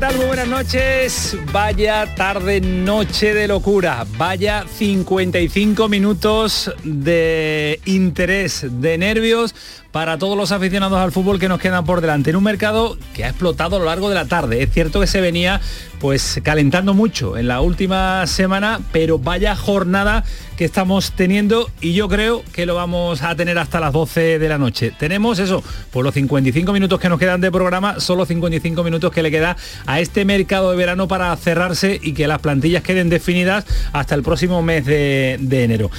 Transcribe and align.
Muy 0.00 0.26
buenas 0.26 0.46
noches. 0.46 1.36
Vaya 1.52 2.14
tarde, 2.14 2.60
noche 2.60 3.34
de 3.34 3.48
locura. 3.48 4.06
Vaya 4.16 4.64
55 4.64 5.88
minutos 5.88 6.72
de 6.84 7.80
interés, 7.84 8.64
de 8.80 8.96
nervios 8.96 9.56
para 9.90 10.16
todos 10.16 10.36
los 10.36 10.52
aficionados 10.52 10.98
al 10.98 11.10
fútbol 11.10 11.40
que 11.40 11.48
nos 11.48 11.58
quedan 11.58 11.84
por 11.84 12.00
delante 12.00 12.30
en 12.30 12.36
un 12.36 12.44
mercado 12.44 12.96
que 13.12 13.24
ha 13.24 13.30
explotado 13.30 13.76
a 13.76 13.78
lo 13.80 13.86
largo 13.86 14.08
de 14.08 14.14
la 14.14 14.26
tarde. 14.26 14.62
Es 14.62 14.70
cierto 14.72 15.00
que 15.00 15.08
se 15.08 15.20
venía 15.20 15.60
pues 16.00 16.40
calentando 16.42 16.94
mucho 16.94 17.36
en 17.36 17.48
la 17.48 17.60
última 17.60 18.26
semana, 18.26 18.80
pero 18.92 19.18
vaya 19.18 19.56
jornada 19.56 20.24
que 20.56 20.64
estamos 20.64 21.12
teniendo 21.12 21.70
y 21.80 21.92
yo 21.92 22.08
creo 22.08 22.42
que 22.52 22.66
lo 22.66 22.74
vamos 22.74 23.22
a 23.22 23.34
tener 23.34 23.58
hasta 23.58 23.80
las 23.80 23.92
12 23.92 24.38
de 24.38 24.48
la 24.48 24.58
noche. 24.58 24.92
Tenemos 24.98 25.38
eso, 25.38 25.62
por 25.92 26.04
los 26.04 26.14
55 26.14 26.72
minutos 26.72 27.00
que 27.00 27.08
nos 27.08 27.18
quedan 27.18 27.40
de 27.40 27.50
programa, 27.50 28.00
solo 28.00 28.26
55 28.26 28.82
minutos 28.82 29.12
que 29.12 29.22
le 29.22 29.30
queda 29.30 29.56
a 29.86 30.00
este 30.00 30.24
mercado 30.24 30.70
de 30.70 30.76
verano 30.76 31.08
para 31.08 31.36
cerrarse 31.36 31.98
y 32.02 32.12
que 32.12 32.26
las 32.26 32.40
plantillas 32.40 32.82
queden 32.82 33.08
definidas 33.08 33.64
hasta 33.92 34.14
el 34.14 34.22
próximo 34.22 34.62
mes 34.62 34.84
de, 34.84 35.36
de 35.40 35.64
enero. 35.64 35.90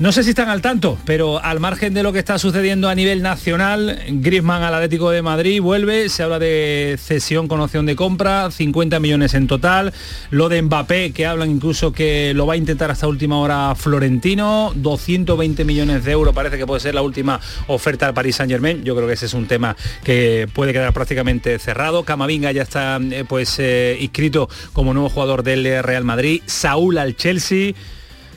No 0.00 0.12
sé 0.12 0.24
si 0.24 0.30
están 0.30 0.48
al 0.48 0.62
tanto, 0.62 0.96
pero 1.04 1.44
al 1.44 1.60
margen 1.60 1.92
de 1.92 2.02
lo 2.02 2.10
que 2.10 2.20
está 2.20 2.38
sucediendo 2.38 2.88
a 2.88 2.94
nivel 2.94 3.20
nacional, 3.20 4.00
Griezmann 4.08 4.62
al 4.62 4.72
Atlético 4.72 5.10
de 5.10 5.20
Madrid 5.20 5.60
vuelve, 5.60 6.08
se 6.08 6.22
habla 6.22 6.38
de 6.38 6.96
cesión 6.98 7.48
con 7.48 7.60
opción 7.60 7.84
de 7.84 7.96
compra, 7.96 8.50
50 8.50 8.98
millones 8.98 9.34
en 9.34 9.46
total, 9.46 9.92
lo 10.30 10.48
de 10.48 10.62
Mbappé, 10.62 11.12
que 11.12 11.26
hablan 11.26 11.50
incluso 11.50 11.92
que 11.92 12.32
lo 12.32 12.46
va 12.46 12.54
a 12.54 12.56
intentar 12.56 12.90
hasta 12.90 13.06
última 13.06 13.40
hora 13.40 13.74
Florentino, 13.74 14.72
220 14.74 15.66
millones 15.66 16.02
de 16.02 16.12
euros 16.12 16.34
parece 16.34 16.56
que 16.56 16.66
puede 16.66 16.80
ser 16.80 16.94
la 16.94 17.02
última 17.02 17.38
oferta 17.66 18.06
al 18.06 18.14
Paris 18.14 18.36
Saint 18.36 18.50
Germain, 18.50 18.82
yo 18.82 18.96
creo 18.96 19.06
que 19.06 19.12
ese 19.12 19.26
es 19.26 19.34
un 19.34 19.48
tema 19.48 19.76
que 20.02 20.48
puede 20.54 20.72
quedar 20.72 20.94
prácticamente 20.94 21.58
cerrado, 21.58 22.04
Camavinga 22.04 22.52
ya 22.52 22.62
está 22.62 22.98
eh, 23.02 23.26
pues 23.28 23.58
eh, 23.58 23.98
inscrito 24.00 24.48
como 24.72 24.94
nuevo 24.94 25.10
jugador 25.10 25.42
del 25.42 25.82
Real 25.82 26.04
Madrid, 26.04 26.40
Saúl 26.46 26.96
al 26.96 27.16
Chelsea, 27.16 27.74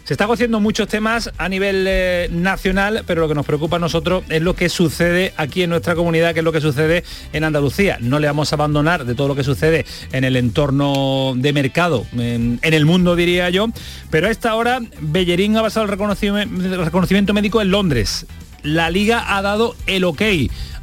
se 0.03 0.13
están 0.13 0.29
haciendo 0.29 0.59
muchos 0.59 0.87
temas 0.87 1.31
a 1.37 1.47
nivel 1.47 1.85
eh, 1.87 2.27
nacional, 2.31 3.03
pero 3.07 3.21
lo 3.21 3.27
que 3.27 3.35
nos 3.35 3.45
preocupa 3.45 3.77
a 3.77 3.79
nosotros 3.79 4.23
es 4.29 4.41
lo 4.41 4.55
que 4.55 4.69
sucede 4.69 5.33
aquí 5.37 5.63
en 5.63 5.69
nuestra 5.69 5.95
comunidad, 5.95 6.33
que 6.33 6.39
es 6.39 6.43
lo 6.43 6.51
que 6.51 6.61
sucede 6.61 7.03
en 7.31 7.43
Andalucía. 7.43 7.97
No 8.01 8.19
le 8.19 8.27
vamos 8.27 8.51
a 8.51 8.55
abandonar 8.55 9.05
de 9.05 9.15
todo 9.15 9.29
lo 9.29 9.35
que 9.35 9.43
sucede 9.43 9.85
en 10.11 10.23
el 10.23 10.35
entorno 10.35 11.33
de 11.35 11.53
mercado, 11.53 12.05
en, 12.17 12.59
el 12.61 12.85
mundo 12.85 13.15
diría 13.15 13.49
yo, 13.49 13.67
pero 14.09 14.27
a 14.27 14.31
esta 14.31 14.55
hora 14.55 14.79
Bellerín 14.99 15.55
ha 15.57 15.61
basado 15.61 15.85
el 15.85 15.91
reconocimiento 15.91 17.33
médico 17.33 17.61
en 17.61 17.71
Londres 17.71 18.25
la 18.64 18.89
liga 18.89 19.36
ha 19.36 19.42
dado 19.42 19.75
el 19.86 20.03
ok 20.03 20.22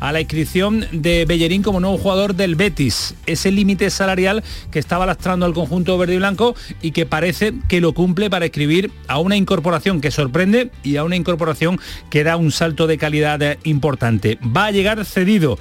a 0.00 0.12
la 0.12 0.20
inscripción 0.20 0.86
de 0.92 1.24
Bellerín 1.26 1.62
como 1.62 1.80
nuevo 1.80 1.98
jugador 1.98 2.34
del 2.34 2.54
Betis. 2.54 3.14
Ese 3.26 3.50
límite 3.50 3.90
salarial 3.90 4.42
que 4.70 4.78
estaba 4.78 5.06
lastrando 5.06 5.46
al 5.46 5.52
conjunto 5.52 5.98
verde 5.98 6.14
y 6.14 6.18
blanco 6.18 6.54
y 6.80 6.92
que 6.92 7.06
parece 7.06 7.52
que 7.68 7.80
lo 7.80 7.92
cumple 7.92 8.30
para 8.30 8.46
escribir 8.46 8.90
a 9.08 9.18
una 9.18 9.36
incorporación 9.36 10.00
que 10.00 10.10
sorprende 10.10 10.70
y 10.82 10.96
a 10.96 11.04
una 11.04 11.16
incorporación 11.16 11.78
que 12.08 12.24
da 12.24 12.36
un 12.36 12.50
salto 12.50 12.86
de 12.86 12.98
calidad 12.98 13.58
importante. 13.64 14.38
Va 14.44 14.66
a 14.66 14.70
llegar 14.70 15.04
cedido 15.04 15.58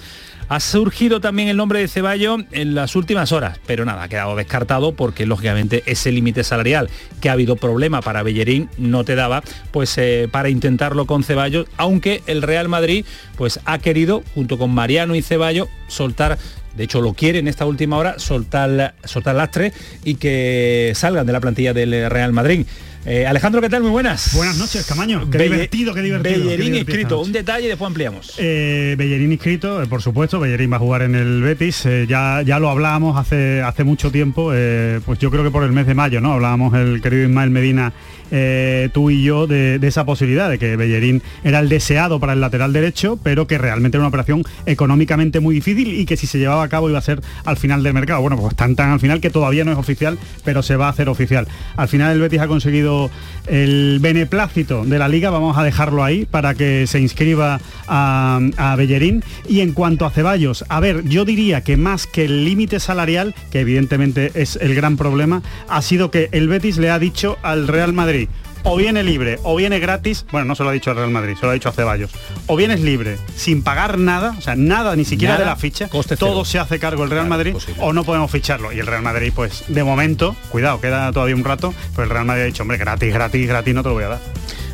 ha 0.49 0.59
surgido 0.59 1.21
también 1.21 1.47
el 1.47 1.57
nombre 1.57 1.79
de 1.79 1.87
Ceballo 1.87 2.37
en 2.51 2.73
las 2.73 2.95
últimas 2.95 3.31
horas, 3.31 3.59
pero 3.67 3.85
nada, 3.85 4.03
ha 4.03 4.09
quedado 4.09 4.35
descartado 4.35 4.93
porque 4.93 5.27
lógicamente 5.27 5.83
ese 5.85 6.11
límite 6.11 6.43
salarial 6.43 6.89
que 7.21 7.29
ha 7.29 7.33
habido 7.33 7.55
problema 7.55 8.01
para 8.01 8.23
Bellerín 8.23 8.67
no 8.77 9.03
te 9.03 9.13
daba 9.15 9.43
pues 9.71 9.95
eh, 9.99 10.27
para 10.29 10.49
intentarlo 10.49 11.05
con 11.05 11.23
Ceballos, 11.23 11.67
aunque 11.77 12.23
el 12.25 12.41
Real 12.41 12.67
Madrid 12.67 13.05
pues 13.37 13.59
ha 13.65 13.77
querido 13.77 14.23
junto 14.33 14.57
con 14.57 14.71
Mariano 14.71 15.13
y 15.13 15.21
Ceballo 15.21 15.69
soltar 15.87 16.39
de 16.75 16.83
hecho 16.83 17.01
lo 17.01 17.13
quiere 17.13 17.39
en 17.39 17.47
esta 17.47 17.65
última 17.65 17.97
hora 17.97 18.17
soltar, 18.19 18.95
soltar 19.03 19.35
lastre 19.35 19.73
y 20.03 20.15
que 20.15 20.93
salgan 20.95 21.25
de 21.27 21.33
la 21.33 21.41
plantilla 21.41 21.73
del 21.73 22.09
Real 22.09 22.31
Madrid. 22.31 22.65
Eh, 23.05 23.25
Alejandro, 23.25 23.61
¿qué 23.61 23.69
tal? 23.69 23.81
Muy 23.81 23.91
buenas. 23.91 24.35
Buenas 24.35 24.57
noches, 24.57 24.85
Camaño. 24.85 25.29
Qué 25.29 25.37
divertido, 25.37 25.93
qué 25.93 26.01
divertido. 26.01 26.45
Bellerín 26.45 26.75
inscrito, 26.75 27.21
un 27.21 27.31
detalle 27.31 27.65
y 27.65 27.69
después 27.69 27.87
ampliamos. 27.87 28.33
Eh, 28.37 28.95
Bellerín 28.97 29.31
inscrito, 29.31 29.81
eh, 29.81 29.87
por 29.87 30.01
supuesto, 30.01 30.39
Bellerín 30.39 30.71
va 30.71 30.75
a 30.75 30.79
jugar 30.79 31.03
en 31.03 31.15
el 31.15 31.41
Betis. 31.41 31.87
Ya, 32.07 32.41
ya 32.41 32.59
lo 32.59 32.69
hablábamos 32.69 33.17
hace, 33.17 33.61
hace 33.61 33.83
mucho 33.83 34.11
tiempo, 34.11 34.51
pues 35.05 35.19
yo 35.19 35.31
creo 35.31 35.43
que 35.43 35.51
por 35.51 35.63
el 35.63 35.71
mes 35.71 35.87
de 35.87 35.95
mayo, 35.95 36.19
¿no? 36.19 36.33
Hablábamos 36.33 36.73
el 36.73 37.01
querido 37.01 37.23
Ismael 37.23 37.49
Medina 37.49 37.93
eh, 38.31 38.89
tú 38.93 39.09
y 39.09 39.23
yo 39.23 39.47
de, 39.47 39.79
esa 39.81 40.05
posibilidad, 40.05 40.49
de 40.49 40.59
que 40.59 40.75
Bellerín 40.75 41.21
era 41.43 41.59
el 41.59 41.69
deseado 41.69 42.19
para 42.19 42.33
el 42.33 42.41
lateral 42.41 42.73
derecho, 42.73 43.19
pero 43.21 43.47
que 43.47 43.57
realmente 43.57 43.97
era 43.97 44.01
una 44.01 44.09
operación 44.09 44.43
económicamente 44.65 45.39
muy 45.39 45.55
difícil 45.55 45.99
y 45.99 46.05
que 46.05 46.17
si 46.17 46.27
se 46.27 46.37
llevaba 46.37 46.63
a 46.63 46.69
cabo 46.69 46.89
iba 46.89 46.99
a 46.99 47.01
ser 47.01 47.21
al 47.45 47.57
final 47.57 47.83
del 47.83 47.93
mercado. 47.93 48.21
Bueno, 48.21 48.37
pues 48.37 48.55
tan 48.55 48.75
tan 48.75 48.91
al 48.91 48.99
final 48.99 49.21
que 49.21 49.29
todavía 49.29 49.63
no 49.65 49.71
es 49.71 49.77
oficial, 49.77 50.17
pero 50.43 50.61
se 50.61 50.75
va 50.75 50.87
a 50.87 50.89
hacer 50.89 51.09
oficial. 51.09 51.47
Al 51.75 51.87
final 51.87 52.13
el 52.13 52.19
Betis 52.19 52.39
ha 52.39 52.47
conseguido 52.47 53.09
el 53.47 53.99
beneplácito 54.01 54.85
de 54.85 54.99
la 54.99 55.07
liga, 55.07 55.29
vamos 55.29 55.57
a 55.57 55.63
dejarlo 55.63 56.03
ahí 56.03 56.25
para 56.25 56.53
que 56.53 56.85
se 56.87 56.99
inscriba 56.99 57.59
a, 57.87 58.39
a 58.57 58.75
Bellerín. 58.75 59.23
Y 59.47 59.61
en 59.61 59.73
cuanto 59.73 60.05
a 60.05 60.11
Ceballos, 60.11 60.65
a 60.69 60.79
ver, 60.79 61.03
yo 61.05 61.25
diría 61.25 61.61
que 61.61 61.77
más 61.77 62.07
que 62.07 62.25
el 62.25 62.45
límite 62.45 62.79
salarial, 62.79 63.33
que 63.51 63.61
evidentemente 63.61 64.31
es 64.35 64.57
el 64.57 64.75
gran 64.75 64.97
problema, 64.97 65.41
ha 65.67 65.81
sido 65.81 66.11
que 66.11 66.29
el 66.31 66.47
Betis 66.47 66.77
le 66.77 66.89
ha 66.89 66.99
dicho 66.99 67.37
al 67.41 67.67
Real 67.67 67.93
Madrid, 67.93 68.18
o 68.63 68.75
viene 68.75 69.03
libre 69.03 69.39
o 69.43 69.55
viene 69.55 69.79
gratis, 69.79 70.25
bueno, 70.31 70.45
no 70.45 70.55
se 70.55 70.63
lo 70.63 70.69
ha 70.69 70.73
dicho 70.73 70.89
al 70.89 70.97
Real 70.97 71.11
Madrid, 71.11 71.35
se 71.39 71.45
lo 71.45 71.51
ha 71.51 71.53
dicho 71.53 71.69
a 71.69 71.71
Ceballos, 71.71 72.11
o 72.47 72.55
vienes 72.55 72.81
libre 72.81 73.17
sin 73.35 73.63
pagar 73.63 73.97
nada, 73.97 74.35
o 74.37 74.41
sea, 74.41 74.55
nada, 74.55 74.95
ni 74.95 75.05
siquiera 75.05 75.37
de 75.37 75.45
la 75.45 75.55
ficha, 75.55 75.89
todo 76.17 76.45
se 76.45 76.59
hace 76.59 76.79
cargo 76.79 77.03
el 77.03 77.09
Real 77.09 77.27
Madrid, 77.27 77.55
o 77.79 77.93
no 77.93 78.03
podemos 78.03 78.31
ficharlo. 78.31 78.73
Y 78.73 78.79
el 78.79 78.87
Real 78.87 79.01
Madrid, 79.01 79.31
pues, 79.35 79.63
de 79.67 79.83
momento, 79.83 80.35
cuidado, 80.49 80.81
queda 80.81 81.11
todavía 81.11 81.35
un 81.35 81.43
rato, 81.43 81.73
pues 81.95 82.05
el 82.05 82.09
Real 82.09 82.25
Madrid 82.25 82.43
ha 82.43 82.45
dicho, 82.45 82.63
hombre, 82.63 82.77
gratis, 82.77 83.13
gratis, 83.13 83.47
gratis, 83.47 83.73
no 83.73 83.83
te 83.83 83.89
lo 83.89 83.95
voy 83.95 84.03
a 84.03 84.09
dar. 84.09 84.19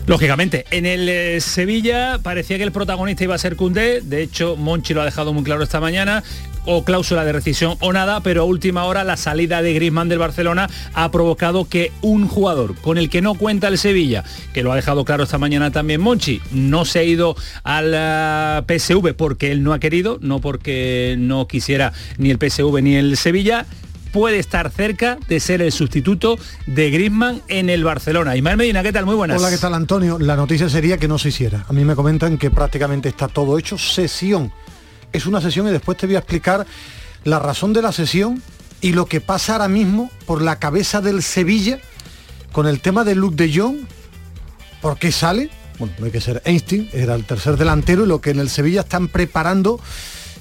Lógicamente, 0.07 0.65
en 0.69 0.85
el 0.85 1.09
eh, 1.09 1.41
Sevilla 1.41 2.19
parecía 2.21 2.57
que 2.57 2.63
el 2.63 2.71
protagonista 2.71 3.23
iba 3.23 3.33
a 3.33 3.39
ser 3.39 3.55
Cundé, 3.55 4.01
de 4.01 4.21
hecho 4.21 4.55
Monchi 4.55 4.93
lo 4.93 5.01
ha 5.01 5.05
dejado 5.05 5.33
muy 5.33 5.43
claro 5.43 5.63
esta 5.63 5.79
mañana, 5.79 6.23
o 6.65 6.83
cláusula 6.83 7.25
de 7.25 7.31
rescisión 7.31 7.77
o 7.79 7.93
nada, 7.93 8.21
pero 8.21 8.41
a 8.41 8.45
última 8.45 8.85
hora 8.85 9.03
la 9.03 9.17
salida 9.17 9.61
de 9.61 9.73
Griezmann 9.73 10.09
del 10.09 10.19
Barcelona 10.19 10.69
ha 10.93 11.11
provocado 11.11 11.65
que 11.65 11.91
un 12.01 12.27
jugador 12.27 12.75
con 12.75 12.97
el 12.97 13.09
que 13.09 13.21
no 13.21 13.35
cuenta 13.35 13.67
el 13.67 13.77
Sevilla, 13.77 14.23
que 14.53 14.63
lo 14.63 14.71
ha 14.71 14.75
dejado 14.75 15.05
claro 15.05 15.23
esta 15.23 15.37
mañana 15.37 15.71
también 15.71 16.01
Monchi, 16.01 16.41
no 16.51 16.85
se 16.85 16.99
ha 16.99 17.03
ido 17.03 17.35
al 17.63 17.93
eh, 17.95 18.61
PSV 18.67 19.13
porque 19.15 19.51
él 19.51 19.63
no 19.63 19.73
ha 19.73 19.79
querido, 19.79 20.17
no 20.21 20.39
porque 20.39 21.15
no 21.17 21.47
quisiera 21.47 21.93
ni 22.17 22.31
el 22.31 22.37
PSV 22.37 22.81
ni 22.81 22.95
el 22.95 23.17
Sevilla, 23.17 23.65
puede 24.15 24.39
estar 24.39 24.71
cerca 24.71 25.17
de 25.27 25.41
ser 25.41 25.61
el 25.61 25.73
sustituto 25.73 26.39
de 26.67 26.89
Griezmann 26.89 27.41
en 27.49 27.69
el 27.69 27.83
Barcelona. 27.83 28.37
Ismael 28.37 28.55
Medina, 28.55 28.81
¿qué 28.81 28.93
tal? 28.93 29.05
Muy 29.05 29.15
buenas. 29.15 29.41
Hola, 29.41 29.49
¿qué 29.49 29.57
tal 29.57 29.73
Antonio? 29.73 30.17
La 30.19 30.37
noticia 30.37 30.69
sería 30.69 30.97
que 30.97 31.09
no 31.09 31.17
se 31.17 31.29
hiciera. 31.29 31.65
A 31.67 31.73
mí 31.73 31.83
me 31.83 31.95
comentan 31.95 32.37
que 32.37 32.49
prácticamente 32.49 33.09
está 33.09 33.27
todo 33.27 33.59
hecho. 33.59 33.77
Sesión 33.77 34.53
es 35.15 35.25
una 35.25 35.41
sesión 35.41 35.67
y 35.67 35.71
después 35.71 35.97
te 35.97 36.05
voy 36.05 36.15
a 36.15 36.19
explicar 36.19 36.65
la 37.23 37.39
razón 37.39 37.73
de 37.73 37.81
la 37.81 37.91
sesión 37.91 38.41
y 38.81 38.93
lo 38.93 39.05
que 39.05 39.21
pasa 39.21 39.53
ahora 39.53 39.67
mismo 39.67 40.11
por 40.25 40.41
la 40.41 40.59
cabeza 40.59 41.01
del 41.01 41.23
Sevilla 41.23 41.79
con 42.51 42.67
el 42.67 42.79
tema 42.79 43.03
de 43.03 43.15
Luke 43.15 43.35
de 43.35 43.53
Jong, 43.53 43.77
por 44.81 44.97
qué 44.97 45.11
sale, 45.11 45.49
bueno, 45.79 45.93
no 45.99 46.05
hay 46.05 46.11
que 46.11 46.21
ser 46.21 46.41
Einstein, 46.45 46.89
era 46.93 47.15
el 47.15 47.25
tercer 47.25 47.57
delantero 47.57 48.05
y 48.05 48.07
lo 48.07 48.21
que 48.21 48.29
en 48.29 48.39
el 48.39 48.49
Sevilla 48.49 48.81
están 48.81 49.07
preparando 49.07 49.79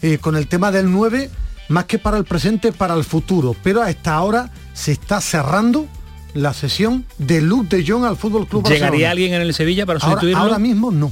eh, 0.03 0.19
con 0.19 0.37
el 0.37 0.47
tema 0.47 0.71
del 0.71 0.93
9, 0.93 1.31
más 1.69 1.87
que 1.87 1.99
para 1.99 2.17
el 2.17 2.25
presente, 2.25 2.71
para 2.71 2.95
el 2.95 3.05
futuro. 3.05 3.57
Pero 3.65 3.83
a 3.83 3.91
esta 3.91 4.21
hora 4.21 4.53
se 4.75 4.93
está 4.93 5.21
cerrando 5.21 5.89
la 6.35 6.53
sesión 6.53 7.05
de 7.19 7.41
Luke 7.41 7.77
de 7.77 7.85
Jong 7.85 8.05
al 8.05 8.17
Fútbol 8.17 8.47
Club 8.47 8.69
¿Llegaría 8.69 9.11
alguien 9.11 9.35
en 9.35 9.43
el 9.43 9.55
Sevilla 9.55 9.87
para 9.87 9.99
sustituirlo? 9.99 10.43
Ahora, 10.43 10.59
mismo 10.59 10.91
no. 10.91 11.11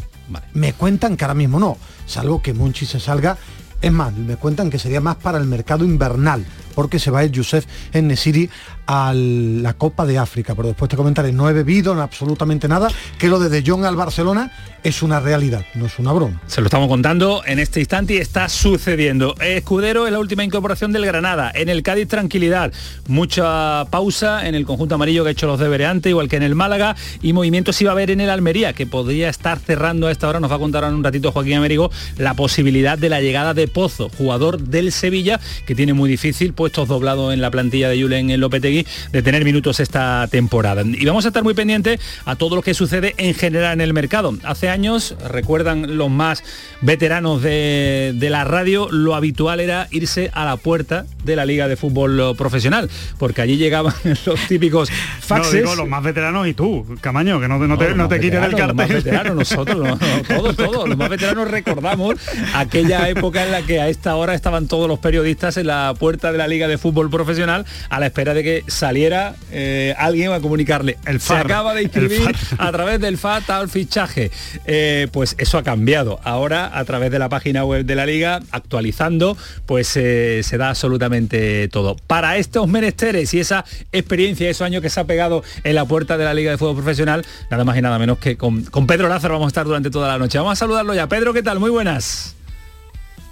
Me 0.54 0.72
cuentan 0.72 1.16
que 1.16 1.24
ahora 1.24 1.34
mismo 1.34 1.58
no 1.58 1.78
salvo 2.06 2.42
que 2.42 2.52
Monchi 2.52 2.86
se 2.86 3.00
salga. 3.00 3.38
Es 3.82 3.90
más, 3.90 4.14
me 4.14 4.36
cuentan 4.36 4.70
que 4.70 4.78
sería 4.78 5.00
más 5.00 5.16
para 5.16 5.38
el 5.38 5.44
mercado 5.44 5.84
invernal, 5.84 6.46
porque 6.72 6.98
se 6.98 7.10
va 7.10 7.22
el 7.22 7.32
Youssef 7.32 7.66
en 7.92 8.08
Nesiri 8.08 8.50
a 8.86 9.12
la 9.14 9.74
Copa 9.74 10.06
de 10.06 10.18
África. 10.18 10.54
Pero 10.54 10.68
después 10.68 10.88
te 10.88 10.96
comentaré, 10.96 11.32
no 11.32 11.48
he 11.48 11.52
bebido 11.52 12.00
absolutamente 12.00 12.68
nada, 12.68 12.88
que 13.18 13.28
lo 13.28 13.38
de 13.38 13.48
De 13.48 13.62
Jong 13.64 13.84
al 13.84 13.96
Barcelona 13.96 14.52
es 14.82 15.02
una 15.02 15.20
realidad, 15.20 15.64
no 15.74 15.86
es 15.86 15.98
una 15.98 16.12
broma. 16.12 16.40
Se 16.46 16.60
lo 16.60 16.66
estamos 16.66 16.88
contando 16.88 17.42
en 17.46 17.58
este 17.58 17.80
instante 17.80 18.14
y 18.14 18.16
está 18.18 18.48
sucediendo. 18.48 19.36
Escudero 19.40 20.06
es 20.06 20.12
la 20.12 20.18
última 20.18 20.42
incorporación 20.42 20.92
del 20.92 21.06
Granada. 21.06 21.52
En 21.54 21.68
el 21.68 21.82
Cádiz 21.82 22.08
tranquilidad. 22.08 22.72
Mucha 23.06 23.86
pausa 23.90 24.46
en 24.48 24.54
el 24.54 24.66
conjunto 24.66 24.96
amarillo 24.96 25.22
que 25.22 25.28
ha 25.28 25.32
hecho 25.32 25.46
los 25.46 25.60
deberes 25.60 25.88
antes, 25.88 26.10
igual 26.10 26.28
que 26.28 26.36
en 26.36 26.42
el 26.42 26.54
Málaga. 26.54 26.96
Y 27.22 27.32
movimientos 27.32 27.80
iba 27.80 27.92
a 27.92 27.94
haber 27.94 28.10
en 28.10 28.20
el 28.20 28.30
Almería, 28.30 28.72
que 28.72 28.86
podría 28.86 29.28
estar 29.28 29.60
cerrando 29.60 30.08
a 30.08 30.12
esta 30.12 30.28
hora. 30.28 30.40
Nos 30.40 30.50
va 30.50 30.56
a 30.56 30.58
contar 30.58 30.84
en 30.84 30.94
un 30.94 31.04
ratito 31.04 31.30
Joaquín 31.30 31.54
Américo 31.54 31.90
la 32.18 32.34
posibilidad 32.34 32.98
de 32.98 33.08
la 33.08 33.20
llegada 33.20 33.54
de 33.54 33.68
Pozo, 33.68 34.10
jugador 34.18 34.60
del 34.60 34.90
Sevilla, 34.90 35.40
que 35.64 35.74
tiene 35.74 35.92
muy 35.92 36.10
difícil, 36.10 36.54
puestos 36.62 36.86
doblados 36.86 37.34
en 37.34 37.40
la 37.40 37.50
plantilla 37.50 37.88
de 37.88 38.00
Julen 38.00 38.38
Lopetegui, 38.38 38.86
de 39.10 39.20
tener 39.20 39.44
minutos 39.44 39.80
esta 39.80 40.28
temporada. 40.30 40.84
Y 40.86 41.04
vamos 41.04 41.24
a 41.24 41.28
estar 41.28 41.42
muy 41.42 41.54
pendientes 41.54 41.98
a 42.24 42.36
todo 42.36 42.54
lo 42.54 42.62
que 42.62 42.72
sucede 42.72 43.16
en 43.16 43.34
general 43.34 43.72
en 43.72 43.80
el 43.80 43.92
mercado. 43.92 44.32
Hace 44.44 44.68
años, 44.68 45.16
recuerdan 45.28 45.96
los 45.98 46.08
más 46.08 46.44
veteranos 46.80 47.42
de, 47.42 48.14
la 48.30 48.44
radio, 48.44 48.88
lo 48.92 49.16
habitual 49.16 49.58
era 49.58 49.88
irse 49.90 50.30
a 50.34 50.44
la 50.44 50.56
puerta 50.56 51.04
de 51.24 51.34
la 51.34 51.46
Liga 51.46 51.66
de 51.66 51.74
Fútbol 51.74 52.36
Profesional, 52.36 52.88
porque 53.18 53.42
allí 53.42 53.56
llegaban 53.56 53.92
los 54.24 54.40
típicos 54.46 54.88
faxes. 55.18 55.64
No, 55.64 55.74
los 55.74 55.88
más 55.88 56.04
veteranos 56.04 56.46
y 56.46 56.54
tú, 56.54 56.86
Camaño, 57.00 57.40
que 57.40 57.48
no, 57.48 57.58
te, 57.76 57.92
no 57.92 58.08
te 58.08 58.20
quites 58.20 58.40
el 58.40 58.54
cartel. 58.54 58.66
Los 58.68 58.76
más 58.76 58.88
veteranos, 58.88 59.34
nosotros, 59.34 59.98
todos, 60.28 60.54
todos, 60.54 60.88
los 60.88 60.96
más 60.96 61.08
veteranos 61.08 61.50
recordamos 61.50 62.14
aquella 62.54 63.08
época 63.08 63.44
en 63.44 63.50
la 63.50 63.62
que 63.62 63.80
a 63.80 63.88
esta 63.88 64.14
hora 64.14 64.34
estaban 64.34 64.68
todos 64.68 64.86
los 64.86 65.00
periodistas 65.00 65.56
en 65.56 65.66
la 65.66 65.92
puerta 65.98 66.30
de 66.30 66.38
la 66.38 66.51
Liga 66.52 66.68
de 66.68 66.78
Fútbol 66.78 67.10
Profesional 67.10 67.64
a 67.88 67.98
la 67.98 68.06
espera 68.06 68.34
de 68.34 68.42
que 68.42 68.64
saliera 68.66 69.34
eh, 69.50 69.94
alguien 69.98 70.32
a 70.32 70.40
comunicarle. 70.40 70.98
El 71.06 71.20
Se 71.20 71.34
acaba 71.34 71.74
de 71.74 71.82
inscribir 71.82 72.36
a 72.58 72.72
través 72.72 73.00
del 73.00 73.16
FAT 73.16 73.48
al 73.50 73.68
fichaje. 73.68 74.30
Eh, 74.66 75.08
pues 75.12 75.34
eso 75.38 75.58
ha 75.58 75.62
cambiado. 75.62 76.20
Ahora, 76.24 76.78
a 76.78 76.84
través 76.84 77.10
de 77.10 77.18
la 77.18 77.28
página 77.28 77.64
web 77.64 77.84
de 77.84 77.94
la 77.94 78.06
liga, 78.06 78.40
actualizando, 78.50 79.36
pues 79.66 79.96
eh, 79.96 80.42
se 80.42 80.58
da 80.58 80.68
absolutamente 80.70 81.68
todo. 81.68 81.96
Para 82.06 82.36
estos 82.36 82.68
menesteres 82.68 83.32
y 83.32 83.40
esa 83.40 83.64
experiencia, 83.92 84.50
esos 84.50 84.66
años 84.66 84.82
que 84.82 84.90
se 84.90 85.00
ha 85.00 85.04
pegado 85.04 85.42
en 85.64 85.74
la 85.74 85.84
puerta 85.86 86.18
de 86.18 86.24
la 86.24 86.34
Liga 86.34 86.50
de 86.50 86.58
Fútbol 86.58 86.76
Profesional, 86.76 87.24
nada 87.50 87.64
más 87.64 87.76
y 87.78 87.82
nada 87.82 87.98
menos 87.98 88.18
que 88.18 88.36
con, 88.36 88.62
con 88.64 88.86
Pedro 88.86 89.08
Lázaro 89.08 89.34
vamos 89.34 89.46
a 89.46 89.48
estar 89.48 89.64
durante 89.64 89.90
toda 89.90 90.08
la 90.08 90.18
noche. 90.18 90.38
Vamos 90.38 90.52
a 90.52 90.56
saludarlo 90.56 90.94
ya. 90.94 91.08
Pedro, 91.08 91.32
¿qué 91.32 91.42
tal? 91.42 91.58
Muy 91.58 91.70
buenas. 91.70 92.36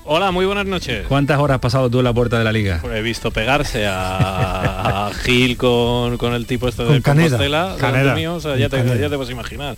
Hola, 0.04 0.30
muy 0.30 0.46
buenas 0.46 0.66
noches. 0.66 1.06
¿Cuántas 1.06 1.38
horas 1.38 1.56
has 1.56 1.60
pasado 1.60 1.90
tú 1.90 1.98
en 1.98 2.04
la 2.04 2.12
puerta 2.12 2.38
de 2.38 2.44
la 2.44 2.52
liga? 2.52 2.78
Pues 2.80 2.96
he 2.96 3.02
visto 3.02 3.30
pegarse 3.30 3.86
a, 3.86 5.10
Gil 5.22 5.56
con, 5.56 6.34
el 6.34 6.46
tipo 6.46 6.68
este 6.68 6.84
de 6.84 7.02
Caneda. 7.02 7.76
Caneda. 7.78 8.14
Mío, 8.14 8.38
ya, 8.56 8.68
te, 8.68 8.82
ya 8.98 9.08
te 9.08 9.16
puedes 9.16 9.30
imaginar. 9.30 9.76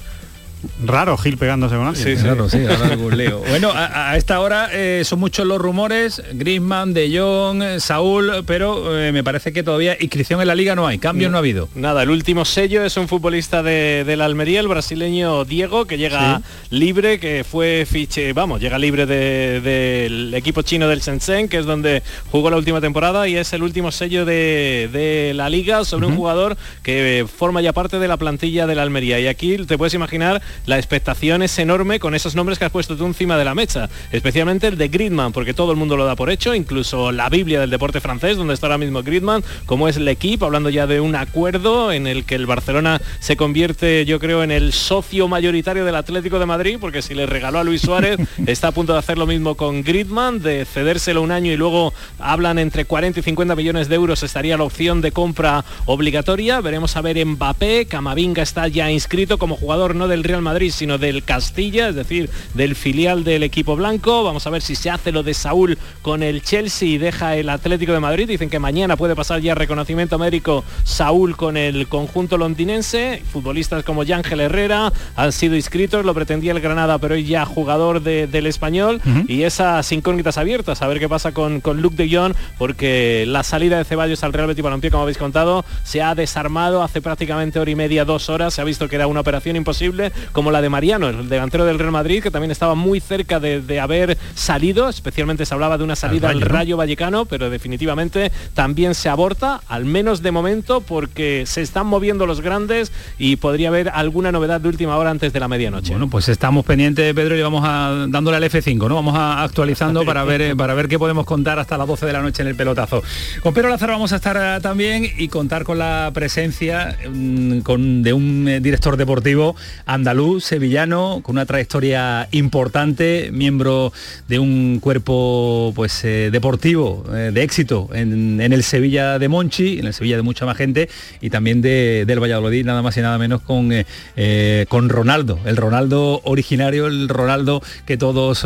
Raro 0.85 1.17
Gil 1.17 1.39
pegándose 1.39 1.77
con 1.77 1.87
alguien. 1.87 2.17
Sí, 2.17 2.23
claro, 2.23 2.49
sí, 2.49 2.59
Bueno, 3.49 3.73
a, 3.75 4.17
esta 4.17 4.41
hora 4.41 4.69
eh, 4.73 5.03
son 5.05 5.21
muchos 5.21 5.47
los 5.47 5.61
rumores, 5.61 6.23
Griezmann, 6.33 6.93
De 6.93 7.19
Jong, 7.19 7.81
Saúl, 7.81 8.45
pero 8.47 8.99
eh, 8.99 9.13
me 9.13 9.25
parece 9.25 9.53
que 9.53 9.63
todavía 9.63 9.97
inscripción 10.01 10.41
en 10.41 10.47
la 10.47 10.55
liga 10.55 10.75
no 10.75 10.87
hay, 10.87 10.99
cambios 10.99 11.31
no, 11.31 11.37
ha 11.37 11.41
habido. 11.41 11.69
Nada, 11.75 12.03
el 12.03 12.11
último 12.11 12.45
sello 12.45 12.85
es 12.85 12.97
un 12.97 13.09
futbolista 13.09 13.63
de, 13.63 14.15
la 14.17 14.25
Almería, 14.25 14.61
el 14.61 14.69
brasileño 14.69 15.45
Diego, 15.45 15.87
que 15.87 15.99
llega 15.99 16.43
libre, 16.71 17.19
que 17.19 17.45
fue 17.45 17.87
fiche, 17.89 18.33
vamos, 18.33 18.61
llega 18.61 18.79
libre 18.79 19.07
del 19.07 20.33
equipo 20.35 20.63
chino 20.63 20.89
del 20.89 21.01
Shenzhen, 21.01 21.49
que 21.49 21.59
es 21.59 21.67
donde 21.67 22.03
jugó 22.31 22.51
la 22.51 22.57
última 22.57 22.81
temporada 22.81 23.29
y 23.29 23.37
es 23.37 23.53
el 23.53 23.63
último 23.63 23.93
sello 23.93 24.25
de, 24.25 25.33
la 25.35 25.49
liga 25.49 25.85
sobre 25.85 26.07
un 26.07 26.17
jugador 26.17 26.57
que 26.83 27.27
forma 27.37 27.61
ya 27.61 27.73
parte 27.73 27.99
de 27.99 28.09
la 28.09 28.17
plantilla 28.17 28.67
de 28.67 28.75
la 28.75 28.83
Almería. 28.83 29.19
Y 29.21 29.27
aquí 29.27 29.57
te 29.59 29.79
puedes 29.79 29.95
imaginar 29.95 30.43
la 30.67 30.79
expectación 30.79 31.43
es 31.43 31.59
enorme 31.59 32.01
con 32.01 32.15
esos 32.15 32.35
nombres 32.35 32.59
que 32.59 32.65
has 32.65 32.71
puesto 32.71 32.97
tú 32.97 33.07
encima 33.07 33.37
de 33.37 33.45
la 33.45 33.55
mecha, 33.55 33.89
especialmente 34.11 34.67
el 34.69 34.79
de 34.79 34.89
Gridman, 34.89 35.33
porque 35.33 35.55
todo 35.55 35.73
el 35.73 35.79
mundo 35.79 35.97
lo 35.97 36.05
da 36.05 36.17
por 36.17 36.31
hecho, 36.31 36.55
incluso 36.55 37.13
la 37.13 37.29
Biblia 37.29 37.61
del 37.61 37.71
deporte 37.71 38.01
francés, 38.01 38.37
donde 38.37 38.55
está 38.55 38.67
ahora 38.67 38.79
mismo 38.79 39.03
Gridman, 39.03 39.43
como 39.67 39.89
es 39.89 39.97
el 39.97 40.09
equipo, 40.09 40.47
hablando 40.47 40.71
ya 40.71 40.87
de 40.87 41.01
un 41.01 41.15
acuerdo 41.15 41.93
en 41.93 42.07
el 42.07 42.25
que 42.25 42.35
el 42.35 42.47
Barcelona 42.47 43.01
se 43.21 43.37
convierte, 43.37 44.05
yo 44.05 44.19
creo, 44.19 44.43
en 44.43 44.51
el 44.51 44.73
socio 44.73 45.29
mayoritario 45.29 45.85
del 45.85 45.95
Atlético 45.95 46.39
de 46.39 46.47
Madrid, 46.47 46.79
porque 46.81 47.03
si 47.03 47.15
le 47.15 47.27
regaló 47.27 47.59
a 47.59 47.65
Luis 47.65 47.83
Suárez, 47.83 48.19
está 48.47 48.69
a 48.69 48.73
punto 48.73 48.93
de 48.93 48.99
hacer 48.99 49.19
lo 49.19 49.27
mismo 49.27 49.57
con 49.57 49.83
Gridman, 49.83 50.43
de 50.43 50.65
cedérselo 50.65 51.23
un 51.23 51.31
año 51.31 51.53
y 51.53 51.57
luego 51.57 51.93
hablan 52.19 52.59
entre 52.59 52.85
40 52.85 53.21
y 53.21 53.23
50 53.23 53.57
millones 53.57 53.89
de 53.89 53.95
euros, 53.95 54.23
estaría 54.23 54.57
la 54.57 54.65
opción 54.65 55.01
de 55.01 55.13
compra 55.13 55.65
obligatoria. 55.87 56.61
Veremos 56.61 56.97
a 56.97 57.01
ver 57.01 57.25
Mbappé, 57.25 57.87
Camavinga 57.87 58.43
está 58.43 58.69
ya 58.69 58.91
inscrito 58.91 59.39
como 59.39 59.57
jugador 59.57 59.95
no 59.95 60.09
del 60.09 60.25
Real 60.25 60.42
Madrid, 60.43 60.73
sino 60.75 60.99
del 60.99 61.25
Castilla, 61.25 61.89
es 61.89 61.95
decir, 61.95 62.31
del 62.55 62.75
filial 62.75 63.25
del 63.25 63.43
equipo 63.43 63.77
blanco. 63.77 64.25
Vamos 64.25 64.47
a 64.47 64.51
ver 64.51 64.63
si 64.63 64.75
se 64.75 64.91
hace 64.91 65.13
lo 65.13 65.23
de 65.23 65.35
Saúl 65.35 65.79
con 66.03 66.23
el 66.23 66.43
Chelsea 66.43 66.89
y 66.89 66.99
deja 66.99 67.37
el 67.37 67.49
Atlético 67.49 67.93
de 67.93 68.01
Madrid. 68.01 68.29
Dicen 68.29 68.51
que 68.51 68.59
mañana 68.59 68.97
puede 68.97 69.17
pasar 69.17 69.41
ya 69.41 69.55
reconocimiento 69.55 70.19
médico 70.19 70.65
Saúl 70.85 71.37
con 71.37 71.57
el 71.57 71.89
conjunto 71.89 72.37
londinense. 72.37 73.23
Futbolistas 73.33 73.85
como 73.85 74.03
Yángel 74.05 74.41
Herrera 74.41 74.93
han 75.17 75.33
sido 75.33 75.57
inscritos, 75.57 76.05
lo 76.05 76.15
pretendía 76.15 76.53
el 76.53 76.61
Granada, 76.61 76.99
pero 76.99 77.15
hoy 77.15 77.25
ya 77.25 77.45
jugador 77.45 78.03
del 78.03 78.47
español. 78.47 79.01
Y 79.29 79.43
esas 79.43 79.91
incógnitas 79.93 80.39
abiertas, 80.39 80.83
a 80.83 80.89
ver 80.89 80.99
qué 80.99 81.09
pasa 81.09 81.33
con, 81.33 81.61
con 81.61 81.81
Luke 81.81 81.97
de 81.97 82.15
Jong, 82.15 82.35
porque 82.59 83.25
la 83.27 83.43
salida 83.43 83.79
de 83.79 83.85
Ceballos 83.85 84.23
al 84.25 84.33
Real 84.33 84.49
Betis 84.49 84.63
Balompié, 84.63 84.91
como 84.91 85.03
habéis 85.03 85.19
contado, 85.19 85.65
se 85.85 86.03
ha 86.03 86.15
desarmado 86.15 86.83
hace 86.83 87.01
prácticamente 87.01 87.59
hora 87.59 87.71
y 87.71 87.75
media, 87.75 88.05
dos 88.05 88.29
horas. 88.29 88.55
Se 88.55 88.61
ha 88.61 88.65
visto 88.65 88.89
que 88.89 88.97
era 88.97 89.07
una 89.07 89.21
operación 89.21 89.57
imposible 89.57 90.13
como 90.33 90.51
la 90.51 90.61
de 90.61 90.69
Mariano, 90.69 91.09
el 91.09 91.29
delantero 91.29 91.65
del 91.65 91.79
Real 91.79 91.93
Madrid, 91.93 92.23
que 92.23 92.31
también 92.31 92.51
estaba 92.51 92.75
muy 92.75 93.01
cerca 93.01 93.41
de, 93.41 93.81
haber 93.81 94.19
salido, 94.35 94.89
especialmente 94.89 95.47
se 95.47 95.55
hablaba 95.55 95.79
de 95.79 95.85
una 95.85 95.97
salida 95.97 96.31
al 96.31 96.41
Rayo, 96.41 96.77
Vallecano, 96.77 97.25
pero 97.25 97.51
definitivamente 97.51 98.31
también 98.55 98.95
se 98.95 99.09
aborta, 99.09 99.61
al 99.69 99.85
menos 99.85 100.23
de 100.23 100.31
momento, 100.31 100.81
porque 100.81 101.45
se 101.47 101.63
están 101.63 101.87
moviendo 101.87 102.27
los 102.27 102.41
grandes 102.41 102.93
y 103.19 103.37
podría 103.37 103.69
haber 103.69 103.89
alguna 103.89 104.33
novedad 104.33 104.61
de 104.61 104.69
última 104.69 104.97
hora 104.97 105.11
antes 105.11 105.33
de 105.33 105.41
la 105.41 105.49
medianoche. 105.49 105.91
Bueno, 105.91 106.09
pues 106.09 106.29
estamos 106.29 106.65
pendientes, 106.65 107.15
Pedro, 107.15 107.37
y 107.37 107.43
vamos 107.43 107.63
a, 107.65 108.07
dándole 108.09 108.37
al 108.37 108.45
F5, 108.45 108.89
¿no? 108.89 108.95
Vamos 108.95 109.15
a 109.17 109.43
actualizando 109.43 110.05
para 110.07 110.25
ver, 110.25 110.57
para 110.57 110.75
ver 110.75 110.89
qué 110.89 110.99
podemos 110.99 111.27
contar 111.27 111.59
hasta 111.59 111.77
las 111.77 111.87
12 111.87 112.07
de 112.07 112.13
la 112.13 112.23
noche 112.23 112.43
en 112.43 112.49
el 112.49 112.55
pelotazo. 112.55 113.03
Con 113.43 113.55
Pedro 113.55 113.69
Lázaro 113.69 113.93
vamos 113.93 114.13
a 114.13 114.17
estar 114.17 114.37
eh, 114.37 114.61
también 114.61 115.09
y 115.17 115.29
contar 115.29 115.65
con 115.65 115.79
la 115.79 116.11
presencia 116.15 116.97
mm, 117.09 117.61
con, 117.61 118.03
de 118.03 118.13
un 118.13 118.49
eh, 118.49 118.61
director 118.61 118.97
deportivo 118.97 119.57
andaluz 119.87 120.12
sevillano, 120.41 121.21
con 121.23 121.37
una 121.37 121.47
trayectoria 121.47 122.29
importante, 122.33 123.31
miembro 123.33 123.93
de 124.29 124.39
un 124.39 124.79
cuerpo 124.81 125.73
pues, 125.75 126.05
eh, 126.05 126.29
deportivo 126.31 127.05
eh, 127.13 127.31
de 127.33 127.43
éxito 127.43 127.89
en, 127.95 128.41
el 128.41 128.63
Sevilla 128.63 129.19
de 129.19 129.29
Monchi, 129.29 129.79
en 129.79 129.87
el 129.87 129.95
Sevilla 129.95 130.17
de 130.17 130.23
mucha 130.23 130.45
más 130.45 130.57
gente, 130.57 130.89
y 131.21 131.31
también 131.31 131.63
de, 131.63 132.05
del 132.07 132.21
Valladolid, 132.21 132.65
nada 132.65 132.83
más 132.83 132.97
y 132.97 133.01
nada 133.01 133.17
menos 133.19 133.41
con, 133.41 133.71
eh, 133.73 134.67
con 134.69 134.89
Ronaldo, 134.89 135.39
el 135.47 135.57
Ronaldo 135.57 136.21
originario, 136.25 136.87
el 136.87 137.09
Ronaldo 137.09 137.63
que 137.87 137.97
todos 137.97 138.43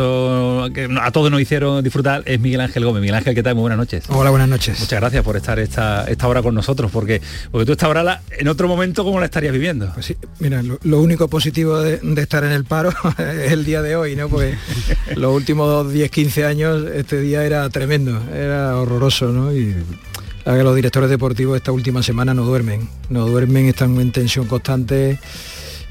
que 0.72 0.88
a 1.00 1.10
todos 1.10 1.30
nos 1.30 1.40
hicieron 1.40 1.82
disfrutar, 1.82 2.22
es 2.26 2.40
Miguel 2.40 2.60
Ángel 2.60 2.84
Gómez. 2.84 3.00
Miguel 3.00 3.16
Ángel, 3.16 3.34
¿qué 3.34 3.42
tal? 3.42 3.54
Muy 3.54 3.62
buenas 3.62 3.78
noches. 3.78 4.04
Hola, 4.08 4.30
buenas 4.30 4.48
noches. 4.48 4.78
Muchas 4.78 5.00
gracias 5.00 5.24
por 5.24 5.36
estar 5.36 5.58
esta, 5.58 6.04
esta 6.04 6.28
hora 6.28 6.42
con 6.42 6.54
nosotros, 6.54 6.90
porque, 6.92 7.20
porque 7.50 7.66
tú 7.66 7.72
esta 7.72 7.88
hora 7.88 8.22
en 8.38 8.48
otro 8.48 8.68
momento, 8.68 9.04
¿cómo 9.04 9.18
la 9.20 9.26
estarías 9.26 9.52
viviendo? 9.52 9.90
Pues 9.94 10.06
sí, 10.06 10.16
mira, 10.38 10.62
lo 10.62 11.00
único 11.00 11.28
positivo 11.28 11.55
de, 11.64 12.00
estar 12.22 12.44
en 12.44 12.52
el 12.52 12.64
paro 12.64 12.90
es 13.18 13.52
el 13.52 13.64
día 13.64 13.82
de 13.82 13.96
hoy, 13.96 14.16
¿no? 14.16 14.28
Porque 14.28 14.54
los 15.16 15.34
últimos 15.34 15.90
10, 15.92 16.10
15 16.10 16.44
años 16.44 16.84
este 16.94 17.20
día 17.20 17.44
era 17.44 17.68
tremendo, 17.70 18.20
era 18.32 18.76
horroroso, 18.76 19.32
¿no? 19.32 19.52
Y 19.52 19.74
que 20.44 20.62
los 20.62 20.76
directores 20.76 21.10
deportivos 21.10 21.56
esta 21.56 21.72
última 21.72 22.02
semana 22.02 22.32
no 22.32 22.44
duermen, 22.44 22.88
no 23.10 23.26
duermen, 23.26 23.66
están 23.66 23.98
en 24.00 24.12
tensión 24.12 24.46
constante 24.46 25.18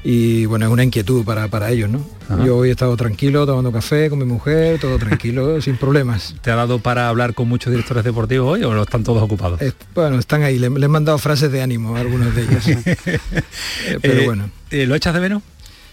y 0.08 0.46
bueno, 0.46 0.66
es 0.66 0.72
una 0.72 0.84
inquietud 0.84 1.24
para, 1.24 1.48
para 1.48 1.68
ellos, 1.72 1.90
¿no? 1.90 2.06
Yo 2.44 2.58
hoy 2.58 2.68
he 2.68 2.70
estado 2.70 2.96
tranquilo, 2.96 3.44
tomando 3.44 3.72
café 3.72 4.08
con 4.08 4.20
mi 4.20 4.24
mujer, 4.24 4.78
todo 4.78 4.98
tranquilo, 4.98 5.60
sin 5.62 5.76
problemas. 5.76 6.36
¿Te 6.42 6.52
ha 6.52 6.54
dado 6.54 6.78
para 6.78 7.08
hablar 7.08 7.34
con 7.34 7.48
muchos 7.48 7.72
directores 7.72 8.04
deportivos 8.04 8.52
hoy 8.52 8.62
o 8.62 8.72
no 8.72 8.82
están 8.82 9.02
todos 9.02 9.20
ocupados? 9.20 9.60
bueno, 9.96 10.20
están 10.20 10.44
ahí, 10.44 10.60
le, 10.60 10.68
he 10.68 10.88
mandado 10.88 11.18
frases 11.18 11.50
de 11.50 11.60
ánimo 11.60 11.96
a 11.96 12.00
algunos 12.00 12.32
de 12.36 12.42
ellos. 12.42 12.68
Eh, 12.68 13.98
pero 14.00 14.20
eh, 14.20 14.26
bueno. 14.26 14.50
¿Lo 14.70 14.94
echas 14.94 15.12
de 15.12 15.20
menos? 15.20 15.42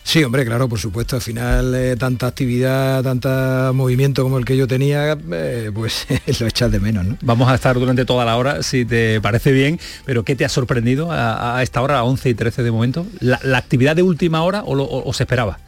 Sí, 0.04 0.22
hombre, 0.24 0.46
claro, 0.46 0.68
por 0.68 0.80
supuesto. 0.80 1.16
Al 1.16 1.22
final, 1.22 1.74
eh, 1.74 1.96
tanta 1.96 2.28
actividad, 2.28 3.04
tanta 3.04 3.72
movimiento 3.74 4.22
como 4.24 4.38
el 4.38 4.46
que 4.46 4.58
yo 4.58 4.68
tenía, 4.68 5.18
eh, 5.32 5.72
pues 5.74 6.06
lo 6.40 6.48
echas 6.48 6.72
de 6.72 6.80
menos, 6.80 7.06
¿no? 7.06 7.18
Vamos 7.22 7.50
a 7.50 7.56
estar 7.56 7.80
durante 7.80 8.06
toda 8.06 8.26
la 8.26 8.38
hora, 8.38 8.64
si 8.64 8.86
te 8.86 9.22
parece 9.22 9.52
bien, 9.52 9.80
pero 10.06 10.24
¿qué 10.24 10.36
te 10.36 10.46
ha 10.46 10.50
sorprendido 10.50 11.08
a, 11.12 11.62
esta 11.64 11.82
hora, 11.82 12.00
a 12.00 12.04
11 12.04 12.30
y 12.30 12.34
13 12.34 12.64
de 12.64 12.72
momento? 12.72 13.08
¿La, 13.22 13.40
actividad 13.58 13.96
de 13.96 14.04
última 14.04 14.44
hora 14.44 14.64
o, 14.66 15.14
se 15.14 15.24
esperaba? 15.24 15.60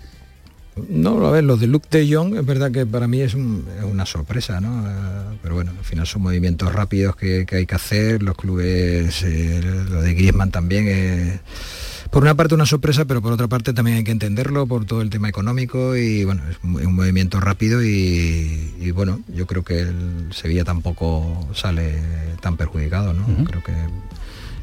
No, 0.90 1.26
a 1.26 1.32
ver, 1.32 1.46
lo 1.46 1.56
de 1.56 1.68
Luke 1.68 1.88
de 1.90 2.14
Jong 2.14 2.36
es 2.36 2.46
verdad 2.46 2.70
que 2.70 2.86
para 2.86 3.08
mí 3.08 3.22
es, 3.22 3.36
una 3.36 4.06
sorpresa, 4.06 4.60
¿no? 4.60 4.86
Eh, 4.86 5.38
pero 5.42 5.56
bueno, 5.56 5.72
al 5.78 5.86
final 5.86 6.06
son 6.06 6.24
movimientos 6.24 6.74
rápidos 6.74 7.16
que, 7.16 7.46
hay 7.50 7.66
que 7.66 7.76
hacer, 7.76 8.22
los 8.22 8.36
clubes, 8.36 9.24
eh, 9.24 9.62
lo 9.90 10.02
de 10.02 10.14
Griezmann 10.14 10.52
también 10.52 10.88
es 10.90 11.40
por 12.16 12.24
una 12.24 12.34
parte 12.34 12.56
una 12.56 12.66
sorpresa, 12.66 13.04
pero 13.04 13.22
por 13.22 13.34
otra 13.34 13.50
parte 13.50 13.74
también 13.74 13.98
hay 13.98 14.06
que 14.06 14.14
entenderlo 14.14 14.66
por 14.68 14.86
todo 14.86 15.02
el 15.02 15.10
tema 15.10 15.28
económico 15.28 15.98
y 15.98 16.24
bueno, 16.24 16.44
es 16.50 16.56
un 16.64 16.96
movimiento 16.96 17.42
rápido 17.42 17.84
y, 17.84 18.90
bueno, 18.92 19.20
yo 19.28 19.46
creo 19.46 19.64
que 19.64 19.82
el 19.82 20.30
Sevilla 20.32 20.64
tampoco 20.64 21.46
sale 21.54 22.00
tan 22.40 22.56
perjudicado, 22.56 23.12
¿no? 23.12 23.26
Creo 23.44 23.62
que 23.62 23.74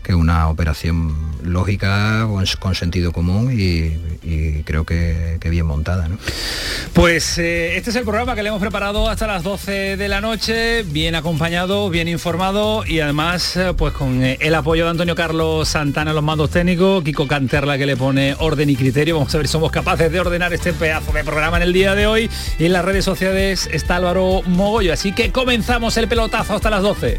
que 0.02 0.14
una 0.14 0.48
operación 0.48 1.14
lógica, 1.44 2.26
con, 2.58 2.74
sentido 2.74 3.12
común 3.12 3.52
y, 3.52 4.62
creo 4.64 4.84
que, 4.84 5.38
bien 5.44 5.66
montada. 5.66 6.08
Pues 6.92 7.38
eh, 7.38 7.76
este 7.76 7.90
es 7.90 7.96
el 7.96 8.04
programa 8.04 8.34
que 8.34 8.42
le 8.42 8.48
hemos 8.48 8.60
preparado 8.60 9.08
hasta 9.08 9.26
las 9.26 9.42
12 9.42 9.96
de 9.96 10.08
la 10.08 10.20
noche, 10.20 10.82
bien 10.84 11.14
acompañado, 11.14 11.90
bien 11.90 12.08
informado 12.08 12.84
y 12.86 13.00
además 13.00 13.56
eh, 13.56 13.74
pues 13.76 13.92
con 13.92 14.22
eh, 14.22 14.38
el 14.40 14.54
apoyo 14.54 14.84
de 14.84 14.90
Antonio 14.90 15.14
Carlos 15.14 15.68
Santana 15.68 16.12
los 16.12 16.22
mandos 16.22 16.50
técnicos, 16.50 17.04
Kiko 17.04 17.28
Canterla 17.28 17.76
que 17.76 17.86
le 17.86 17.96
pone 17.96 18.34
orden 18.38 18.70
y 18.70 18.76
criterio. 18.76 19.16
Vamos 19.16 19.34
a 19.34 19.38
ver 19.38 19.46
si 19.46 19.52
somos 19.52 19.70
capaces 19.70 20.10
de 20.10 20.20
ordenar 20.20 20.52
este 20.52 20.72
pedazo 20.72 21.12
de 21.12 21.24
programa 21.24 21.58
en 21.58 21.64
el 21.64 21.72
día 21.72 21.94
de 21.94 22.06
hoy. 22.06 22.30
Y 22.58 22.66
en 22.66 22.72
las 22.72 22.84
redes 22.84 23.04
sociales 23.04 23.68
está 23.72 23.96
Álvaro 23.96 24.42
Mogollo. 24.46 24.92
Así 24.92 25.12
que 25.12 25.30
comenzamos 25.30 25.96
el 25.96 26.08
pelotazo 26.08 26.54
hasta 26.54 26.70
las 26.70 26.82
12. 26.82 27.18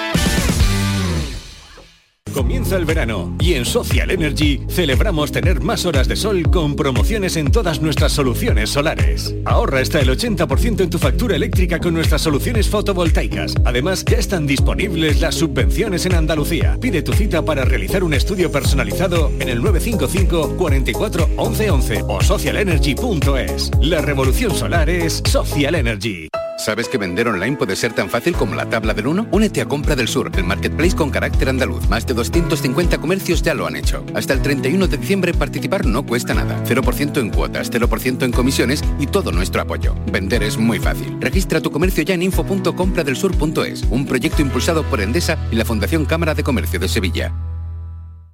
Comienza 2.33 2.77
el 2.77 2.85
verano 2.85 3.35
y 3.39 3.55
en 3.55 3.65
Social 3.65 4.09
Energy 4.09 4.61
celebramos 4.69 5.31
tener 5.31 5.61
más 5.61 5.85
horas 5.85 6.07
de 6.07 6.15
sol 6.15 6.43
con 6.49 6.75
promociones 6.75 7.35
en 7.35 7.51
todas 7.51 7.81
nuestras 7.81 8.13
soluciones 8.13 8.69
solares. 8.69 9.35
Ahorra 9.45 9.79
hasta 9.79 9.99
el 9.99 10.09
80% 10.09 10.81
en 10.81 10.89
tu 10.89 10.97
factura 10.97 11.35
eléctrica 11.35 11.79
con 11.79 11.93
nuestras 11.93 12.21
soluciones 12.21 12.69
fotovoltaicas. 12.69 13.53
Además, 13.65 14.05
ya 14.05 14.17
están 14.17 14.47
disponibles 14.47 15.19
las 15.19 15.35
subvenciones 15.35 16.05
en 16.05 16.15
Andalucía. 16.15 16.77
Pide 16.79 17.01
tu 17.01 17.13
cita 17.13 17.43
para 17.43 17.65
realizar 17.65 18.03
un 18.03 18.13
estudio 18.13 18.51
personalizado 18.51 19.31
en 19.39 19.49
el 19.49 19.61
955 19.61 20.55
44 20.57 21.29
11 21.37 21.71
11 21.71 22.03
o 22.07 22.21
socialenergy.es. 22.21 23.71
La 23.81 24.01
revolución 24.01 24.55
solar 24.55 24.89
es 24.89 25.21
Social 25.25 25.75
Energy. 25.75 26.29
¿Sabes 26.61 26.87
que 26.87 26.99
vender 26.99 27.27
online 27.27 27.57
puede 27.57 27.75
ser 27.75 27.91
tan 27.93 28.07
fácil 28.07 28.35
como 28.35 28.53
la 28.53 28.69
tabla 28.69 28.93
del 28.93 29.07
1? 29.07 29.29
Únete 29.31 29.61
a 29.61 29.65
Compra 29.65 29.95
del 29.95 30.07
Sur, 30.07 30.29
el 30.35 30.43
marketplace 30.43 30.95
con 30.95 31.09
carácter 31.09 31.49
andaluz. 31.49 31.89
Más 31.89 32.05
de 32.05 32.13
250 32.13 32.99
comercios 32.99 33.41
ya 33.41 33.55
lo 33.55 33.65
han 33.65 33.75
hecho. 33.75 34.05
Hasta 34.13 34.33
el 34.33 34.43
31 34.43 34.85
de 34.85 34.97
diciembre 34.97 35.33
participar 35.33 35.87
no 35.87 36.05
cuesta 36.05 36.35
nada. 36.35 36.63
0% 36.65 37.19
en 37.19 37.31
cuotas, 37.31 37.71
0% 37.71 38.25
en 38.25 38.31
comisiones 38.31 38.83
y 38.99 39.07
todo 39.07 39.31
nuestro 39.31 39.59
apoyo. 39.59 39.95
Vender 40.11 40.43
es 40.43 40.59
muy 40.59 40.77
fácil. 40.77 41.17
Registra 41.19 41.61
tu 41.61 41.71
comercio 41.71 42.03
ya 42.03 42.13
en 42.13 42.21
info.compradelsur.es, 42.21 43.85
un 43.89 44.05
proyecto 44.05 44.43
impulsado 44.43 44.83
por 44.83 45.01
Endesa 45.01 45.39
y 45.49 45.55
la 45.55 45.65
Fundación 45.65 46.05
Cámara 46.05 46.35
de 46.35 46.43
Comercio 46.43 46.79
de 46.79 46.89
Sevilla. 46.89 47.33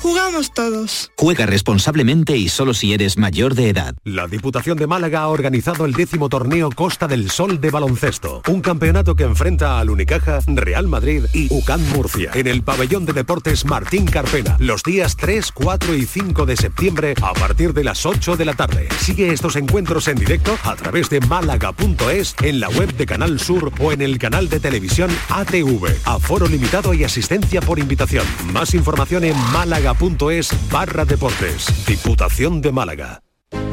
Jugamos 0.00 0.52
todos. 0.54 1.10
Juega 1.16 1.44
responsablemente 1.46 2.36
y 2.36 2.48
solo 2.48 2.72
si 2.72 2.92
eres 2.92 3.18
mayor 3.18 3.54
de 3.54 3.68
edad. 3.68 3.96
La 4.04 4.28
Diputación 4.28 4.78
de 4.78 4.86
Málaga 4.86 5.22
ha 5.22 5.28
organizado 5.28 5.84
el 5.86 5.92
décimo 5.92 6.28
torneo 6.28 6.70
Costa 6.70 7.08
del 7.08 7.30
Sol 7.30 7.60
de 7.60 7.70
baloncesto. 7.70 8.42
Un 8.48 8.60
campeonato 8.60 9.16
que 9.16 9.24
enfrenta 9.24 9.80
al 9.80 9.90
Unicaja, 9.90 10.38
Real 10.46 10.86
Madrid 10.86 11.24
y 11.32 11.52
UCAN 11.52 11.82
Murcia. 11.90 12.30
En 12.34 12.46
el 12.46 12.62
pabellón 12.62 13.06
de 13.06 13.12
deportes 13.12 13.64
Martín 13.64 14.06
Carpena. 14.06 14.56
Los 14.60 14.84
días 14.84 15.16
3, 15.16 15.50
4 15.50 15.94
y 15.94 16.06
5 16.06 16.46
de 16.46 16.56
septiembre 16.56 17.14
a 17.20 17.32
partir 17.32 17.74
de 17.74 17.84
las 17.84 18.06
8 18.06 18.36
de 18.36 18.44
la 18.44 18.54
tarde. 18.54 18.88
Sigue 19.00 19.32
estos 19.32 19.56
encuentros 19.56 20.06
en 20.06 20.16
directo 20.16 20.56
a 20.62 20.76
través 20.76 21.10
de 21.10 21.20
málaga.es, 21.20 22.36
en 22.42 22.60
la 22.60 22.68
web 22.68 22.94
de 22.94 23.06
Canal 23.06 23.40
Sur 23.40 23.72
o 23.80 23.92
en 23.92 24.02
el 24.02 24.18
canal 24.18 24.48
de 24.48 24.60
televisión 24.60 25.10
ATV. 25.28 25.88
Aforo 26.04 26.46
limitado 26.46 26.94
y 26.94 27.02
asistencia 27.02 27.60
por 27.60 27.80
invitación. 27.80 28.24
Más 28.52 28.74
información 28.74 29.24
en 29.24 29.36
Málaga 29.52 29.87
es 30.30 30.50
barra 30.70 31.06
deportes. 31.06 31.86
Diputación 31.86 32.60
de 32.60 32.72
Málaga. 32.72 33.22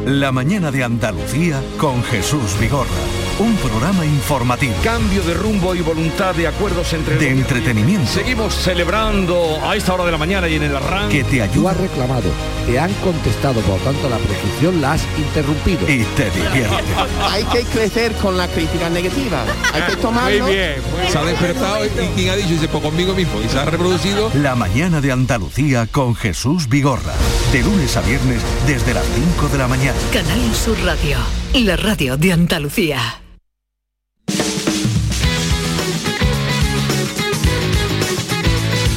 La 0.05 0.31
mañana 0.31 0.71
de 0.71 0.81
Andalucía 0.81 1.61
con 1.77 2.01
Jesús 2.03 2.57
Vigorra. 2.57 3.24
Un 3.37 3.53
programa 3.57 4.05
informativo. 4.05 4.73
Cambio 4.81 5.21
de 5.23 5.33
rumbo 5.33 5.75
y 5.75 5.81
voluntad 5.81 6.33
de 6.35 6.47
acuerdos 6.47 6.93
entre... 6.93 7.17
De 7.17 7.31
entretenimiento. 7.31 8.09
Seguimos 8.09 8.55
celebrando 8.55 9.59
a 9.61 9.75
esta 9.75 9.93
hora 9.93 10.05
de 10.05 10.13
la 10.13 10.17
mañana 10.17 10.47
y 10.47 10.55
en 10.55 10.63
el 10.63 10.73
arranque. 10.73 11.17
Que 11.17 11.23
te 11.25 11.41
ayuda. 11.41 11.53
Tú 11.53 11.67
has 11.67 11.77
reclamado, 11.77 12.29
te 12.65 12.79
han 12.79 12.93
contestado, 12.95 13.59
por 13.61 13.77
lo 13.77 13.83
tanto 13.83 14.07
la 14.07 14.17
prescripción 14.19 14.79
la 14.79 14.93
has 14.93 15.05
interrumpido. 15.17 15.81
Y 15.81 16.05
te 16.15 16.31
divierte. 16.31 16.75
Hay 17.29 17.43
que 17.43 17.63
crecer 17.63 18.13
con 18.13 18.37
la 18.37 18.47
crítica 18.47 18.89
negativa. 18.89 19.43
Hay 19.73 19.81
que 19.81 19.97
tomarlo. 19.97 20.45
Muy 20.45 20.53
bien. 20.53 20.75
se 21.09 21.17
ha 21.17 21.25
despertado 21.25 21.85
y 21.85 21.89
quien 21.89 22.29
ha 22.29 22.35
dicho, 22.37 22.49
dice, 22.51 22.69
pues 22.69 22.81
conmigo 22.81 23.13
mismo. 23.13 23.41
Y 23.41 23.49
se 23.49 23.59
ha 23.59 23.65
reproducido. 23.65 24.31
La 24.35 24.55
mañana 24.55 25.01
de 25.01 25.11
Andalucía 25.11 25.87
con 25.87 26.15
Jesús 26.15 26.69
Vigorra. 26.69 27.13
De 27.51 27.61
lunes 27.63 27.97
a 27.97 28.01
viernes 28.01 28.41
desde 28.65 28.93
las 28.93 29.03
5 29.35 29.49
de 29.49 29.57
la 29.57 29.67
mañana. 29.67 29.97
Canal 30.13 30.55
Sur 30.55 30.77
Radio. 30.85 31.17
La 31.53 31.75
radio 31.75 32.15
de 32.15 32.31
Andalucía. 32.31 33.24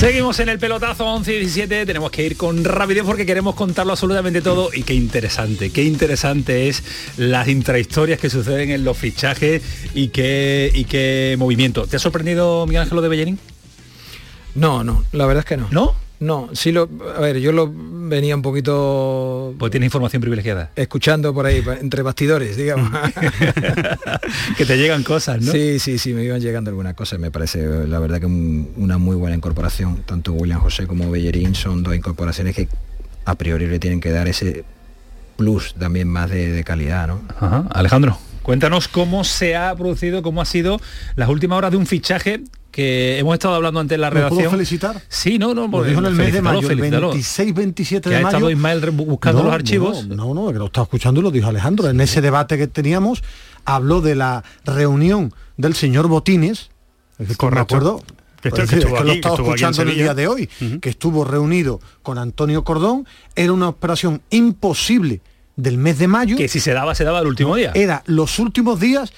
Seguimos 0.00 0.40
en 0.40 0.48
el 0.48 0.58
pelotazo 0.58 1.04
11 1.04 1.34
y 1.34 1.38
17, 1.40 1.84
tenemos 1.84 2.10
que 2.10 2.24
ir 2.24 2.38
con 2.38 2.64
rapidez 2.64 3.04
porque 3.04 3.26
queremos 3.26 3.54
contarlo 3.54 3.92
absolutamente 3.92 4.40
todo 4.40 4.70
y 4.72 4.82
qué 4.82 4.94
interesante, 4.94 5.68
qué 5.68 5.84
interesante 5.84 6.70
es 6.70 6.82
las 7.18 7.48
intrahistorias 7.48 8.18
que 8.18 8.30
suceden 8.30 8.70
en 8.70 8.82
los 8.82 8.96
fichajes 8.96 9.62
y 9.92 10.08
qué, 10.08 10.72
y 10.74 10.84
qué 10.84 11.36
movimiento. 11.38 11.86
¿Te 11.86 11.96
ha 11.96 11.98
sorprendido 11.98 12.64
Miguel 12.66 12.84
Ángel 12.84 13.02
de 13.02 13.08
Bellerín? 13.08 13.38
No, 14.54 14.84
no, 14.84 15.04
la 15.12 15.26
verdad 15.26 15.40
es 15.40 15.46
que 15.46 15.58
no. 15.58 15.68
¿No? 15.70 15.94
No, 16.20 16.50
sí 16.52 16.70
lo. 16.70 16.88
A 17.16 17.20
ver, 17.20 17.38
yo 17.40 17.50
lo 17.50 17.72
venía 17.72 18.36
un 18.36 18.42
poquito. 18.42 19.54
Pues 19.58 19.70
tiene 19.70 19.86
información 19.86 20.20
privilegiada. 20.20 20.70
Escuchando 20.76 21.32
por 21.32 21.46
ahí, 21.46 21.64
entre 21.80 22.02
bastidores, 22.02 22.58
digamos. 22.58 22.90
que 24.58 24.66
te 24.66 24.76
llegan 24.76 25.02
cosas, 25.02 25.40
¿no? 25.40 25.50
Sí, 25.50 25.78
sí, 25.78 25.98
sí, 25.98 26.12
me 26.12 26.22
iban 26.22 26.40
llegando 26.40 26.70
algunas 26.70 26.94
cosas. 26.94 27.18
Me 27.18 27.30
parece, 27.30 27.86
la 27.88 27.98
verdad 27.98 28.20
que 28.20 28.26
una 28.26 28.98
muy 28.98 29.16
buena 29.16 29.34
incorporación. 29.34 30.02
Tanto 30.04 30.34
William 30.34 30.60
José 30.60 30.86
como 30.86 31.10
Bellerín 31.10 31.54
son 31.54 31.82
dos 31.82 31.96
incorporaciones 31.96 32.54
que 32.54 32.68
a 33.24 33.34
priori 33.36 33.66
le 33.66 33.78
tienen 33.78 34.00
que 34.00 34.10
dar 34.10 34.28
ese 34.28 34.64
plus 35.38 35.74
también 35.74 36.06
más 36.06 36.28
de, 36.28 36.62
calidad, 36.64 37.08
¿no? 37.08 37.22
Ajá. 37.40 37.64
Alejandro. 37.70 38.18
Cuéntanos 38.42 38.88
cómo 38.88 39.24
se 39.24 39.56
ha 39.56 39.74
producido, 39.74 40.22
cómo 40.22 40.42
ha 40.42 40.44
sido 40.44 40.80
las 41.16 41.30
últimas 41.30 41.56
horas 41.56 41.70
de 41.70 41.76
un 41.78 41.86
fichaje 41.86 42.42
que 42.70 43.18
hemos 43.18 43.34
estado 43.34 43.54
hablando 43.54 43.80
antes 43.80 43.96
en 43.96 44.00
la 44.00 44.10
redacción. 44.10 44.38
¿Puedo 44.38 44.50
felicitar? 44.50 45.02
Sí, 45.08 45.38
no, 45.38 45.54
no, 45.54 45.66
lo 45.66 45.82
dijo 45.82 46.00
en 46.00 46.06
el 46.06 46.14
mes 46.14 46.32
de 46.32 46.42
mayo, 46.42 46.70
el 46.70 46.80
26, 46.80 47.54
27 47.54 48.08
de 48.08 48.16
ha 48.16 48.18
mayo. 48.20 48.26
Ha 48.28 48.30
estado 48.30 48.50
Ismael 48.50 48.90
buscando 48.90 49.42
los 49.42 49.52
archivos. 49.52 50.06
No, 50.06 50.34
no, 50.34 50.52
que 50.52 50.58
lo 50.58 50.66
estaba 50.66 50.84
escuchando 50.84 51.20
y 51.20 51.24
lo 51.24 51.30
dijo 51.30 51.48
Alejandro. 51.48 51.88
En 51.88 52.00
ese 52.00 52.20
debate 52.20 52.56
que 52.58 52.66
teníamos, 52.68 53.22
habló 53.64 54.00
de 54.00 54.14
la 54.14 54.44
reunión 54.64 55.34
del 55.56 55.74
señor 55.74 56.06
Botines, 56.06 56.70
Correcto. 57.36 57.76
acuerdo, 57.76 58.02
que, 58.40 58.48
esto, 58.48 58.62
que, 58.66 58.78
que 58.78 59.04
lo 59.04 59.12
estaba 59.12 59.34
escuchando 59.34 59.82
en 59.82 59.88
el 59.88 59.94
día 59.96 60.14
de 60.14 60.28
hoy, 60.28 60.48
que 60.80 60.90
estuvo 60.90 61.24
reunido 61.24 61.80
con 62.02 62.18
Antonio 62.18 62.64
Cordón, 62.64 63.06
era 63.34 63.52
una 63.52 63.68
operación 63.68 64.22
imposible 64.30 65.20
del 65.56 65.76
mes 65.76 65.98
de 65.98 66.08
mayo. 66.08 66.36
Que 66.36 66.48
si 66.48 66.60
se 66.60 66.72
daba, 66.72 66.94
se 66.94 67.04
daba 67.04 67.20
el 67.20 67.26
último 67.26 67.56
día. 67.56 67.72
Era 67.74 68.02
los 68.06 68.38
últimos 68.38 68.80
días 68.80 69.12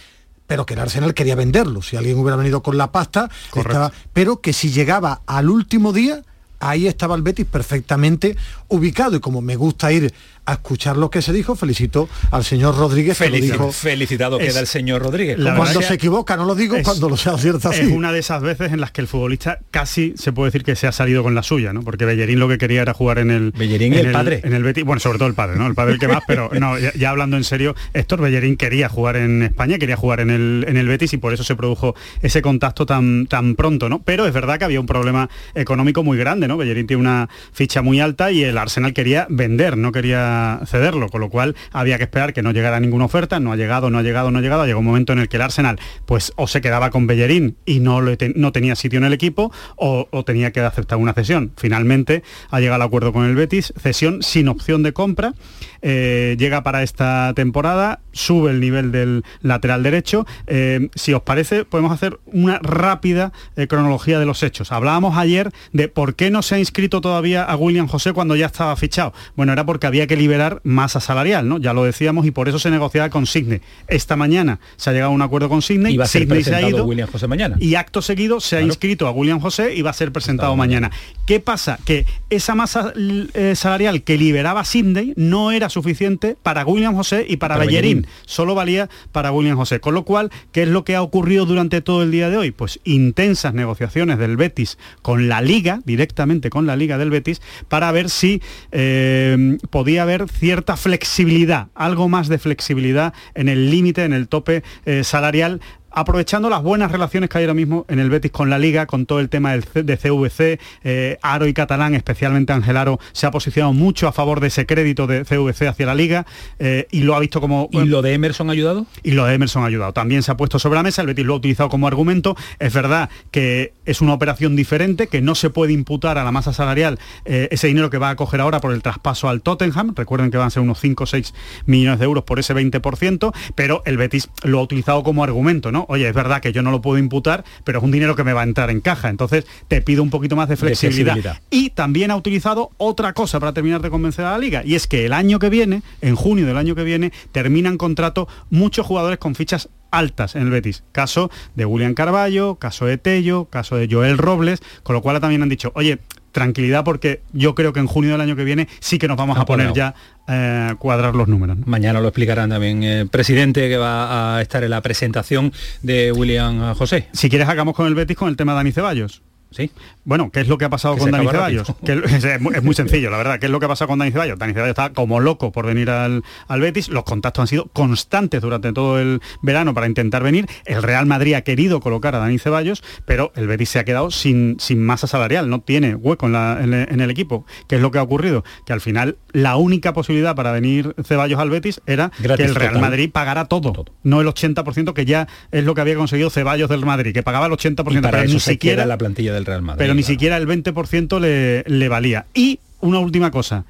pero 0.52 0.66
que 0.66 0.74
el 0.74 0.80
Arsenal 0.80 1.14
quería 1.14 1.34
venderlo. 1.34 1.80
Si 1.80 1.96
alguien 1.96 2.18
hubiera 2.18 2.36
venido 2.36 2.62
con 2.62 2.76
la 2.76 2.92
pasta, 2.92 3.30
estaba, 3.56 3.90
pero 4.12 4.42
que 4.42 4.52
si 4.52 4.70
llegaba 4.70 5.22
al 5.24 5.48
último 5.48 5.94
día, 5.94 6.24
ahí 6.60 6.86
estaba 6.86 7.14
el 7.16 7.22
Betis 7.22 7.46
perfectamente 7.46 8.36
ubicado 8.68 9.16
y 9.16 9.20
como 9.20 9.40
me 9.40 9.56
gusta 9.56 9.90
ir 9.92 10.12
a 10.44 10.54
escuchar 10.54 10.96
lo 10.96 11.10
que 11.10 11.22
se 11.22 11.32
dijo, 11.32 11.54
felicito 11.54 12.08
al 12.30 12.44
señor 12.44 12.76
Rodríguez 12.76 13.18
que 13.18 13.30
lo 13.30 13.36
dijo. 13.36 13.72
Felicitado 13.72 14.38
queda 14.38 14.60
el 14.60 14.66
señor 14.66 15.02
Rodríguez. 15.02 15.38
Cuando 15.56 15.82
se 15.82 15.94
equivoca, 15.94 16.36
no 16.36 16.44
lo 16.44 16.54
digo, 16.54 16.76
cuando 16.82 17.08
lo 17.08 17.16
sea 17.16 17.38
cierto 17.38 17.68
así. 17.68 17.82
Es 17.82 17.88
una 17.88 18.12
de 18.12 18.18
esas 18.18 18.42
veces 18.42 18.72
en 18.72 18.80
las 18.80 18.90
que 18.90 19.00
el 19.00 19.06
futbolista 19.06 19.60
casi 19.70 20.14
se 20.16 20.32
puede 20.32 20.48
decir 20.48 20.64
que 20.64 20.74
se 20.74 20.86
ha 20.86 20.92
salido 20.92 21.22
con 21.22 21.34
la 21.34 21.42
suya, 21.42 21.72
¿no? 21.72 21.82
Porque 21.82 22.04
Bellerín 22.04 22.38
lo 22.38 22.48
que 22.48 22.58
quería 22.58 22.82
era 22.82 22.92
jugar 22.92 23.18
en 23.18 23.30
el... 23.30 23.52
Bellerín 23.52 23.94
el, 23.94 24.10
padre. 24.10 24.40
En 24.42 24.52
el 24.52 24.62
Betis, 24.64 24.84
bueno, 24.84 24.98
sobre 24.98 25.18
todo 25.18 25.28
el 25.28 25.34
padre, 25.34 25.56
¿no? 25.56 25.66
El 25.66 25.74
padre 25.74 25.94
el 25.94 25.98
que 26.00 26.08
más, 26.08 26.22
pero 26.26 26.50
no, 26.58 26.76
ya, 26.78 27.10
hablando 27.10 27.36
en 27.36 27.44
serio, 27.44 27.76
Héctor 27.94 28.20
Bellerín 28.20 28.56
quería 28.56 28.88
jugar 28.88 29.16
en 29.16 29.42
España, 29.42 29.78
quería 29.78 29.96
jugar 29.96 30.20
en 30.20 30.30
el, 30.30 30.64
en 30.66 30.76
el 30.76 30.88
Betis 30.88 31.12
y 31.12 31.18
por 31.18 31.32
eso 31.32 31.44
se 31.44 31.54
produjo 31.54 31.94
ese 32.20 32.42
contacto 32.42 32.84
tan, 32.84 33.26
tan 33.26 33.54
pronto, 33.54 33.88
¿no? 33.88 34.02
Pero 34.02 34.26
es 34.26 34.32
verdad 34.32 34.58
que 34.58 34.64
había 34.64 34.80
un 34.80 34.86
problema 34.86 35.30
económico 35.54 36.02
muy 36.02 36.18
grande, 36.18 36.48
¿no? 36.48 36.56
Bellerín 36.56 36.86
tiene 36.86 37.00
una 37.00 37.28
ficha 37.52 37.82
muy 37.82 38.00
alta 38.00 38.32
y 38.32 38.42
el 38.42 38.58
Arsenal 38.58 38.92
quería 38.92 39.26
vender, 39.30 39.76
no 39.76 39.92
quería 39.92 40.31
cederlo 40.66 41.08
con 41.08 41.20
lo 41.20 41.30
cual 41.30 41.54
había 41.72 41.98
que 41.98 42.04
esperar 42.04 42.32
que 42.32 42.42
no 42.42 42.52
llegara 42.52 42.80
ninguna 42.80 43.04
oferta, 43.04 43.40
no 43.40 43.52
ha 43.52 43.56
llegado, 43.56 43.90
no 43.90 43.98
ha 43.98 44.02
llegado, 44.02 44.30
no 44.30 44.38
ha 44.38 44.42
llegado, 44.42 44.66
llegó 44.66 44.80
un 44.80 44.86
momento 44.86 45.12
en 45.12 45.18
el 45.18 45.28
que 45.28 45.36
el 45.36 45.42
Arsenal 45.42 45.78
pues 46.06 46.32
o 46.36 46.46
se 46.46 46.60
quedaba 46.60 46.90
con 46.90 47.06
Bellerín 47.06 47.56
y 47.64 47.80
no, 47.80 48.00
no 48.00 48.52
tenía 48.52 48.76
sitio 48.76 48.98
en 48.98 49.04
el 49.04 49.12
equipo 49.12 49.52
o, 49.76 50.06
tenía 50.24 50.52
que 50.52 50.60
aceptar 50.60 50.98
una 50.98 51.14
cesión. 51.14 51.52
Finalmente 51.56 52.22
ha 52.50 52.60
llegado 52.60 52.76
al 52.76 52.82
acuerdo 52.82 53.12
con 53.12 53.24
el 53.24 53.34
Betis, 53.34 53.72
cesión 53.80 54.22
sin 54.22 54.48
opción 54.48 54.82
de 54.82 54.92
compra, 54.92 55.34
eh, 55.82 56.36
llega 56.38 56.62
para 56.62 56.82
esta 56.82 57.32
temporada, 57.34 58.00
sube 58.12 58.50
el 58.50 58.60
nivel 58.60 58.92
del 58.92 59.24
lateral 59.40 59.82
derecho. 59.82 60.26
Eh, 60.46 60.88
si 60.94 61.12
os 61.12 61.22
parece, 61.22 61.64
podemos 61.64 61.92
hacer 61.92 62.20
una 62.26 62.58
rápida 62.60 63.32
eh, 63.56 63.66
cronología 63.66 64.18
de 64.18 64.26
los 64.26 64.42
hechos. 64.42 64.70
Hablábamos 64.70 65.16
ayer 65.16 65.50
de 65.72 65.88
por 65.88 66.14
qué 66.14 66.30
no 66.30 66.42
se 66.42 66.54
ha 66.54 66.58
inscrito 66.58 67.00
todavía 67.00 67.42
a 67.44 67.56
William 67.56 67.88
José 67.88 68.12
cuando 68.12 68.36
ya 68.36 68.46
estaba 68.46 68.76
fichado. 68.76 69.12
Bueno, 69.34 69.52
era 69.52 69.66
porque 69.66 69.86
había 69.86 70.06
que 70.06 70.16
liberar 70.22 70.60
más 70.62 70.92
salarial, 70.92 71.48
¿no? 71.48 71.58
Ya 71.58 71.72
lo 71.72 71.82
decíamos 71.82 72.26
y 72.26 72.30
por 72.30 72.48
eso 72.48 72.60
se 72.60 72.70
negociaba 72.70 73.10
con 73.10 73.26
Sidney. 73.26 73.60
Esta 73.88 74.14
mañana 74.14 74.60
se 74.76 74.90
ha 74.90 74.92
llegado 74.92 75.10
a 75.10 75.14
un 75.14 75.22
acuerdo 75.22 75.48
con 75.48 75.62
Sidney, 75.62 75.98
y 76.00 76.06
se 76.06 76.54
ha 76.54 76.68
ido 76.68 76.84
William 76.84 77.08
José 77.10 77.26
mañana. 77.26 77.56
Y 77.58 77.74
acto 77.74 78.02
seguido 78.02 78.38
se 78.40 78.56
ha 78.56 78.60
inscrito 78.60 79.08
a 79.08 79.10
William 79.10 79.40
José 79.40 79.74
y 79.74 79.82
va 79.82 79.90
a 79.90 79.94
ser 79.94 80.12
presentado 80.12 80.54
mañana. 80.54 80.92
¿Qué 81.26 81.40
pasa? 81.40 81.78
Que 81.84 82.06
esa 82.30 82.54
masa 82.54 82.92
eh, 82.96 83.54
salarial 83.56 84.02
que 84.02 84.16
liberaba 84.16 84.64
Sidney 84.64 85.12
no 85.16 85.50
era 85.50 85.68
suficiente 85.68 86.36
para 86.40 86.64
William 86.64 86.94
José 86.94 87.26
y 87.28 87.38
para, 87.38 87.56
Bellerín. 87.56 88.06
Solo 88.26 88.54
valía 88.54 88.88
para 89.10 89.32
William 89.32 89.56
José. 89.56 89.80
Con 89.80 89.94
lo 89.94 90.04
cual, 90.04 90.30
¿qué 90.52 90.62
es 90.62 90.68
lo 90.68 90.84
que 90.84 90.94
ha 90.94 91.02
ocurrido 91.02 91.46
durante 91.46 91.80
todo 91.80 92.02
el 92.02 92.10
día 92.10 92.30
de 92.30 92.36
hoy? 92.36 92.50
Pues 92.52 92.80
intensas 92.84 93.54
negociaciones 93.54 94.18
del 94.18 94.36
Betis 94.36 94.78
con 95.00 95.28
la 95.28 95.40
Liga, 95.40 95.80
directamente 95.84 96.50
con 96.50 96.66
la 96.66 96.76
Liga 96.76 96.98
del 96.98 97.10
Betis, 97.10 97.40
para 97.68 97.90
ver 97.92 98.10
si 98.10 98.42
eh, 98.70 99.58
podía 99.70 100.02
haber 100.02 100.11
cierta 100.28 100.76
flexibilidad 100.76 101.68
algo 101.74 102.08
más 102.08 102.28
de 102.28 102.38
flexibilidad 102.38 103.14
en 103.34 103.48
el 103.48 103.70
límite, 103.70 104.04
en 104.04 104.12
el 104.12 104.28
tope 104.28 104.62
eh, 104.84 105.04
salarial 105.04 105.60
aprovechando 105.94 106.50
las 106.50 106.62
buenas 106.62 106.90
relaciones 106.90 107.30
que 107.30 107.38
hay 107.38 107.44
ahora 107.44 107.54
mismo 107.54 107.84
en 107.88 107.98
el 107.98 108.10
Betis 108.10 108.30
con 108.30 108.50
la 108.50 108.58
Liga, 108.58 108.86
con 108.86 109.06
todo 109.06 109.20
el 109.20 109.28
tema 109.28 109.52
de 109.56 109.96
CVC, 109.96 110.58
eh, 110.84 111.18
Aro 111.22 111.46
y 111.46 111.54
Catalán, 111.54 111.94
especialmente 111.94 112.52
Ángel 112.52 112.76
Aro, 112.76 112.98
se 113.12 113.26
ha 113.26 113.30
posicionado 113.30 113.72
mucho 113.72 114.08
a 114.08 114.12
favor 114.12 114.40
de 114.40 114.48
ese 114.48 114.66
crédito 114.66 115.06
de 115.06 115.24
CVC 115.24 115.68
hacia 115.68 115.86
la 115.86 115.94
Liga 115.94 116.26
eh, 116.58 116.86
y 116.90 117.00
lo 117.00 117.14
ha 117.14 117.20
visto 117.20 117.40
como... 117.40 117.68
¿Y 117.72 117.84
lo 117.84 118.02
de 118.02 118.14
Emerson 118.14 118.48
ha 118.48 118.52
ayudado? 118.52 118.86
Y 119.02 119.12
lo 119.12 119.24
de 119.24 119.34
Emerson 119.34 119.62
ha 119.64 119.66
ayudado. 119.66 119.92
También 119.92 120.22
se 120.22 120.32
ha 120.32 120.36
puesto 120.36 120.58
sobre 120.58 120.76
la 120.76 120.82
mesa, 120.82 121.02
el 121.02 121.08
Betis 121.08 121.24
lo 121.24 121.34
ha 121.34 121.36
utilizado 121.36 121.68
como 121.68 121.86
argumento. 121.86 122.36
Es 122.58 122.72
verdad 122.72 123.10
que 123.30 123.74
es 123.84 124.00
una 124.00 124.14
operación 124.14 124.56
diferente, 124.56 125.06
que 125.06 125.20
no 125.20 125.34
se 125.34 125.50
puede 125.50 125.72
imputar 125.72 126.18
a 126.18 126.24
la 126.24 126.32
masa 126.32 126.52
salarial 126.52 126.98
eh, 127.24 127.48
ese 127.50 127.68
dinero 127.68 127.90
que 127.90 127.98
va 127.98 128.10
a 128.10 128.16
coger 128.16 128.40
ahora 128.40 128.60
por 128.60 128.72
el 128.72 128.82
traspaso 128.82 129.28
al 129.28 129.42
Tottenham. 129.42 129.94
Recuerden 129.94 130.30
que 130.30 130.36
van 130.36 130.46
a 130.48 130.50
ser 130.50 130.62
unos 130.62 130.80
5 130.80 131.04
o 131.04 131.06
6 131.06 131.34
millones 131.66 131.98
de 131.98 132.04
euros 132.04 132.24
por 132.24 132.38
ese 132.38 132.54
20%, 132.54 133.32
pero 133.54 133.82
el 133.84 133.96
Betis 133.96 134.30
lo 134.42 134.58
ha 134.58 134.62
utilizado 134.62 135.02
como 135.02 135.24
argumento, 135.24 135.72
¿no? 135.72 135.81
Oye, 135.88 136.08
es 136.08 136.14
verdad 136.14 136.40
que 136.40 136.52
yo 136.52 136.62
no 136.62 136.70
lo 136.70 136.80
puedo 136.80 136.98
imputar, 136.98 137.44
pero 137.64 137.78
es 137.78 137.84
un 137.84 137.90
dinero 137.90 138.16
que 138.16 138.24
me 138.24 138.32
va 138.32 138.42
a 138.42 138.44
entrar 138.44 138.70
en 138.70 138.80
caja. 138.80 139.08
Entonces 139.08 139.46
te 139.68 139.80
pido 139.80 140.02
un 140.02 140.10
poquito 140.10 140.36
más 140.36 140.48
de 140.48 140.56
flexibilidad. 140.56 141.40
Y 141.50 141.70
también 141.70 142.10
ha 142.10 142.16
utilizado 142.16 142.70
otra 142.76 143.12
cosa 143.12 143.40
para 143.40 143.52
terminar 143.52 143.82
de 143.82 143.90
convencer 143.90 144.24
a 144.24 144.32
la 144.32 144.38
liga, 144.38 144.62
y 144.64 144.74
es 144.74 144.86
que 144.86 145.06
el 145.06 145.12
año 145.12 145.38
que 145.38 145.48
viene, 145.48 145.82
en 146.00 146.16
junio 146.16 146.46
del 146.46 146.56
año 146.56 146.74
que 146.74 146.84
viene, 146.84 147.12
terminan 147.32 147.76
contrato 147.78 148.28
muchos 148.50 148.86
jugadores 148.86 149.18
con 149.18 149.34
fichas 149.34 149.68
altas 149.90 150.34
en 150.34 150.42
el 150.42 150.50
Betis. 150.50 150.82
Caso 150.92 151.30
de 151.54 151.64
William 151.64 151.94
Carballo, 151.94 152.56
caso 152.56 152.86
de 152.86 152.98
Tello, 152.98 153.44
caso 153.46 153.76
de 153.76 153.88
Joel 153.90 154.18
Robles, 154.18 154.60
con 154.82 154.94
lo 154.94 155.02
cual 155.02 155.20
también 155.20 155.42
han 155.42 155.48
dicho, 155.48 155.70
oye, 155.74 155.98
tranquilidad 156.32 156.84
porque 156.84 157.22
yo 157.32 157.54
creo 157.54 157.72
que 157.72 157.80
en 157.80 157.86
junio 157.86 158.12
del 158.12 158.20
año 158.20 158.36
que 158.36 158.44
viene 158.44 158.68
sí 158.80 158.98
que 158.98 159.08
nos 159.08 159.16
vamos 159.16 159.38
a 159.38 159.44
poner 159.44 159.72
ya 159.72 159.94
eh, 160.28 160.74
cuadrar 160.78 161.14
los 161.14 161.28
números. 161.28 161.58
Mañana 161.66 162.00
lo 162.00 162.08
explicarán 162.08 162.50
también 162.50 162.82
el 162.82 163.08
presidente 163.08 163.68
que 163.68 163.76
va 163.76 164.36
a 164.36 164.42
estar 164.42 164.64
en 164.64 164.70
la 164.70 164.80
presentación 164.80 165.52
de 165.82 166.12
William 166.12 166.74
José. 166.74 167.08
Si 167.12 167.28
quieres 167.28 167.48
hagamos 167.48 167.74
con 167.74 167.86
el 167.86 167.94
Betis 167.94 168.16
con 168.16 168.28
el 168.28 168.36
tema 168.36 168.52
de 168.52 168.56
Dani 168.56 168.72
Ceballos. 168.72 169.22
¿Sí? 169.52 169.70
Bueno, 170.04 170.30
¿qué 170.30 170.40
es 170.40 170.48
lo 170.48 170.58
que 170.58 170.64
ha 170.64 170.70
pasado 170.70 170.96
con 170.96 171.10
Dani 171.10 171.28
Ceballos? 171.28 171.72
es, 171.82 172.40
muy, 172.40 172.74
sencillo, 172.74 173.10
la 173.10 173.16
verdad. 173.16 173.38
¿Qué 173.38 173.46
es 173.46 173.52
lo 173.52 173.60
que 173.60 173.66
ha 173.66 173.68
pasado 173.68 173.88
con 173.88 173.98
Dani 173.98 174.10
Ceballos? 174.10 174.38
Dani 174.38 174.52
Ceballos 174.52 174.70
está 174.70 174.92
como 174.92 175.20
loco 175.20 175.52
por 175.52 175.66
venir 175.66 175.90
al, 175.90 176.22
Betis. 176.48 176.88
Los 176.88 177.04
contactos 177.04 177.42
han 177.42 177.46
sido 177.48 177.66
constantes 177.66 178.40
durante 178.40 178.72
todo 178.72 178.98
el 178.98 179.20
verano 179.42 179.74
para 179.74 179.86
intentar 179.86 180.22
venir. 180.22 180.46
El 180.64 180.82
Real 180.82 181.06
Madrid 181.06 181.34
ha 181.34 181.42
querido 181.42 181.80
colocar 181.80 182.14
a 182.14 182.18
Dani 182.18 182.38
Ceballos, 182.38 182.82
pero 183.04 183.32
el 183.36 183.46
Betis 183.46 183.70
se 183.70 183.78
ha 183.78 183.84
quedado 183.84 184.10
sin, 184.10 184.56
sin 184.58 184.82
masa 184.82 185.06
salarial. 185.06 185.48
No 185.48 185.60
tiene 185.60 185.94
hueco 185.94 186.26
en, 186.26 186.34
el 186.34 187.10
equipo. 187.10 187.46
¿Qué 187.68 187.76
es 187.76 187.82
lo 187.82 187.90
que 187.90 187.98
ha 187.98 188.02
ocurrido? 188.02 188.44
Que 188.66 188.72
al 188.72 188.80
final 188.80 189.18
la 189.32 189.56
única 189.56 189.92
posibilidad 189.92 190.34
para 190.34 190.52
venir 190.52 190.94
Ceballos 191.04 191.38
al 191.40 191.50
Betis 191.50 191.80
era 191.86 192.10
que 192.36 192.44
el 192.44 192.54
Real 192.54 192.80
Madrid 192.80 193.10
pagara 193.10 193.46
todo, 193.46 193.84
no 194.02 194.20
el 194.20 194.26
80% 194.26 194.92
que 194.92 195.04
ya 195.04 195.28
es 195.50 195.64
lo 195.64 195.74
que 195.74 195.80
había 195.80 195.94
conseguido 195.94 196.30
Ceballos 196.30 196.68
del 196.68 196.84
Madrid, 196.84 197.12
que 197.12 197.22
pagaba 197.22 197.46
el 197.46 197.52
80%, 197.52 198.00
para 198.00 198.24
ni 198.24 198.40
siquiera 198.40 198.86
la 198.86 198.98
plantilla 198.98 199.32
del 199.32 199.41
Real. 199.46 199.64
Pero 199.76 199.94
ni 199.94 200.02
siquiera 200.02 200.36
el 200.36 200.46
20% 200.46 201.20
le, 201.20 201.64
le 201.66 201.88
valía. 201.88 202.26
Y 202.34 202.60
una 202.80 202.98
última 202.98 203.30
cosa, 203.30 203.64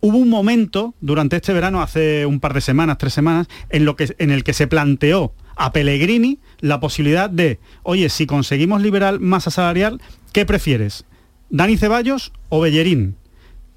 hubo 0.00 0.18
un 0.18 0.28
momento 0.28 0.94
durante 1.00 1.36
este 1.36 1.52
verano, 1.52 1.82
hace 1.82 2.26
un 2.26 2.40
par 2.40 2.54
de 2.54 2.60
semanas, 2.60 2.98
tres 2.98 3.12
semanas, 3.12 3.48
en, 3.70 3.84
lo 3.84 3.96
que, 3.96 4.14
en 4.18 4.30
el 4.30 4.44
que 4.44 4.52
se 4.52 4.66
planteó 4.66 5.32
a 5.56 5.72
Pellegrini 5.72 6.38
la 6.60 6.80
posibilidad 6.80 7.30
de, 7.30 7.58
oye, 7.82 8.08
si 8.08 8.26
conseguimos 8.26 8.82
liberar 8.82 9.20
masa 9.20 9.50
salarial, 9.50 10.00
¿qué 10.32 10.44
prefieres? 10.46 11.04
¿Dani 11.50 11.76
Ceballos 11.76 12.32
o 12.48 12.60
Bellerín? 12.60 13.16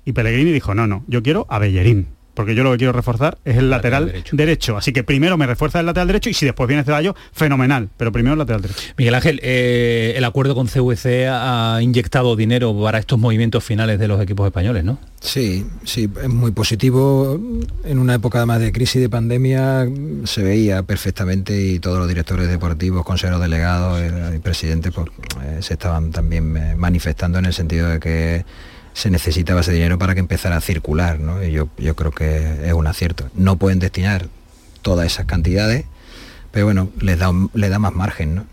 Y 0.06 0.14
Pellegrini 0.14 0.52
dijo, 0.52 0.74
no, 0.74 0.88
no, 0.88 1.04
yo 1.08 1.22
quiero 1.22 1.46
a 1.50 1.60
Bellerín 1.60 2.15
porque 2.36 2.54
yo 2.54 2.64
lo 2.64 2.72
que 2.72 2.78
quiero 2.78 2.94
reforzar 2.94 3.38
es 3.46 3.58
el 3.58 3.70
lateral, 3.70 4.24
derecho. 4.32 4.78
Así 4.78 4.94
que 4.94 5.04
primero 5.04 5.38
me 5.38 5.48
refuerza 5.48 5.80
el 5.80 5.86
lateral 5.86 6.08
derecho 6.08 6.30
y 6.30 6.34
si 6.34 6.46
después 6.46 6.68
viene 6.68 6.84
Ceballos, 6.84 7.16
fenomenal, 7.32 7.90
pero 7.98 8.12
primero 8.12 8.34
el 8.34 8.40
lateral 8.40 8.62
derecho. 8.62 8.82
Miguel 8.98 9.16
Ángel, 9.16 9.40
eh, 9.42 10.14
el 10.16 10.24
acuerdo 10.26 10.54
con 10.54 10.68
CVC 10.68 11.28
ha 11.30 11.80
inyectado 11.82 12.36
dinero 12.36 12.78
para 12.80 13.00
estos 13.00 13.18
movimientos 13.18 13.64
finales 13.64 13.98
de 14.00 14.08
los 14.08 14.22
equipos 14.22 14.46
españoles, 14.46 14.84
¿no? 14.84 15.00
Sí, 15.22 15.66
sí, 15.84 16.10
es 16.22 16.30
muy 16.30 16.52
positivo. 16.52 17.40
En 17.84 18.00
una 18.00 18.16
época 18.16 18.40
además 18.40 18.60
de 18.60 18.72
crisis 18.72 19.02
de 19.02 19.10
pandemia 19.10 19.88
se 20.26 20.44
veía 20.44 20.84
perfectamente 20.84 21.60
y 21.60 21.80
todos 21.80 21.98
los 21.98 22.08
directores 22.08 22.48
deportivos, 22.48 23.04
consejeros 23.06 23.42
delegados 23.42 24.02
y 24.36 24.40
presidentes 24.40 24.94
pues, 24.94 25.08
eh, 25.44 25.58
se 25.62 25.74
estaban 25.74 26.12
también 26.12 26.56
eh, 26.58 26.76
manifestando 26.76 27.40
en 27.40 27.46
el 27.46 27.54
sentido 27.54 27.90
de 27.90 28.00
que 28.00 28.46
se 28.96 29.12
necesitaba 29.12 29.60
ese 29.60 29.74
dinero 29.74 30.00
para 30.00 30.14
que 30.14 30.22
empezara 30.22 30.56
a 30.56 30.62
circular, 30.62 31.20
¿no? 31.20 31.44
Y 31.44 31.52
yo, 31.52 31.68
yo 31.78 31.96
creo 31.96 32.12
que 32.12 32.66
es 32.66 32.74
un 32.74 32.88
acierto. 32.88 33.30
No 33.36 33.58
pueden 33.58 33.80
destinar 33.80 34.30
todas 34.82 35.06
esas 35.06 35.26
cantidades, 35.26 35.84
pero 36.52 36.66
bueno, 36.66 36.90
les 37.02 37.20
da, 37.20 37.30
le 37.54 37.70
da 37.70 37.78
más 37.78 37.94
margen, 37.94 38.36
¿no? 38.36 38.46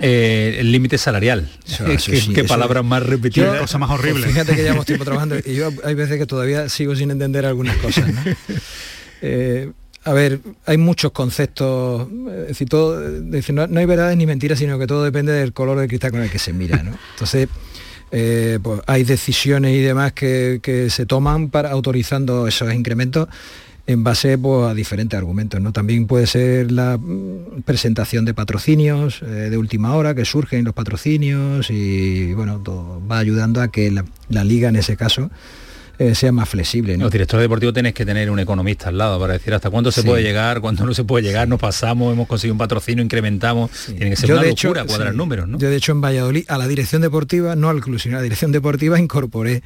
Eh, 0.00 0.58
el 0.60 0.70
límite 0.70 0.98
salarial. 0.98 1.50
qué, 2.32 2.44
palabra 2.44 2.84
más 2.84 3.02
repetida, 3.02 3.58
cosa 3.58 3.78
más 3.78 3.90
horrible. 3.90 4.22
Pues 4.22 4.34
fíjate 4.34 4.54
que 4.54 4.62
llevamos 4.62 4.86
tiempo 4.86 5.04
trabajando 5.04 5.36
y 5.44 5.56
yo 5.56 5.70
hay 5.82 5.94
veces 5.94 6.16
que 6.18 6.26
todavía 6.26 6.68
sigo 6.68 6.94
sin 6.94 7.10
entender 7.10 7.44
algunas 7.44 7.76
cosas. 7.76 8.08
Eh, 9.20 9.72
a 10.04 10.12
ver, 10.12 10.38
hay 10.64 10.78
muchos 10.78 11.10
conceptos, 11.10 12.06
es 12.42 12.46
decir, 12.46 12.68
todo, 12.68 13.00
no, 13.00 13.80
hay 13.80 13.84
verdades 13.84 14.16
ni 14.16 14.26
mentiras, 14.26 14.60
sino 14.60 14.78
que 14.78 14.86
todo 14.86 15.02
depende 15.02 15.32
del 15.32 15.52
color 15.52 15.76
de 15.80 15.88
cristal 15.88 16.12
con 16.12 16.22
el 16.22 16.30
que 16.30 16.38
se 16.38 16.52
mira. 16.52 16.80
¿no? 16.84 16.96
Entonces, 17.14 17.48
eh, 18.10 18.58
pues 18.62 18.80
hay 18.86 19.04
decisiones 19.04 19.74
y 19.74 19.80
demás 19.80 20.12
que, 20.12 20.88
se 20.90 21.06
toman 21.06 21.50
para 21.50 21.70
autorizando 21.70 22.46
esos 22.46 22.72
incrementos 22.72 23.28
en 23.86 24.04
base 24.04 24.36
pues, 24.36 24.70
a 24.70 24.74
diferentes 24.74 25.16
argumentos. 25.16 25.60
¿no? 25.60 25.72
También 25.72 26.06
puede 26.06 26.26
ser 26.26 26.70
la 26.70 26.98
mm, 26.98 27.62
presentación 27.64 28.24
de 28.24 28.34
patrocinios 28.34 29.22
eh, 29.22 29.50
de 29.50 29.56
última 29.56 29.94
hora, 29.94 30.14
que 30.14 30.24
surgen 30.24 30.64
los 30.64 30.74
patrocinios 30.74 31.70
y 31.70 32.34
bueno, 32.34 32.62
va 33.10 33.18
ayudando 33.18 33.60
a 33.62 33.68
que 33.68 33.90
la, 33.90 34.44
liga 34.44 34.68
en 34.68 34.76
ese 34.76 34.96
caso 34.96 35.30
eh, 35.98 36.14
sea 36.14 36.32
más 36.32 36.48
flexible. 36.48 36.96
Los 36.96 37.10
directores 37.10 37.42
deportivos 37.42 37.74
tenéis 37.74 37.94
que 37.94 38.06
tener 38.06 38.30
un 38.30 38.38
economista 38.38 38.88
al 38.88 38.98
lado 38.98 39.18
para 39.18 39.32
decir 39.32 39.52
hasta 39.52 39.70
cuándo 39.70 39.90
se 39.90 40.02
puede 40.02 40.22
llegar, 40.22 40.60
cuándo 40.60 40.86
no 40.86 40.94
se 40.94 41.04
puede 41.04 41.24
llegar, 41.24 41.48
nos 41.48 41.58
pasamos, 41.60 42.12
hemos 42.12 42.28
conseguido 42.28 42.54
un 42.54 42.58
patrocinio, 42.58 43.02
incrementamos. 43.02 43.70
Tiene 43.86 44.10
que 44.10 44.16
ser 44.16 44.32
una 44.32 44.42
locura 44.42 44.84
cuadrar 44.84 45.14
números, 45.14 45.48
¿no? 45.48 45.58
Yo 45.58 45.70
de 45.70 45.76
hecho 45.76 45.92
en 45.92 46.00
Valladolid 46.00 46.44
a 46.48 46.58
la 46.58 46.68
dirección 46.68 47.02
deportiva, 47.02 47.56
no 47.56 47.68
al 47.68 47.80
club, 47.80 47.98
sino 47.98 48.16
a 48.16 48.18
la 48.18 48.22
dirección 48.22 48.52
deportiva 48.52 48.98
incorporé 48.98 49.62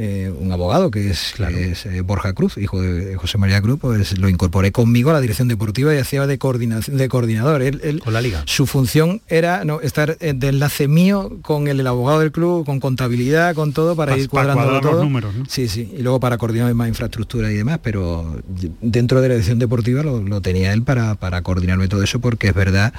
eh, 0.00 0.32
un 0.38 0.52
abogado 0.52 0.92
que 0.92 1.10
es, 1.10 1.34
eh, 1.40 2.02
Borja 2.02 2.32
Cruz, 2.32 2.56
hijo 2.56 2.80
de, 2.80 3.16
José 3.16 3.36
María 3.36 3.60
Cruz, 3.60 3.80
pues 3.80 4.16
lo 4.16 4.28
incorporé 4.28 4.70
conmigo 4.70 5.10
a 5.10 5.12
la 5.12 5.20
dirección 5.20 5.48
deportiva 5.48 5.92
y 5.92 5.98
hacía 5.98 6.24
de, 6.24 6.38
coordinación, 6.38 6.96
de 6.96 7.08
coordinador. 7.08 7.62
Él, 7.62 7.98
con 7.98 8.12
la 8.12 8.20
liga. 8.20 8.44
Su 8.46 8.68
función 8.68 9.22
era 9.26 9.64
no, 9.64 9.80
estar 9.80 10.16
eh, 10.20 10.34
de 10.36 10.48
enlace 10.50 10.86
mío 10.86 11.38
con 11.42 11.66
el, 11.66 11.84
abogado 11.84 12.20
del 12.20 12.30
club, 12.30 12.64
con 12.64 12.78
contabilidad, 12.78 13.56
con 13.56 13.72
todo, 13.72 13.96
para 13.96 14.16
ir 14.16 14.28
cuadrando 14.28 14.80
todo. 14.80 14.92
Los 14.92 15.02
números, 15.02 15.34
Sí, 15.48 15.66
sí, 15.66 15.92
y 15.98 16.02
luego 16.02 16.20
para 16.20 16.38
coordinar 16.38 16.72
más 16.74 16.86
infraestructura 16.86 17.50
y 17.50 17.56
demás, 17.56 17.80
pero 17.82 18.40
dentro 18.80 19.20
de 19.20 19.26
la 19.26 19.34
dirección 19.34 19.58
deportiva 19.58 20.04
lo, 20.04 20.40
tenía 20.40 20.72
él 20.74 20.84
para, 20.84 21.16
para 21.16 21.42
coordinarme 21.42 21.88
todo 21.88 22.04
eso 22.04 22.20
porque 22.20 22.46
es 22.46 22.54
verdad 22.54 22.94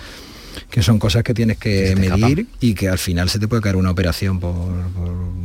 que 0.69 0.83
son 0.83 0.99
cosas 0.99 1.23
que 1.23 1.33
tienes 1.33 1.57
que 1.57 1.95
medir 1.95 2.47
y 2.59 2.73
que 2.73 2.89
al 2.89 2.97
final 2.97 3.29
se 3.29 3.39
te 3.39 3.47
puede 3.47 3.61
caer 3.61 3.77
una 3.77 3.91
operación 3.91 4.41
por 4.41 4.53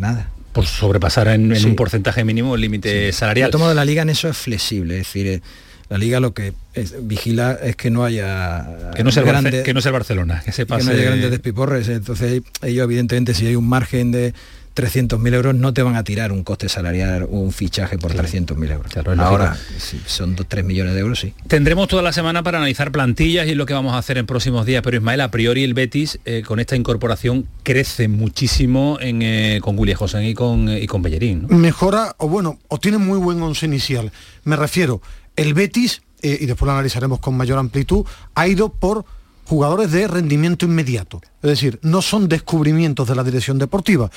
nada 0.00 0.33
por 0.54 0.66
sobrepasar 0.66 1.28
en, 1.28 1.52
un 1.52 1.76
porcentaje 1.76 2.24
mínimo 2.24 2.54
el 2.54 2.62
límite 2.62 3.12
salarial. 3.12 3.48
El 3.48 3.52
tomo 3.52 3.68
de 3.68 3.74
la 3.74 3.84
liga 3.84 4.02
en 4.02 4.08
eso 4.08 4.28
es 4.28 4.36
flexible, 4.36 4.94
es 4.94 5.06
decir, 5.06 5.26
eh, 5.26 5.42
la 5.90 5.98
liga 5.98 6.20
lo 6.20 6.32
que 6.32 6.54
vigila 7.02 7.58
es 7.62 7.76
que 7.76 7.90
no 7.90 8.04
haya 8.04 8.92
que 8.94 9.04
no 9.04 9.12
sea 9.12 9.22
el, 9.22 9.62
que 9.62 9.74
no 9.74 9.82
sea 9.82 9.92
Barcelona, 9.92 10.42
que 10.44 10.52
se 10.52 10.64
pase... 10.64 10.86
Que 10.86 10.86
no 10.86 10.96
haya 10.96 11.10
grandes 11.10 11.30
despiporres. 11.30 11.88
Entonces 11.88 12.42
ellos 12.62 12.84
evidentemente 12.84 13.34
si 13.34 13.46
hay 13.46 13.56
un 13.56 13.68
margen 13.68 14.10
de 14.10 14.32
300.000 14.74 15.34
euros 15.34 15.54
no 15.54 15.72
te 15.72 15.82
van 15.82 15.94
a 15.94 16.02
tirar 16.02 16.32
un 16.32 16.42
coste 16.42 16.68
salarial 16.68 17.26
un 17.28 17.52
fichaje 17.52 17.96
por 17.96 18.12
300.000 18.12 18.70
euros. 18.72 19.18
Ahora, 19.18 19.56
si 19.78 20.00
son 20.06 20.34
2, 20.34 20.46
3 20.48 20.64
millones 20.64 20.94
de 20.94 21.00
euros, 21.00 21.20
sí. 21.20 21.32
Tendremos 21.46 21.88
toda 21.88 22.02
la 22.02 22.12
semana 22.12 22.42
para 22.42 22.58
analizar 22.58 22.90
plantillas 22.90 23.46
y 23.46 23.54
lo 23.54 23.66
que 23.66 23.74
vamos 23.74 23.94
a 23.94 23.98
hacer 23.98 24.18
en 24.18 24.26
próximos 24.26 24.66
días, 24.66 24.82
pero 24.82 24.96
Ismael, 24.96 25.20
a 25.20 25.30
priori 25.30 25.62
el 25.62 25.74
Betis 25.74 26.18
eh, 26.24 26.42
con 26.44 26.58
esta 26.58 26.74
incorporación 26.76 27.46
crece 27.62 28.08
muchísimo 28.08 28.98
en, 29.00 29.22
eh, 29.22 29.60
con 29.62 29.78
William 29.78 29.98
José 29.98 30.28
y 30.28 30.34
con, 30.34 30.68
y 30.68 30.86
con 30.86 31.02
Bellerín. 31.02 31.46
Mejora, 31.48 32.14
o 32.18 32.28
bueno, 32.28 32.58
o 32.68 32.78
tiene 32.78 32.98
muy 32.98 33.18
buen 33.18 33.40
once 33.42 33.66
inicial. 33.66 34.10
Me 34.42 34.56
refiero, 34.56 35.00
el 35.36 35.54
Betis, 35.54 36.02
eh, 36.22 36.38
y 36.40 36.46
después 36.46 36.66
lo 36.66 36.72
analizaremos 36.72 37.20
con 37.20 37.36
mayor 37.36 37.58
amplitud, 37.58 38.04
ha 38.34 38.48
ido 38.48 38.70
por 38.70 39.04
jugadores 39.44 39.92
de 39.92 40.08
rendimiento 40.08 40.66
inmediato. 40.66 41.20
Es 41.42 41.50
decir, 41.50 41.78
no 41.82 42.02
son 42.02 42.28
descubrimientos 42.28 43.06
de 43.06 43.14
la 43.14 43.22
dirección 43.22 43.58
deportiva 43.58 44.10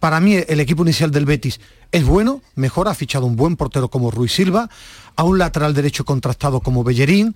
para 0.00 0.20
mí 0.20 0.34
el 0.34 0.60
equipo 0.60 0.82
inicial 0.82 1.10
del 1.10 1.26
Betis 1.26 1.60
es 1.92 2.04
bueno, 2.04 2.42
mejor, 2.54 2.88
ha 2.88 2.94
fichado 2.94 3.26
un 3.26 3.36
buen 3.36 3.56
portero 3.56 3.88
como 3.88 4.10
Ruiz 4.10 4.32
Silva, 4.32 4.68
a 5.16 5.24
un 5.24 5.38
lateral 5.38 5.74
derecho 5.74 6.04
contrastado 6.04 6.60
como 6.60 6.84
Bellerín, 6.84 7.34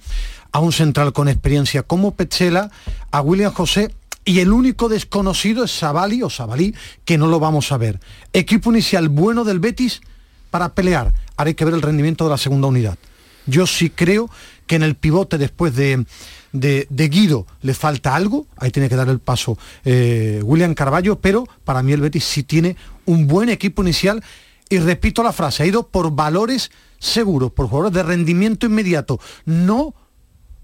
a 0.53 0.59
un 0.59 0.73
central 0.73 1.12
con 1.12 1.29
experiencia 1.29 1.83
como 1.83 2.14
Petzela, 2.14 2.70
a 3.11 3.20
William 3.20 3.53
José 3.53 3.94
y 4.25 4.40
el 4.40 4.53
único 4.53 4.88
desconocido 4.88 5.64
es 5.64 5.70
Sabali 5.70 6.23
o 6.23 6.31
Sabalí, 6.31 6.75
que 7.05 7.16
no 7.16 7.27
lo 7.27 7.40
vamos 7.40 7.73
a 7.73 7.79
ver. 7.79 8.01
Equipo 8.33 8.70
inicial 8.70 9.09
bueno 9.09 9.44
del 9.44 9.61
Betis 9.61 10.03
para 10.51 10.75
pelear. 10.75 11.12
Haré 11.37 11.55
que 11.55 11.64
ver 11.64 11.75
el 11.75 11.83
rendimiento 11.83 12.25
de 12.25 12.31
la 12.31 12.38
segunda 12.38 12.68
unidad. 12.68 12.99
Yo 13.46 13.66
sí 13.66 13.88
creo 13.88 14.31
que 14.66 14.77
en 14.77 14.83
el 14.83 14.94
pivote 14.94 15.38
después 15.38 15.75
de, 15.75 16.05
de, 16.52 16.86
Guido. 17.10 17.46
Le 17.62 17.74
falta 17.74 18.14
algo, 18.14 18.46
ahí 18.56 18.70
tiene 18.70 18.88
que 18.88 18.96
dar 18.96 19.08
el 19.08 19.18
paso 19.18 19.58
eh, 19.84 20.40
William 20.44 20.74
Carballo, 20.74 21.20
pero 21.20 21.46
para 21.64 21.82
mí 21.82 21.92
el 21.92 22.00
Betis 22.00 22.24
sí 22.24 22.42
tiene 22.42 22.76
un 23.06 23.26
buen 23.26 23.48
equipo 23.48 23.82
inicial. 23.82 24.22
Y 24.68 24.78
repito 24.78 25.22
la 25.22 25.32
frase, 25.32 25.64
ha 25.64 25.66
ido 25.66 25.88
por 25.88 26.12
valores 26.12 26.70
seguros, 26.98 27.52
por 27.52 27.68
jugadores 27.68 27.94
de 27.94 28.02
rendimiento 28.02 28.66
inmediato, 28.66 29.18
no 29.44 29.94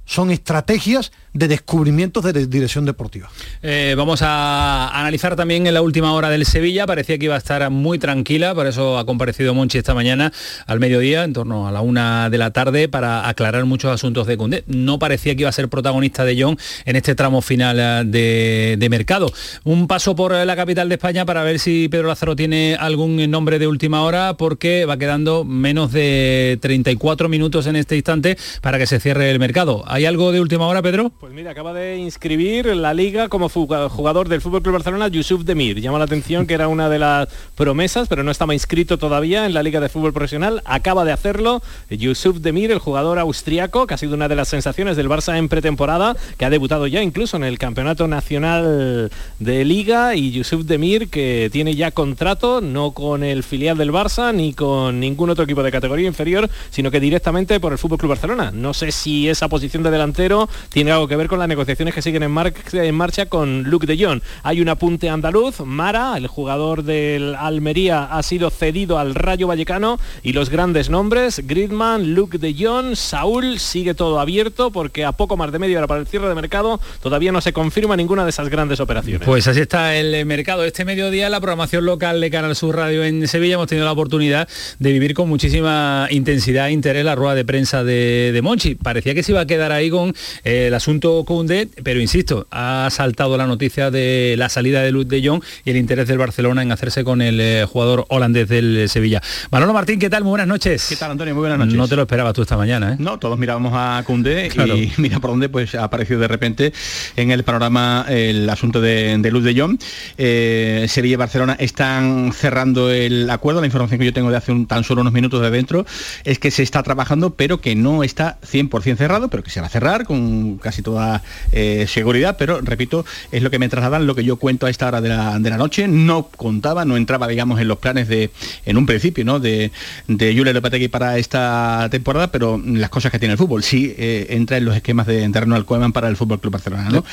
son 0.05 0.31
estrategias 0.31 1.12
de 1.37 1.49
descubrimientos 1.49 2.25
de 2.25 2.46
dirección 2.46 2.85
deportiva. 2.85 3.29
Eh, 3.62 3.94
vamos 3.96 4.20
a 4.22 4.88
analizar 4.99 5.37
también 5.37 5.66
en 5.66 5.75
la 5.75 5.83
última 5.83 6.12
hora 6.12 6.31
del 6.31 6.46
Sevilla, 6.46 6.87
parecía 6.87 7.18
que 7.18 7.27
iba 7.27 7.35
a 7.35 7.38
estar 7.38 7.68
muy 7.70 7.99
tranquila, 7.99 8.55
por 8.55 8.66
eso 8.66 8.99
ha 8.99 9.05
comparecido 9.05 9.55
Monchi 9.55 9.79
esta 9.79 9.94
mañana 9.94 10.33
al 10.66 10.81
mediodía, 10.81 11.25
en 11.25 11.33
torno 11.33 11.66
a 11.66 11.72
la 11.72 11.81
una 11.81 12.31
de 12.31 12.38
la 12.38 12.51
tarde, 12.51 12.88
para 12.88 13.29
aclarar 13.29 13.64
muchos 13.64 13.92
asuntos 13.92 14.27
de 14.27 14.37
Cundé. 14.37 14.64
No 14.66 14.99
parecía 14.99 15.35
que 15.35 15.42
iba 15.42 15.49
a 15.49 15.53
ser 15.53 15.68
protagonista 15.68 16.25
de 16.25 16.40
John 16.40 16.59
en 16.85 16.96
este 16.96 17.14
tramo 17.14 17.42
final 17.42 17.79
eh, 18.12 18.77
de, 18.79 18.88
mercado. 18.88 19.33
Un 19.64 19.88
paso 19.88 20.14
por 20.14 20.33
la 20.33 20.57
capital 20.57 20.88
de 20.88 20.94
España 20.94 21.27
para 21.27 21.42
ver 21.42 21.59
si 21.59 21.88
Pedro 21.88 22.07
Lázaro 22.07 22.37
tiene 22.37 22.77
algún 22.79 23.31
nombre 23.31 23.59
de 23.59 23.66
última 23.66 24.03
hora, 24.03 24.37
porque 24.37 24.85
va 24.85 24.96
quedando 24.96 25.44
menos 25.44 25.92
de 25.92 26.59
34 26.62 27.29
minutos 27.29 27.66
en 27.66 27.77
este 27.77 27.96
instante 27.96 28.38
para 28.61 28.79
que 28.79 28.87
se 28.87 29.01
cierre 29.01 29.31
el 29.31 29.38
mercado 29.40 29.57
¿Hay 29.87 30.05
algo 30.05 30.33
de 30.33 30.40
última 30.40 30.66
hora, 30.66 30.83
Pedro? 30.83 31.12
Pues 31.27 31.35
mira, 31.35 31.51
acaba 31.51 31.73
de 31.73 31.97
inscribir 31.97 32.67
la 32.67 32.95
liga 32.95 33.29
como 33.29 33.49
jugador 33.49 34.29
del 34.29 34.41
Fútbol 34.41 34.62
Club 34.62 34.75
Barcelona 34.75 35.09
Yusuf 35.09 35.43
Demir. 35.43 35.81
Llama 35.81 35.99
la 35.99 36.05
atención 36.05 36.47
que 36.47 36.55
era 36.55 36.69
una 36.69 36.89
de 36.89 37.01
las 37.01 37.27
promesas, 37.57 38.07
pero 38.07 38.23
no 38.23 38.31
estaba 38.31 38.55
inscrito 38.55 38.97
todavía 38.97 39.45
en 39.45 39.53
la 39.53 39.65
Liga 39.65 39.81
de 39.81 39.89
Fútbol 39.89 40.12
Profesional. 40.12 40.62
Acaba 40.65 41.05
de 41.05 41.11
hacerlo 41.11 41.62
Yusuf 41.91 42.37
Demir, 42.37 42.71
el 42.71 42.79
jugador 42.79 43.19
austriaco, 43.19 43.89
que 43.89 43.95
ha 43.95 43.97
sido 43.97 44.15
una 44.15 44.29
de 44.29 44.37
las 44.37 44.47
sensaciones 44.47 44.97
del 44.97 45.09
Barça 45.09 45.37
en 45.37 45.49
pretemporada, 45.49 46.17
que 46.39 46.45
ha 46.45 46.51
debutado 46.51 46.87
ya 46.87 47.03
incluso 47.03 47.37
en 47.37 47.43
el 47.43 47.59
Campeonato 47.59 48.07
Nacional 48.07 49.11
de 49.41 49.65
Liga. 49.65 50.15
Y 50.15 50.31
Yusuf 50.31 50.65
Demir, 50.65 51.11
que 51.11 51.51
tiene 51.51 51.75
ya 51.75 51.91
contrato, 51.91 52.61
no 52.61 52.93
con 52.93 53.25
el 53.25 53.43
filial 53.43 53.77
del 53.77 53.91
Barça 53.91 54.33
ni 54.33 54.53
con 54.55 55.01
ningún 55.01 55.31
otro 55.31 55.43
equipo 55.43 55.65
de 55.65 55.73
categoría 55.73 56.07
inferior, 56.07 56.49
sino 56.71 56.93
que 56.93 57.01
directamente 57.01 57.59
por 57.59 57.73
el 57.73 57.79
Fútbol 57.79 57.99
Club 57.99 58.11
Barcelona. 58.11 58.53
No 58.55 58.73
sé 58.73 58.93
si 58.93 59.29
esa 59.29 59.49
posición 59.49 59.83
delantero 59.83 60.49
tiene 60.69 60.93
algo 60.93 61.09
que 61.09 61.16
ver 61.17 61.29
con 61.29 61.39
las 61.39 61.49
negociaciones 61.49 61.95
que 61.95 62.03
siguen 62.03 62.23
en, 62.23 62.35
en 62.73 62.95
marcha 62.95 63.27
con 63.27 63.65
Luke 63.65 63.87
de 63.87 64.03
Jong. 64.03 64.21
Hay 64.43 64.61
un 64.61 64.69
apunte 64.69 65.09
andaluz, 65.09 65.61
Mara, 65.61 66.17
el 66.17 66.27
jugador 66.27 66.83
del 66.83 67.35
Almería, 67.35 68.05
ha 68.05 68.23
sido 68.23 68.51
cedido 68.51 68.99
al 68.99 69.15
Rayo 69.15 69.47
Vallecano 69.47 69.99
y 70.23 70.33
los 70.33 70.51
grandes 70.51 70.91
nombres, 70.91 71.43
Gridman, 71.47 72.15
Luke 72.15 72.39
de 72.39 72.55
Jong, 72.59 72.97
Saúl, 72.97 73.59
sigue 73.59 73.95
todo 73.95 74.21
abierto 74.21 74.71
porque 74.71 75.05
a 75.05 75.13
poco 75.13 75.37
más 75.37 75.53
de 75.53 75.59
media 75.59 75.79
hora 75.79 75.87
para 75.87 76.01
el 76.01 76.07
cierre 76.07 76.29
de 76.29 76.35
mercado 76.35 76.81
todavía 77.03 77.33
no 77.33 77.41
se 77.41 77.53
confirma 77.53 77.97
ninguna 77.97 78.25
de 78.25 78.31
esas 78.31 78.49
grandes 78.49 78.81
operaciones. 78.81 79.27
Pues 79.27 79.47
así 79.47 79.61
está 79.61 79.97
el 79.97 80.25
mercado. 80.27 80.65
Este 80.65 80.85
mediodía 80.85 81.29
la 81.31 81.41
programación 81.41 81.85
local 81.85 82.21
de 82.21 82.31
Canal 82.31 82.55
Sur 82.57 82.77
Radio 82.77 83.05
en 83.05 83.27
Sevilla 83.29 83.55
hemos 83.55 83.67
tenido 83.67 83.85
la 83.85 83.93
oportunidad 83.93 84.49
de 84.79 84.93
vivir 84.93 85.15
con 85.15 85.29
muchísima 85.29 86.09
intensidad 86.11 86.69
e 86.69 86.73
interés 86.73 87.05
la 87.05 87.15
rueda 87.15 87.35
de 87.35 87.45
prensa 87.45 87.85
de, 87.85 88.31
de 88.33 88.43
Monchi. 88.43 88.75
Parecía 88.75 89.15
que 89.15 89.23
se 89.23 89.33
iba 89.33 89.41
a 89.41 89.47
quedar 89.47 89.73
ahí 89.73 89.91
con 89.91 90.15
eh, 90.45 90.67
el 90.69 90.75
asunto 90.75 90.96
Koundé, 91.01 91.69
pero 91.83 92.01
insisto, 92.01 92.47
ha 92.51 92.89
saltado 92.91 93.37
la 93.37 93.47
noticia 93.47 93.91
de 93.91 94.35
la 94.37 94.49
salida 94.49 94.83
de 94.83 94.93
Luz 94.93 95.09
de 95.09 95.27
Jong 95.27 95.43
y 95.65 95.71
el 95.71 95.77
interés 95.77 96.09
del 96.09 96.19
Barcelona 96.19 96.63
en 96.63 96.73
hacerse 96.73 97.05
con 97.05 97.23
el 97.23 97.41
eh, 97.41 97.65
jugador 97.67 98.07
holandés 98.09 98.49
del 98.49 98.89
Sevilla. 98.89 99.23
Manolo 99.51 99.73
Martín, 99.73 99.99
¿qué 99.99 100.11
tal? 100.11 100.23
Muy 100.23 100.31
buenas 100.31 100.49
noches. 100.49 100.87
¿Qué 100.89 100.97
tal, 100.97 101.13
Antonio? 101.13 101.35
Muy 101.35 101.43
buenas 101.43 101.59
noches. 101.59 101.75
No 101.75 101.89
te 101.89 101.97
lo 101.97 102.03
esperabas 102.03 102.35
tú 102.35 102.43
esta 102.43 102.57
mañana, 102.57 102.93
¿eh? 102.93 102.97
No, 102.99 103.19
todos 103.19 103.39
mirábamos 103.39 103.73
a 103.75 104.03
Koundé 104.07 104.49
y 104.49 104.93
mira 105.01 105.21
por 105.21 105.31
dónde 105.31 105.49
pues 105.49 105.75
ha 105.75 105.85
aparecido 105.85 106.21
de 106.21 106.29
repente 106.29 106.73
en 107.17 107.31
el 107.31 107.45
panorama 107.45 108.07
el 108.09 108.49
asunto 108.49 108.81
de, 108.81 109.19
Luz 109.31 109.45
de 109.45 109.61
Jong. 109.61 109.79
Sevilla 110.17 111.15
y 111.15 111.17
Barcelona 111.17 111.57
están 111.59 112.33
cerrando 112.33 112.91
el 112.91 113.29
acuerdo. 113.31 113.61
La 113.61 113.67
información 113.67 113.99
que 113.99 114.07
yo 114.07 114.13
tengo 114.13 114.31
de 114.31 114.37
hace 114.37 114.53
un, 114.53 114.67
tan 114.67 114.85
solo 114.85 115.01
unos 115.01 115.13
minutos 115.13 115.43
de 115.43 115.51
dentro 115.51 115.87
es 116.25 116.39
que 116.39 116.51
se 116.51 116.63
está 116.63 116.83
trabajando, 116.83 117.35
pero 117.35 117.61
que 117.61 117.75
no 117.75 118.03
está 118.03 118.39
100% 118.41 118.97
cerrado, 118.97 119.29
pero 119.29 119.43
que 119.43 119.51
se 119.51 119.61
va 119.61 119.67
a 119.67 119.71
cerrar 119.71 120.05
con 120.05 120.59
casi 120.59 120.83
toda 120.87 121.20
eh, 121.51 121.87
seguridad, 121.88 122.37
pero 122.38 122.61
repito, 122.61 123.05
es 123.33 123.42
lo 123.42 123.51
que 123.51 123.59
me 123.59 123.68
trasladan, 123.68 124.07
lo 124.07 124.14
que 124.14 124.22
yo 124.22 124.37
cuento 124.37 124.66
a 124.66 124.70
esta 124.70 124.87
hora 124.87 125.01
de 125.01 125.09
la, 125.09 125.57
noche, 125.57 125.88
no 125.88 126.29
contaba, 126.29 126.85
no 126.85 126.96
entraba, 126.96 127.27
digamos, 127.27 127.61
en 127.61 127.66
los 127.66 127.79
planes 127.79 128.07
de, 128.07 128.31
en 128.64 128.77
un 128.77 128.87
principio, 128.87 129.25
¿no? 129.25 129.40
De, 129.40 129.72
de 130.07 130.37
Julia 130.37 130.53
Lopetegui 130.53 130.87
para 130.87 131.18
esta 131.18 131.88
temporada, 131.90 132.31
pero 132.31 132.62
las 132.64 132.88
cosas 132.88 133.11
que 133.11 133.18
tiene 133.18 133.33
el 133.33 133.38
fútbol, 133.38 133.64
sí 133.64 133.92
eh, 133.99 134.29
entra 134.31 134.59
en 134.59 134.64
los 134.64 134.77
esquemas 134.77 135.09
de, 135.09 135.27
de 135.27 135.38
Arnold 135.38 135.64
Koeman 135.64 135.92
para 135.92 136.09
el 136.09 136.16
Fútbol 136.16 136.38
Club 136.38 136.53
Barcelona, 136.53 136.88
¿no? 136.88 137.05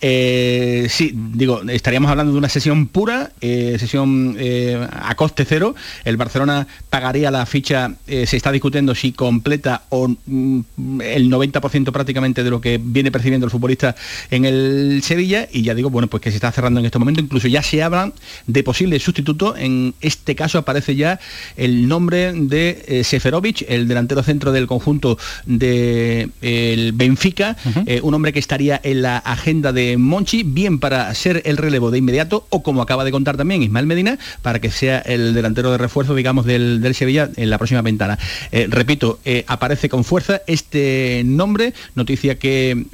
Eh, 0.00 0.86
sí, 0.88 1.12
digo, 1.14 1.62
estaríamos 1.68 2.10
hablando 2.10 2.32
de 2.32 2.38
una 2.38 2.48
sesión 2.48 2.86
pura, 2.86 3.32
eh, 3.40 3.76
sesión 3.78 4.36
eh, 4.38 4.86
a 4.92 5.14
coste 5.16 5.44
cero. 5.44 5.74
El 6.04 6.16
Barcelona 6.16 6.66
pagaría 6.88 7.30
la 7.30 7.44
ficha, 7.46 7.94
se 8.06 8.36
está 8.36 8.52
discutiendo 8.52 8.94
si 8.94 9.12
completa 9.12 9.82
o 9.88 10.08
mm, 10.08 11.00
el 11.00 11.30
90% 11.30 11.90
prácticamente 11.90 12.44
de 12.44 12.50
lo 12.50 12.60
que 12.60 12.80
viene 12.82 13.10
percibiendo 13.10 13.46
el 13.46 13.50
futbolista 13.50 13.96
en 14.30 14.44
el 14.44 15.00
Sevilla. 15.02 15.48
Y 15.52 15.62
ya 15.62 15.74
digo, 15.74 15.90
bueno, 15.90 16.08
pues 16.08 16.22
que 16.22 16.30
se 16.30 16.36
está 16.36 16.52
cerrando 16.52 16.80
en 16.80 16.86
este 16.86 16.98
momento. 16.98 17.20
Incluso 17.20 17.48
ya 17.48 17.62
se 17.62 17.82
habla 17.82 18.12
de 18.46 18.62
posible 18.62 18.98
sustituto. 19.00 19.56
En 19.56 19.94
este 20.00 20.36
caso 20.36 20.58
aparece 20.58 20.94
ya 20.94 21.18
el 21.56 21.88
nombre 21.88 22.32
de 22.32 23.02
Seferovic, 23.04 23.64
el 23.68 23.88
delantero 23.88 24.22
centro 24.22 24.52
del 24.52 24.66
conjunto 24.66 25.18
del 25.46 26.92
Benfica, 26.94 27.56
un 28.02 28.14
hombre 28.14 28.32
que 28.32 28.38
estaría 28.38 28.80
en 28.82 29.02
la 29.02 29.18
agenda 29.18 29.72
de 29.72 29.87
eh, 29.92 29.96
Monchi, 29.96 30.42
bien 30.42 30.78
para 30.78 31.14
ser 31.14 31.42
el 31.44 31.56
relevo 31.56 31.90
de 31.90 31.98
inmediato 31.98 32.46
o 32.50 32.62
como 32.62 32.82
acaba 32.82 33.04
de 33.04 33.10
contar 33.10 33.36
también 33.36 33.62
Ismael 33.62 33.86
Medina, 33.86 34.18
para 34.42 34.60
que 34.60 34.70
sea 34.70 34.98
el 35.00 35.34
delantero 35.34 35.70
de 35.70 35.78
refuerzo, 35.78 36.14
digamos, 36.14 36.44
del, 36.46 36.86
Sevilla 36.94 37.30
en 37.36 37.50
la 37.50 37.58
próxima 37.58 37.82
ventana. 37.82 38.18
Eh, 38.50 38.66
repito, 38.68 39.20
aparece 39.46 39.88
con 39.88 40.04
fuerza 40.04 40.40
este 40.46 41.22
nombre, 41.24 41.74
noticia 41.94 42.38
que 42.38 42.86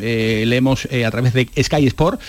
leemos 0.46 0.86
a 0.86 1.10
través 1.10 1.32
de 1.32 1.48
Sky 1.62 1.86
Sport, 1.86 2.20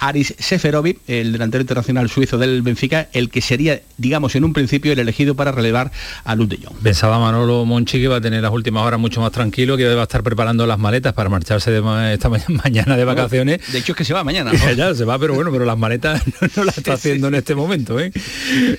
Aris 0.00 0.34
Seferovic, 0.38 0.98
el 1.06 1.32
delantero 1.32 1.62
internacional 1.62 2.10
suizo 2.10 2.38
del 2.38 2.62
Benfica, 2.62 3.08
el 3.12 3.30
que 3.30 3.40
sería, 3.40 3.80
digamos, 3.98 4.34
en 4.34 4.44
un 4.44 4.52
principio 4.52 4.92
el 4.92 4.98
elegido 4.98 5.34
para 5.34 5.52
relevar 5.52 5.92
a 6.24 6.34
Luz 6.34 6.48
de 6.48 6.58
Jong. 6.62 6.76
Pensaba 6.82 7.18
Manolo 7.18 7.64
Monchi 7.64 7.98
que 7.98 8.04
iba 8.04 8.16
a 8.16 8.20
tener 8.20 8.42
las 8.42 8.52
últimas 8.52 8.84
horas 8.84 9.00
mucho 9.00 9.20
más 9.20 9.32
tranquilo, 9.32 9.76
que 9.76 9.90
iba 9.90 10.00
a 10.00 10.04
estar 10.04 10.22
preparando 10.22 10.66
las 10.66 10.78
maletas 10.78 11.12
para 11.12 11.28
marcharse 11.28 11.70
de 11.70 12.14
esta 12.14 12.28
mañana 12.48 12.96
de 12.96 13.04
vacaciones. 13.04 13.60
de 13.72 13.78
hecho 13.78 13.92
es 13.92 13.95
que 13.96 14.04
se 14.04 14.14
va 14.14 14.22
mañana. 14.22 14.52
ya 14.76 14.94
se 14.94 15.04
va, 15.04 15.18
pero 15.18 15.34
bueno, 15.34 15.50
pero 15.50 15.64
las 15.64 15.78
maletas 15.78 16.22
no, 16.56 16.64
las 16.64 16.78
está 16.78 16.94
haciendo 16.94 17.28
en 17.28 17.34
este 17.34 17.54
momento. 17.54 17.98
¿eh? 17.98 18.12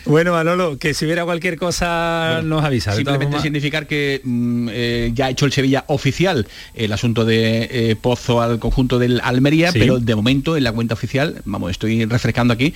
Bueno, 0.05 0.31
Manolo, 0.31 0.77
que 0.77 0.93
si 0.93 1.05
hubiera 1.05 1.25
cualquier 1.25 1.57
cosa 1.57 2.41
nos 2.43 2.63
avisa. 2.63 2.93
Simplemente 2.93 3.39
significar 3.39 3.87
que 3.87 4.21
mm, 4.23 4.69
eh, 4.71 5.11
ya 5.13 5.25
ha 5.25 5.29
hecho 5.29 5.45
el 5.45 5.51
Sevilla 5.51 5.83
oficial 5.87 6.47
el 6.73 6.93
asunto 6.93 7.25
de 7.25 7.67
eh, 7.71 7.95
Pozo 7.99 8.41
al 8.41 8.59
conjunto 8.59 8.99
del 8.99 9.19
Almería, 9.23 9.71
pero 9.73 9.99
de 9.99 10.15
momento 10.15 10.55
en 10.55 10.63
la 10.63 10.71
cuenta 10.71 10.93
oficial, 10.93 11.41
vamos, 11.45 11.71
estoy 11.71 12.05
refrescando 12.05 12.53
aquí, 12.53 12.73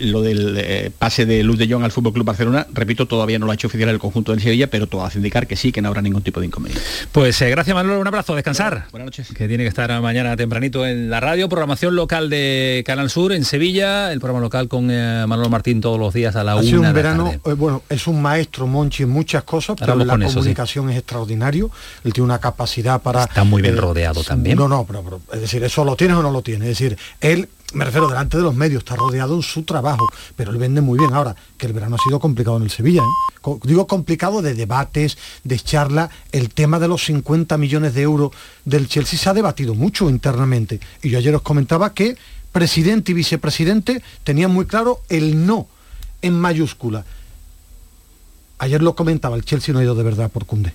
lo 0.00 0.22
del 0.22 0.92
pase 0.98 1.26
de 1.26 1.42
Luz 1.42 1.58
de 1.58 1.68
Jong 1.68 1.84
al 1.84 1.92
Fútbol 1.92 2.12
Club 2.12 2.26
Barcelona, 2.26 2.66
repito, 2.72 3.06
todavía 3.06 3.38
no 3.38 3.46
lo 3.46 3.52
ha 3.52 3.54
hecho 3.54 3.66
oficial 3.66 3.90
el 3.90 3.98
conjunto 3.98 4.32
del 4.32 4.40
Sevilla, 4.40 4.68
pero 4.68 4.86
todo 4.86 5.04
hace 5.04 5.18
indicar 5.18 5.46
que 5.46 5.56
sí, 5.56 5.72
que 5.72 5.82
no 5.82 5.88
habrá 5.88 6.02
ningún 6.02 6.22
tipo 6.22 6.40
de 6.40 6.46
inconveniente. 6.46 6.84
Pues 7.12 7.40
gracias 7.40 7.74
Manolo, 7.74 8.00
un 8.00 8.06
abrazo, 8.06 8.34
descansar. 8.34 8.86
buenas 8.92 9.06
noches. 9.06 9.28
Que 9.36 9.48
tiene 9.48 9.64
que 9.64 9.68
estar 9.68 10.00
mañana 10.00 10.36
tempranito 10.36 10.86
en 10.86 11.10
la 11.10 11.20
radio, 11.20 11.48
programación 11.64 11.96
local 11.96 12.28
de 12.28 12.82
Canal 12.84 13.08
Sur 13.08 13.32
en 13.32 13.42
Sevilla, 13.42 14.12
el 14.12 14.20
programa 14.20 14.42
local 14.42 14.68
con 14.68 14.86
Manolo 14.86 15.48
Martín 15.48 15.80
todos 15.80 15.98
los 15.98 16.12
días 16.12 16.36
a 16.36 16.44
la 16.44 16.52
ha 16.52 16.56
una. 16.56 16.88
un 16.88 16.94
verano, 16.94 17.32
bueno, 17.56 17.82
es 17.88 18.06
un 18.06 18.20
maestro 18.20 18.66
Monchi 18.66 19.04
en 19.04 19.08
muchas 19.08 19.44
cosas, 19.44 19.74
pero 19.78 19.96
la 19.96 20.18
comunicación 20.18 20.90
es 20.90 20.98
extraordinario. 20.98 21.70
Él 22.04 22.12
tiene 22.12 22.26
una 22.26 22.38
capacidad 22.38 23.00
para. 23.00 23.24
Está 23.24 23.44
muy 23.44 23.62
bien 23.62 23.78
rodeado 23.78 24.22
también. 24.22 24.58
No, 24.58 24.68
no, 24.68 24.84
pero, 24.84 25.22
es 25.32 25.40
decir, 25.40 25.64
eso 25.64 25.86
lo 25.86 25.96
tienes 25.96 26.18
o 26.18 26.22
no 26.22 26.30
lo 26.30 26.42
tienes. 26.42 26.68
Es 26.68 26.78
decir, 26.78 26.98
él 27.22 27.48
me 27.74 27.84
refiero 27.84 28.08
delante 28.08 28.36
de 28.36 28.42
los 28.42 28.54
medios, 28.54 28.80
está 28.80 28.96
rodeado 28.96 29.34
en 29.34 29.42
su 29.42 29.64
trabajo, 29.64 30.06
pero 30.36 30.50
él 30.50 30.58
vende 30.58 30.80
muy 30.80 30.98
bien. 30.98 31.12
Ahora, 31.12 31.34
que 31.58 31.66
el 31.66 31.72
verano 31.72 31.96
ha 31.96 32.04
sido 32.04 32.20
complicado 32.20 32.56
en 32.56 32.62
el 32.62 32.70
Sevilla, 32.70 33.02
¿eh? 33.02 33.58
digo 33.64 33.86
complicado 33.86 34.42
de 34.42 34.54
debates, 34.54 35.18
de 35.42 35.58
charla, 35.58 36.10
el 36.32 36.50
tema 36.50 36.78
de 36.78 36.88
los 36.88 37.04
50 37.04 37.58
millones 37.58 37.94
de 37.94 38.02
euros 38.02 38.30
del 38.64 38.88
Chelsea 38.88 39.18
se 39.18 39.28
ha 39.28 39.34
debatido 39.34 39.74
mucho 39.74 40.08
internamente. 40.08 40.80
Y 41.02 41.10
yo 41.10 41.18
ayer 41.18 41.34
os 41.34 41.42
comentaba 41.42 41.92
que 41.92 42.16
presidente 42.52 43.12
y 43.12 43.14
vicepresidente 43.14 44.02
tenían 44.22 44.52
muy 44.52 44.66
claro 44.66 45.00
el 45.08 45.44
no 45.44 45.66
en 46.22 46.38
mayúscula. 46.38 47.04
Ayer 48.58 48.82
lo 48.82 48.94
comentaba, 48.94 49.36
el 49.36 49.44
Chelsea 49.44 49.72
no 49.72 49.80
ha 49.80 49.84
ido 49.84 49.94
de 49.94 50.04
verdad 50.04 50.30
por 50.30 50.46
Cundé. 50.46 50.72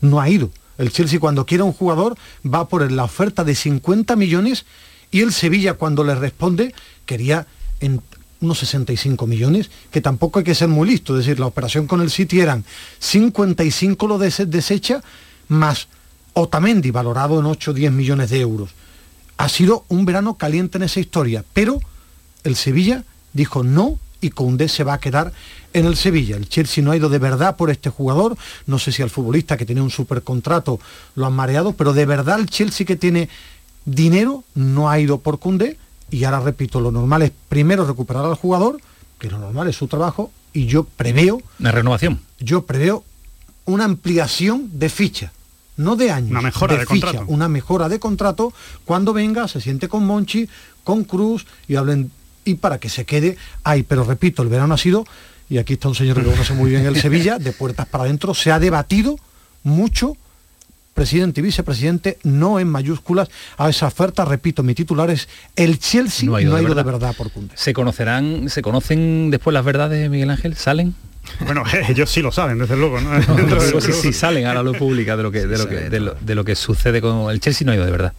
No 0.00 0.20
ha 0.20 0.28
ido. 0.28 0.50
El 0.78 0.90
Chelsea 0.90 1.20
cuando 1.20 1.44
quiere 1.44 1.62
un 1.62 1.74
jugador 1.74 2.16
va 2.42 2.66
por 2.66 2.90
la 2.90 3.04
oferta 3.04 3.44
de 3.44 3.54
50 3.54 4.16
millones 4.16 4.64
y 5.10 5.20
el 5.20 5.32
Sevilla 5.32 5.74
cuando 5.74 6.04
le 6.04 6.14
responde 6.14 6.74
quería 7.06 7.46
en 7.80 8.00
unos 8.40 8.58
65 8.60 9.26
millones, 9.26 9.70
que 9.90 10.00
tampoco 10.00 10.38
hay 10.38 10.44
que 10.44 10.54
ser 10.54 10.68
muy 10.68 10.88
listo, 10.88 11.14
es 11.14 11.26
decir, 11.26 11.38
la 11.38 11.46
operación 11.46 11.86
con 11.86 12.00
el 12.00 12.10
City 12.10 12.40
eran 12.40 12.64
55 12.98 14.06
lo 14.06 14.18
de 14.18 14.30
desecha, 14.46 15.02
más 15.48 15.88
Otamendi, 16.32 16.90
valorado 16.90 17.38
en 17.40 17.46
8 17.46 17.72
o 17.72 17.74
10 17.74 17.92
millones 17.92 18.30
de 18.30 18.40
euros. 18.40 18.70
Ha 19.36 19.48
sido 19.48 19.84
un 19.88 20.04
verano 20.04 20.34
caliente 20.34 20.78
en 20.78 20.84
esa 20.84 21.00
historia, 21.00 21.44
pero 21.52 21.80
el 22.44 22.56
Sevilla 22.56 23.04
dijo 23.32 23.62
no 23.62 23.98
y 24.20 24.30
Koundé 24.30 24.68
se 24.68 24.84
va 24.84 24.94
a 24.94 25.00
quedar 25.00 25.32
en 25.72 25.86
el 25.86 25.96
Sevilla. 25.96 26.36
El 26.36 26.48
Chelsea 26.48 26.84
no 26.84 26.90
ha 26.90 26.96
ido 26.96 27.08
de 27.08 27.18
verdad 27.18 27.56
por 27.56 27.70
este 27.70 27.90
jugador, 27.90 28.36
no 28.66 28.78
sé 28.78 28.92
si 28.92 29.02
al 29.02 29.10
futbolista 29.10 29.56
que 29.56 29.66
tiene 29.66 29.80
un 29.80 29.90
supercontrato 29.90 30.80
lo 31.14 31.26
han 31.26 31.32
mareado, 31.32 31.72
pero 31.72 31.92
de 31.92 32.06
verdad 32.06 32.38
el 32.38 32.48
Chelsea 32.48 32.86
que 32.86 32.96
tiene 32.96 33.28
dinero 33.94 34.44
no 34.54 34.90
ha 34.90 34.98
ido 34.98 35.18
por 35.18 35.38
Cundé 35.38 35.76
y 36.10 36.24
ahora 36.24 36.40
repito, 36.40 36.80
lo 36.80 36.90
normal 36.90 37.22
es 37.22 37.32
primero 37.48 37.86
recuperar 37.86 38.24
al 38.24 38.34
jugador, 38.34 38.80
que 39.18 39.30
lo 39.30 39.38
normal 39.38 39.68
es 39.68 39.76
su 39.76 39.86
trabajo, 39.86 40.32
y 40.52 40.66
yo 40.66 40.84
preveo... 40.84 41.40
Una 41.60 41.70
renovación. 41.70 42.20
Yo 42.40 42.66
preveo 42.66 43.04
una 43.64 43.84
ampliación 43.84 44.68
de 44.72 44.88
ficha, 44.88 45.32
no 45.76 45.94
de 45.94 46.10
años. 46.10 46.32
Una 46.32 46.42
mejora 46.42 46.74
de, 46.74 46.86
ficha, 46.86 47.06
contrato. 47.06 47.24
Una 47.28 47.48
mejora 47.48 47.88
de 47.88 48.00
contrato 48.00 48.52
cuando 48.84 49.12
venga, 49.12 49.46
se 49.46 49.60
siente 49.60 49.88
con 49.88 50.04
Monchi, 50.04 50.48
con 50.82 51.04
Cruz 51.04 51.46
y 51.68 51.76
hablen 51.76 52.10
y 52.44 52.54
para 52.54 52.78
que 52.78 52.88
se 52.88 53.04
quede 53.04 53.36
ahí. 53.62 53.84
Pero 53.84 54.02
repito, 54.02 54.42
el 54.42 54.48
verano 54.48 54.74
ha 54.74 54.78
sido, 54.78 55.04
y 55.48 55.58
aquí 55.58 55.74
está 55.74 55.88
un 55.88 55.94
señor 55.94 56.16
que 56.16 56.28
conoce 56.28 56.54
muy 56.54 56.70
bien 56.70 56.84
el 56.86 56.96
Sevilla, 57.00 57.38
de 57.38 57.52
puertas 57.52 57.86
para 57.86 58.04
adentro, 58.04 58.34
se 58.34 58.50
ha 58.50 58.58
debatido 58.58 59.16
mucho 59.62 60.16
presidente 61.00 61.40
y 61.40 61.42
vicepresidente, 61.42 62.18
no 62.24 62.60
en 62.60 62.68
mayúsculas, 62.68 63.30
a 63.56 63.70
esa 63.70 63.86
oferta. 63.86 64.26
Repito, 64.26 64.62
mi 64.62 64.74
titular 64.74 65.08
es 65.08 65.30
el 65.56 65.78
Chelsea 65.78 66.28
no 66.28 66.36
ha 66.36 66.42
ido, 66.42 66.54
de, 66.54 66.82
verdad. 66.82 67.14
por 67.16 67.30
Cunde. 67.30 67.54
¿Se 67.56 67.72
conocerán, 67.72 68.50
se 68.50 68.60
conocen 68.60 69.30
después 69.30 69.54
las 69.54 69.64
verdades, 69.64 70.10
Miguel 70.10 70.28
Ángel? 70.28 70.56
¿Salen? 70.56 70.94
Bueno, 71.46 71.64
ellos 71.88 72.10
sí 72.10 72.20
lo 72.20 72.30
saben, 72.32 72.58
desde 72.58 72.76
luego, 72.76 73.00
¿no? 73.00 73.10
sí, 73.80 74.12
salen 74.12 74.44
a 74.44 74.52
la 74.52 74.62
luz 74.62 74.76
pública 74.76 75.16
de 75.16 75.22
lo 75.22 75.32
que, 75.32 75.46
de 75.46 75.56
lo 75.56 75.68
que, 75.70 75.88
de 76.20 76.34
lo 76.34 76.44
que 76.44 76.54
sucede 76.54 77.00
con 77.00 77.30
el 77.30 77.40
Chelsea 77.40 77.64
no 77.64 77.72
ha 77.72 77.76
ido 77.76 77.86
de 77.86 77.92
verdad. 77.92 78.12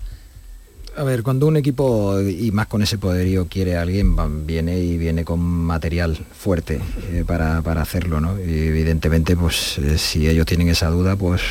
A 0.97 1.03
ver, 1.03 1.23
cuando 1.23 1.47
un 1.47 1.55
equipo, 1.55 2.19
y 2.19 2.51
más 2.51 2.67
con 2.67 2.81
ese 2.81 2.97
poderío, 2.97 3.47
quiere 3.47 3.77
a 3.77 3.81
alguien, 3.81 4.15
viene 4.45 4.77
y 4.79 4.97
viene 4.97 5.23
con 5.23 5.39
material 5.39 6.17
fuerte 6.37 6.81
eh, 7.11 7.23
para, 7.25 7.59
hacerlo, 7.81 8.19
¿no? 8.19 8.37
Y 8.37 8.67
evidentemente, 8.67 9.37
pues 9.37 9.77
eh, 9.77 9.97
si 9.97 10.27
ellos 10.27 10.45
tienen 10.45 10.67
esa 10.67 10.89
duda, 10.89 11.15
pues 11.15 11.41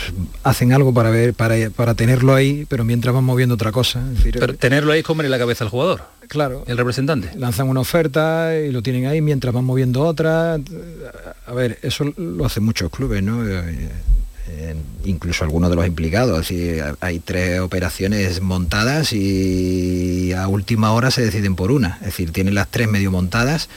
hacen 0.42 0.72
algo 0.72 0.92
para 0.92 1.10
ver, 1.10 1.32
para, 1.32 1.70
para 1.70 1.94
tenerlo 1.94 2.34
ahí, 2.34 2.66
pero 2.68 2.84
mientras 2.84 3.14
van 3.14 3.24
moviendo 3.24 3.54
otra 3.54 3.72
cosa. 3.72 4.02
pero 4.22 4.54
tenerlo 4.54 4.92
ahí 4.92 5.00
es 5.00 5.06
comer 5.06 5.30
la 5.30 5.38
cabeza 5.38 5.64
al 5.64 5.70
jugador. 5.70 6.02
Claro. 6.28 6.62
El 6.66 6.76
representante. 6.76 7.30
Lanzan 7.36 7.68
una 7.68 7.80
oferta 7.80 8.56
y 8.56 8.70
lo 8.70 8.82
tienen 8.82 9.06
ahí 9.06 9.20
mientras 9.20 9.54
van 9.54 9.64
moviendo 9.64 10.02
otra. 10.02 10.58
A 11.46 11.54
ver, 11.54 11.78
eso 11.82 12.04
lo 12.16 12.44
hacen 12.44 12.62
muchos 12.62 12.90
clubes, 12.90 13.22
¿no? 13.22 13.42
Incluso 15.04 15.44
algunos 15.44 15.70
de 15.70 15.76
los 15.76 15.86
implicados. 15.86 16.52
hay 17.00 17.18
tres 17.20 17.60
operaciones 17.60 18.40
montadas 18.40 19.12
y 19.12 20.32
a 20.32 20.46
última 20.48 20.92
hora 20.92 21.10
se 21.10 21.22
deciden 21.22 21.56
por 21.56 21.72
una. 21.72 21.98
Es 22.00 22.06
decir, 22.06 22.32
tienen 22.32 22.54
las 22.54 22.68
tres 22.68 22.88
medio 22.88 23.10
montadas 23.10 23.68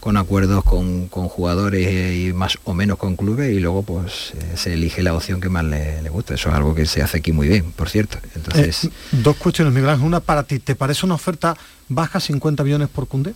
con 0.00 0.16
acuerdos 0.16 0.64
con, 0.64 1.08
jugadores 1.08 2.16
y 2.16 2.32
más 2.32 2.58
o 2.64 2.72
menos 2.72 2.98
con 2.98 3.16
clubes 3.16 3.52
y 3.52 3.60
luego 3.60 3.82
pues 3.82 4.32
eh, 4.34 4.56
se 4.56 4.72
elige 4.72 5.02
la 5.02 5.14
opción 5.14 5.40
que 5.40 5.50
más 5.50 5.64
le, 5.64 6.08
gusta. 6.08 6.34
Eso 6.34 6.48
es 6.48 6.54
algo 6.54 6.74
que 6.74 6.86
se 6.86 7.02
hace 7.02 7.18
aquí 7.18 7.32
muy 7.32 7.46
bien, 7.48 7.70
por 7.72 7.88
cierto. 7.90 8.18
Entonces, 8.34 8.84
eh, 8.84 8.90
dos 9.12 9.36
cuestiones, 9.36 9.74
Miguel 9.74 9.90
Ángel. 9.90 10.06
Una 10.06 10.20
para 10.20 10.42
ti, 10.42 10.58
¿te 10.58 10.74
parece 10.74 11.04
una 11.04 11.14
oferta 11.14 11.56
baja 11.88 12.18
50 12.18 12.64
millones 12.64 12.88
por 12.88 13.06
Cundé? 13.06 13.34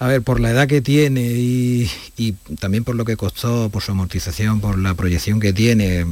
A 0.00 0.06
ver, 0.06 0.22
por 0.22 0.38
la 0.38 0.50
edad 0.50 0.68
que 0.68 0.80
tiene 0.80 1.22
y, 1.22 1.90
también 2.60 2.84
por 2.84 2.94
lo 2.94 3.04
que 3.04 3.16
costó, 3.16 3.68
por 3.68 3.82
su 3.82 3.92
amortización, 3.92 4.60
por 4.60 4.78
la 4.78 4.94
proyección 4.94 5.40
que 5.40 5.52
tiene, 5.52 6.06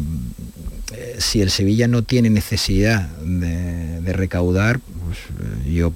eh, 0.93 1.17
si 1.19 1.41
el 1.41 1.51
Sevilla 1.51 1.87
no 1.87 2.03
tiene 2.03 2.29
necesidad 2.29 3.09
de, 3.19 4.13
recaudar, 4.13 4.81
pues, 4.81 5.19
eh, 5.19 5.73
yo 5.73 5.93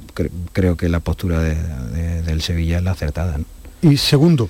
creo 0.52 0.76
que 0.76 0.88
la 0.88 1.00
postura 1.00 1.40
del 1.40 2.42
Sevilla 2.42 2.78
es 2.78 2.84
la 2.84 2.92
acertada. 2.92 3.38
Y 3.82 3.96
segundo, 3.96 4.48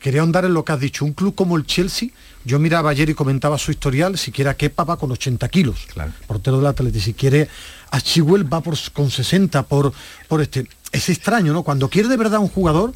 quería 0.00 0.20
ahondar 0.20 0.44
en 0.44 0.54
lo 0.54 0.64
que 0.64 0.72
has 0.72 0.80
dicho, 0.80 1.04
un 1.04 1.12
club 1.12 1.34
como 1.34 1.56
el 1.56 1.66
Chelsea, 1.66 2.08
yo 2.44 2.58
miraba 2.58 2.90
ayer 2.90 3.08
y 3.08 3.14
comentaba 3.14 3.58
su 3.58 3.70
historial, 3.70 4.18
si 4.18 4.30
quiere 4.30 4.50
a 4.50 4.54
Kepa 4.54 4.84
va 4.84 4.98
con 4.98 5.10
80 5.10 5.48
kilos, 5.48 5.86
claro. 5.92 6.12
portero 6.26 6.58
del 6.58 6.66
Atlético, 6.66 7.04
si 7.04 7.14
quiere 7.14 7.48
a 7.90 8.00
Chihuel 8.00 8.52
va 8.52 8.60
por, 8.60 8.76
con 8.92 9.10
60 9.10 9.62
por, 9.64 9.92
por 10.28 10.40
este 10.42 10.66
es 10.94 11.08
extraño, 11.08 11.52
¿no? 11.52 11.62
Cuando 11.62 11.88
quiere 11.88 12.08
de 12.08 12.16
verdad 12.16 12.40
un 12.40 12.48
jugador, 12.48 12.92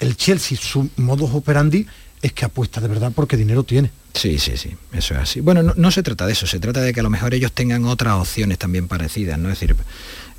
el 0.00 0.16
Chelsea, 0.16 0.58
su 0.58 0.88
modus 0.96 1.30
operandi 1.34 1.86
es 2.22 2.32
que 2.32 2.44
apuesta 2.44 2.80
de 2.80 2.88
verdad 2.88 3.12
porque 3.14 3.36
dinero 3.36 3.62
tiene. 3.62 3.90
Sí, 4.14 4.38
sí, 4.38 4.56
sí, 4.56 4.70
eso 4.92 5.14
es 5.14 5.20
así. 5.20 5.40
Bueno, 5.40 5.62
no, 5.62 5.90
se 5.90 6.02
trata 6.02 6.26
de 6.26 6.32
eso, 6.32 6.46
se 6.46 6.58
trata 6.58 6.80
de 6.80 6.92
que 6.92 7.00
a 7.00 7.02
lo 7.02 7.10
mejor 7.10 7.34
ellos 7.34 7.52
tengan 7.52 7.84
otras 7.84 8.14
opciones 8.14 8.58
también 8.58 8.88
parecidas, 8.88 9.38
¿no? 9.38 9.50
Es 9.50 9.58
decir, 9.58 9.74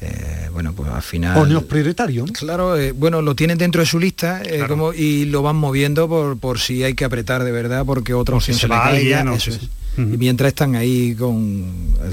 eh, 0.02 0.50
bueno, 0.52 0.74
pues 0.74 0.90
al 0.92 1.02
final... 1.02 1.38
O 1.38 1.46
no 1.46 1.62
prioritario. 1.62 2.26
Claro, 2.26 2.78
eh, 2.78 2.92
bueno, 2.92 3.22
lo 3.22 3.36
tienen 3.36 3.58
dentro 3.58 3.82
de 3.82 3.86
su 3.86 4.00
lista 4.00 4.42
eh, 4.44 4.66
como, 4.68 4.94
y 4.94 5.26
lo 5.26 5.42
van 5.42 5.56
moviendo 5.56 6.08
por, 6.08 6.38
por 6.38 6.60
si 6.60 6.84
hay 6.84 6.94
que 6.94 7.06
apretar 7.06 7.44
de 7.44 7.52
verdad 7.52 7.86
porque 7.86 8.14
otra 8.14 8.36
opción 8.36 8.58
se, 8.58 8.68
le 8.68 8.76
caiga. 8.76 9.34
eso 9.34 9.52
es. 9.52 9.60
Y 9.98 10.02
mientras 10.02 10.48
están 10.48 10.76
ahí 10.76 11.14
con 11.16 11.66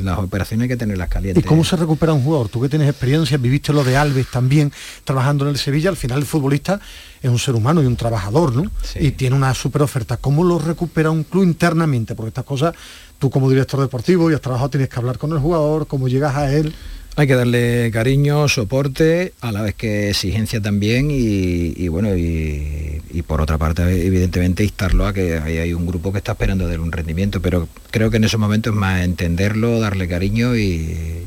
las 0.02 0.18
operaciones 0.18 0.64
hay 0.64 0.68
que 0.68 0.76
tenerlas 0.76 1.08
calientes. 1.08 1.42
¿Y 1.42 1.46
cómo 1.46 1.64
se 1.64 1.76
recupera 1.76 2.12
un 2.12 2.22
jugador? 2.22 2.48
Tú 2.48 2.60
que 2.60 2.68
tienes 2.68 2.88
experiencia, 2.88 3.38
viviste 3.38 3.72
lo 3.72 3.84
de 3.84 3.96
Alves 3.96 4.26
también, 4.30 4.72
trabajando 5.04 5.44
en 5.44 5.50
el 5.50 5.58
Sevilla, 5.58 5.88
al 5.90 5.96
final 5.96 6.18
el 6.18 6.26
futbolista 6.26 6.80
es 7.22 7.30
un 7.30 7.38
ser 7.38 7.54
humano 7.54 7.82
y 7.82 7.86
un 7.86 7.96
trabajador, 7.96 8.54
¿no? 8.54 8.70
Y 8.98 9.12
tiene 9.12 9.36
una 9.36 9.54
super 9.54 9.82
oferta. 9.82 10.16
¿Cómo 10.16 10.44
lo 10.44 10.58
recupera 10.58 11.10
un 11.10 11.24
club 11.24 11.44
internamente? 11.44 12.14
Porque 12.14 12.28
estas 12.28 12.44
cosas, 12.44 12.74
tú 13.18 13.30
como 13.30 13.48
director 13.48 13.80
deportivo 13.80 14.30
y 14.30 14.34
has 14.34 14.40
trabajado, 14.40 14.70
tienes 14.70 14.88
que 14.88 14.98
hablar 14.98 15.18
con 15.18 15.32
el 15.32 15.38
jugador, 15.38 15.86
cómo 15.86 16.08
llegas 16.08 16.36
a 16.36 16.52
él. 16.52 16.74
Hay 17.16 17.26
que 17.26 17.34
darle 17.34 17.90
cariño, 17.92 18.48
soporte, 18.48 19.32
a 19.40 19.52
la 19.52 19.62
vez 19.62 19.74
que 19.74 20.10
exigencia 20.10 20.60
también 20.60 21.08
y, 21.10 21.88
bueno, 21.88 22.16
y, 22.16 23.22
por 23.26 23.40
otra 23.40 23.58
parte, 23.58 23.82
evidentemente, 23.82 24.64
instarlo 24.64 25.06
a 25.06 25.12
que 25.12 25.38
hay, 25.38 25.74
un 25.74 25.86
grupo 25.86 26.12
que 26.12 26.18
está 26.18 26.32
esperando 26.32 26.66
de 26.66 26.78
un 26.78 26.92
rendimiento, 26.92 27.40
pero 27.42 27.68
creo 27.90 28.10
que 28.10 28.16
en 28.16 28.24
esos 28.24 28.40
momentos 28.40 28.72
es 28.72 28.78
más 28.78 29.04
entenderlo, 29.04 29.80
darle 29.80 30.08
cariño 30.08 30.56
y 30.56 31.26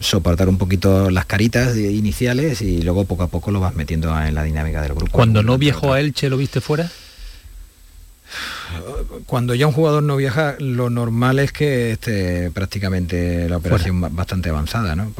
soportar 0.00 0.48
un 0.48 0.58
poquito 0.58 1.10
las 1.10 1.26
caritas 1.26 1.76
iniciales 1.76 2.62
y 2.62 2.82
luego 2.82 3.04
poco 3.04 3.24
a 3.24 3.28
poco 3.28 3.50
lo 3.50 3.60
vas 3.60 3.74
metiendo 3.74 4.18
en 4.20 4.34
la 4.34 4.44
dinámica 4.44 4.82
del 4.82 4.94
grupo. 4.94 5.12
Cuando 5.12 5.42
no 5.42 5.58
viajó 5.58 5.92
a 5.92 6.00
Elche, 6.00 6.28
¿lo 6.28 6.36
viste 6.36 6.60
fuera? 6.60 6.90
Cuando 9.26 9.54
ya 9.54 9.66
un 9.66 9.72
jugador 9.72 10.02
no 10.02 10.16
viaja, 10.16 10.56
lo 10.58 10.90
normal 10.90 11.38
es 11.38 11.52
que 11.52 11.92
esté 11.92 12.50
prácticamente 12.50 13.48
la 13.48 13.56
operación 13.56 14.00
bastante 14.14 14.50
avanzada, 14.50 14.96
¿no? 14.96 15.12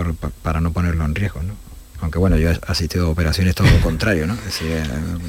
para 0.42 0.60
no 0.60 0.72
ponerlo 0.72 1.04
en 1.04 1.14
riesgo, 1.14 1.42
¿no? 1.42 1.54
Aunque 2.00 2.18
bueno, 2.18 2.36
yo 2.36 2.50
he 2.50 2.58
asistido 2.66 3.06
a 3.06 3.10
operaciones 3.10 3.54
todo 3.54 3.70
lo 3.70 3.80
contrario, 3.82 4.26
¿no? 4.26 4.36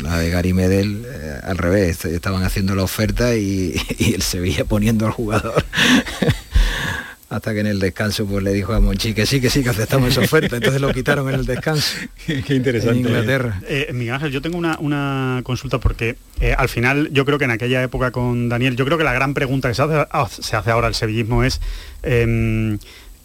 la 0.02 0.18
de 0.18 0.30
Gary 0.30 0.54
Medel, 0.54 1.06
eh, 1.06 1.40
al 1.44 1.58
revés, 1.58 2.04
estaban 2.06 2.44
haciendo 2.44 2.74
la 2.74 2.84
oferta 2.84 3.36
y, 3.36 3.76
y 4.00 4.16
él 4.16 4.22
se 4.22 4.40
veía 4.40 4.66
poniendo 4.66 5.06
al 5.06 5.12
jugador 5.12 5.64
hasta 7.34 7.52
que 7.54 7.62
en 7.62 7.68
el 7.68 7.80
descanso 7.80 8.28
pues 8.28 8.44
le 8.44 8.54
dijo 8.54 8.74
a 8.74 8.80
Monchi 8.80 9.16
que 9.16 9.26
sí, 9.26 9.42
que 9.42 9.50
sí, 9.50 9.64
que 9.64 9.70
aceptamos 9.70 10.10
esa 10.10 10.22
oferta. 10.22 10.56
Entonces 10.56 10.80
lo 10.80 10.94
quitaron 10.94 11.28
en 11.30 11.36
el 11.36 11.46
descanso. 11.46 11.98
Qué, 12.28 12.54
interesante. 12.54 13.00
En 13.00 13.06
Inglaterra. 13.08 13.60
Eh, 13.68 13.90
Miguel 13.92 14.14
Ángel, 14.14 14.32
yo 14.32 14.42
tengo 14.42 14.58
una, 14.58 15.42
consulta 15.44 15.80
porque 15.80 16.16
eh, 16.40 16.54
al 16.56 16.70
final 16.70 17.10
yo 17.12 17.26
creo 17.26 17.40
que 17.40 17.46
en 17.46 17.52
aquella 17.52 17.82
época 17.82 18.12
con 18.12 18.50
Daniel, 18.50 18.76
yo 18.76 18.86
creo 18.86 19.00
que 19.00 19.04
la 19.04 19.14
gran 19.14 19.34
pregunta 19.34 19.68
que 19.68 19.74
se 19.74 19.82
hace, 19.82 20.08
ah, 20.12 20.28
se 20.30 20.56
hace 20.56 20.70
ahora 20.70 20.88
el 20.88 20.96
sevillismo 20.96 21.44
es... 21.44 21.60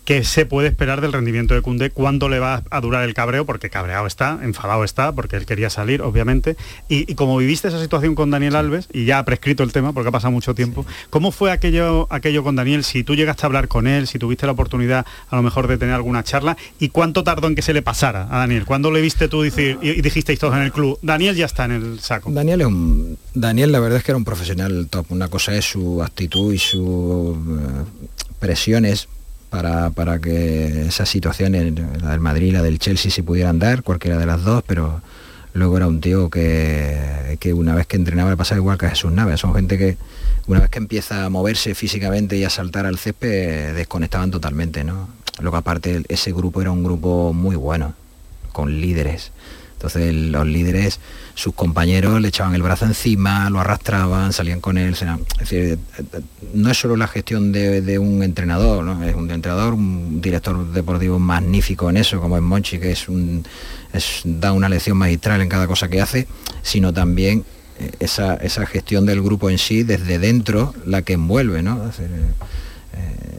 ¿Qué 0.08 0.24
se 0.24 0.46
puede 0.46 0.68
esperar 0.68 1.02
del 1.02 1.12
rendimiento 1.12 1.52
de 1.52 1.60
Cundé? 1.60 1.90
¿Cuánto 1.90 2.30
le 2.30 2.38
va 2.38 2.62
a 2.70 2.80
durar 2.80 3.06
el 3.06 3.12
cabreo? 3.12 3.44
Porque 3.44 3.68
cabreado 3.68 4.06
está, 4.06 4.38
enfadado 4.42 4.82
está, 4.82 5.12
porque 5.12 5.36
él 5.36 5.44
quería 5.44 5.68
salir, 5.68 6.00
obviamente. 6.00 6.56
Y, 6.88 7.14
como 7.14 7.36
viviste 7.36 7.68
esa 7.68 7.78
situación 7.78 8.14
con 8.14 8.30
Daniel 8.30 8.56
Alves, 8.56 8.88
y 8.90 9.04
ya 9.04 9.18
ha 9.18 9.24
prescrito 9.26 9.62
el 9.64 9.70
tema, 9.70 9.92
porque 9.92 10.08
ha 10.08 10.10
pasado 10.10 10.32
mucho 10.32 10.54
tiempo, 10.54 10.86
¿cómo 11.10 11.30
fue 11.30 11.52
aquello, 11.52 12.06
aquello 12.08 12.42
con 12.42 12.56
Daniel? 12.56 12.84
Si 12.84 13.04
tú 13.04 13.16
llegaste 13.16 13.44
a 13.44 13.48
hablar 13.48 13.68
con 13.68 13.86
él, 13.86 14.06
si 14.06 14.18
tuviste 14.18 14.46
la 14.46 14.52
oportunidad 14.52 15.04
a 15.28 15.36
lo 15.36 15.42
mejor 15.42 15.68
de 15.68 15.76
tener 15.76 15.94
alguna 15.94 16.24
charla, 16.24 16.56
¿y 16.78 16.88
cuánto 16.88 17.22
tardó 17.22 17.46
en 17.46 17.54
que 17.54 17.60
se 17.60 17.74
le 17.74 17.82
pasara 17.82 18.28
a 18.30 18.38
Daniel? 18.38 18.64
¿Cuándo 18.64 18.90
le 18.90 19.02
viste 19.02 19.28
tú 19.28 19.42
decir, 19.42 19.78
y, 19.82 20.00
dijisteis 20.00 20.38
todos 20.38 20.56
en 20.56 20.62
el 20.62 20.72
club, 20.72 20.98
Daniel 21.02 21.36
ya 21.36 21.44
está 21.44 21.66
en 21.66 21.72
el 21.72 22.00
saco? 22.00 22.30
Daniel 22.30 22.62
es 22.62 22.66
un... 22.66 23.18
Daniel 23.34 23.72
la 23.72 23.80
verdad 23.80 23.98
es 23.98 24.04
que 24.04 24.12
era 24.12 24.16
un 24.16 24.24
profesional 24.24 24.86
top. 24.88 25.04
Una 25.10 25.28
cosa 25.28 25.54
es 25.54 25.66
su 25.66 26.02
actitud 26.02 26.54
y 26.54 26.58
sus 26.58 27.36
eh, 27.36 27.84
presiones 28.38 29.06
para, 29.50 30.18
que 30.20 30.86
esas 30.86 31.08
situaciones, 31.08 31.72
la 32.02 32.10
del 32.10 32.20
Madrid 32.20 32.52
la 32.52 32.62
del 32.62 32.78
Chelsea, 32.78 33.10
se 33.10 33.22
pudieran 33.22 33.58
dar, 33.58 33.82
cualquiera 33.82 34.18
de 34.18 34.26
las 34.26 34.44
dos, 34.44 34.62
pero 34.66 35.00
luego 35.52 35.76
era 35.76 35.86
un 35.86 36.00
tío 36.00 36.30
que, 36.30 37.36
que 37.40 37.52
una 37.52 37.74
vez 37.74 37.86
que 37.86 37.96
entrenaba 37.96 38.30
le 38.30 38.36
pasaba 38.36 38.58
igual 38.58 38.78
que 38.78 38.86
a 38.86 38.90
Jesús 38.90 39.12
Navas. 39.12 39.40
Son 39.40 39.54
gente 39.54 39.78
que 39.78 39.96
una 40.46 40.60
vez 40.60 40.70
que 40.70 40.78
empieza 40.78 41.24
a 41.24 41.30
moverse 41.30 41.74
físicamente 41.74 42.36
y 42.36 42.44
a 42.44 42.50
saltar 42.50 42.86
al 42.86 42.98
césped, 42.98 43.74
desconectaban 43.74 44.30
totalmente, 44.30 44.84
¿no? 44.84 45.08
Luego 45.40 45.56
aparte 45.56 46.02
ese 46.08 46.32
grupo 46.32 46.60
era 46.60 46.70
un 46.70 46.82
grupo 46.82 47.32
muy 47.32 47.56
bueno, 47.56 47.94
con 48.52 48.80
líderes. 48.80 49.30
Entonces 49.78 50.12
los 50.12 50.44
líderes 50.44 50.98
sus 51.38 51.54
compañeros 51.54 52.20
le 52.20 52.28
echaban 52.28 52.56
el 52.56 52.62
brazo 52.62 52.84
encima, 52.84 53.48
lo 53.48 53.60
arrastraban, 53.60 54.32
salían 54.32 54.60
con 54.60 54.76
él. 54.76 54.94
Es 54.94 55.38
decir, 55.38 55.78
no 56.52 56.68
es 56.68 56.76
solo 56.76 56.96
la 56.96 57.06
gestión 57.06 57.52
de, 57.52 57.96
un 58.00 58.24
entrenador, 58.24 58.84
es 59.04 59.14
un 59.14 59.30
entrenador, 59.30 59.74
un 59.74 60.20
director 60.20 60.72
deportivo 60.72 61.20
magnífico 61.20 61.88
en 61.90 61.98
eso, 61.98 62.20
como 62.20 62.36
es 62.36 62.42
Monchi, 62.42 62.80
que 62.80 62.90
es 62.90 63.08
un, 63.08 63.44
da 64.24 64.50
una 64.50 64.68
lección 64.68 64.96
magistral 64.96 65.40
en 65.40 65.48
cada 65.48 65.68
cosa 65.68 65.88
que 65.88 66.00
hace, 66.00 66.26
sino 66.62 66.92
también 66.92 67.44
eh, 67.78 67.92
esa, 68.00 68.34
esa 68.34 68.66
gestión 68.66 69.06
del 69.06 69.22
grupo 69.22 69.48
en 69.48 69.58
sí, 69.58 69.84
desde 69.84 70.18
dentro, 70.18 70.74
la 70.86 71.02
que 71.02 71.12
envuelve. 71.12 71.62
¿no? 71.62 71.88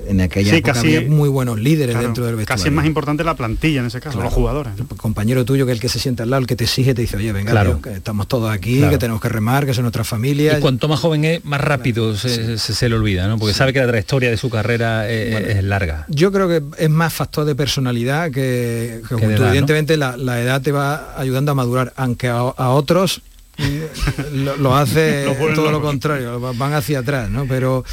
En 0.10 0.22
aquella 0.22 0.56
época 0.56 0.80
había 0.80 1.02
muy 1.02 1.30
buenos 1.30 1.60
líderes 1.60 1.98
dentro 2.00 2.26
del 2.26 2.36
vestuario. 2.36 2.46
Casi 2.46 2.68
es 2.70 2.74
más 2.74 2.86
importante 2.86 3.24
la 3.24 3.36
plantilla 3.36 3.82
en 3.82 3.88
ese 3.88 4.02
caso, 4.02 4.22
los 4.22 4.34
jugadores. 4.34 4.74
El 4.78 4.86
compañero 4.98 5.46
tuyo 5.46 5.66
que 5.66 5.74
es 5.74 5.78
el 5.78 5.82
que 5.82 5.90
se 5.90 6.00
sienta 6.00 6.24
al 6.24 6.32
lado, 6.32 6.42
el 6.42 6.48
que 6.48 6.56
te 6.56 6.64
exige, 6.64 6.94
te 6.94 7.02
dice, 7.02 7.18
oye, 7.18 7.32
venga, 7.32 7.80
que 7.82 7.94
estamos 7.94 8.28
todos 8.28 8.52
aquí, 8.52 8.82
que 8.90 8.98
tenemos 8.98 9.22
que 9.22 9.30
remar, 9.30 9.66
que 9.66 9.74
son 9.74 9.84
nuestras 9.84 10.08
familias. 10.08 10.58
Y 10.58 10.62
cuanto 10.62 10.88
más 10.88 11.00
joven 11.00 11.26
es, 11.26 11.46
más 11.46 11.62
rápido 11.62 12.16
se, 12.16 12.90
le 12.90 12.96
olvida, 12.96 13.28
¿no? 13.28 13.38
Porque 13.38 13.54
sabe 13.54 13.74
que 13.74 13.80
la 13.80 13.88
trayectoria 13.88 14.30
de 14.30 14.38
su 14.38 14.50
carrera 14.50 15.10
es, 15.10 15.64
larga. 15.64 16.06
Yo 16.08 16.32
creo 16.32 16.48
que 16.48 16.64
es 16.78 16.90
más 16.90 17.14
factor 17.14 17.46
de 17.46 17.56
personalidad 17.56 18.32
que, 18.32 19.02
Evidentemente 19.12 19.98
la, 19.98 20.42
edad 20.42 20.62
te 20.62 20.72
va 20.72 21.20
ayudando 21.20 21.52
a 21.52 21.56
madurar, 21.56 21.94
aunque 21.96 22.28
a 22.28 22.70
otros 22.70 23.22
lo, 24.34 24.76
hace 24.76 25.26
todo 25.56 25.72
lo 25.72 25.82
contrario, 25.82 26.40
van 26.40 26.74
hacia 26.74 27.00
atrás, 27.00 27.30
¿no? 27.30 27.46
Pero, 27.46 27.84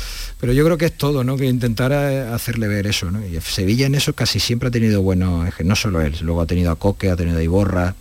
pero 0.40 0.52
yo 0.52 0.64
creo 0.64 0.78
que 0.78 0.86
es 0.86 0.96
todo, 0.96 1.24
¿no? 1.24 1.36
Que 1.36 1.46
intentar 1.46 1.92
hacerle 1.92 2.68
ver 2.68 2.86
eso, 2.86 3.10
¿no? 3.10 3.24
Y 3.26 3.40
Sevilla 3.40 3.86
en 3.86 3.94
eso 3.94 4.12
casi 4.12 4.40
siempre 4.40 4.68
ha 4.68 4.72
tenido 4.72 5.02
buenos, 5.02 5.48
no 5.64 5.76
solo 5.76 6.00
él, 6.00 6.14
luego 6.22 6.40
ha 6.40 6.46
tenido 6.46 6.70
a 6.70 6.76
Coque, 6.76 7.10
ha 7.10 7.16
tenido 7.16 7.38
a 7.38 7.42
Iborra, 7.42 7.94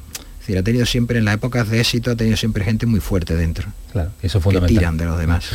decir, 0.45 0.57
ha 0.59 0.63
tenido 0.63 0.85
siempre 0.85 1.17
en 1.17 1.25
las 1.25 1.35
épocas 1.35 1.69
de 1.69 1.79
éxito, 1.79 2.11
ha 2.11 2.15
tenido 2.15 2.37
siempre 2.37 2.63
gente 2.63 2.85
muy 2.85 2.99
fuerte 2.99 3.35
dentro. 3.35 3.67
Claro, 3.91 4.11
eso 4.21 4.41
fue 4.41 4.53
Que 4.53 4.67
tiran 4.67 4.97
de 4.97 5.05
los 5.05 5.17
demás. 5.17 5.45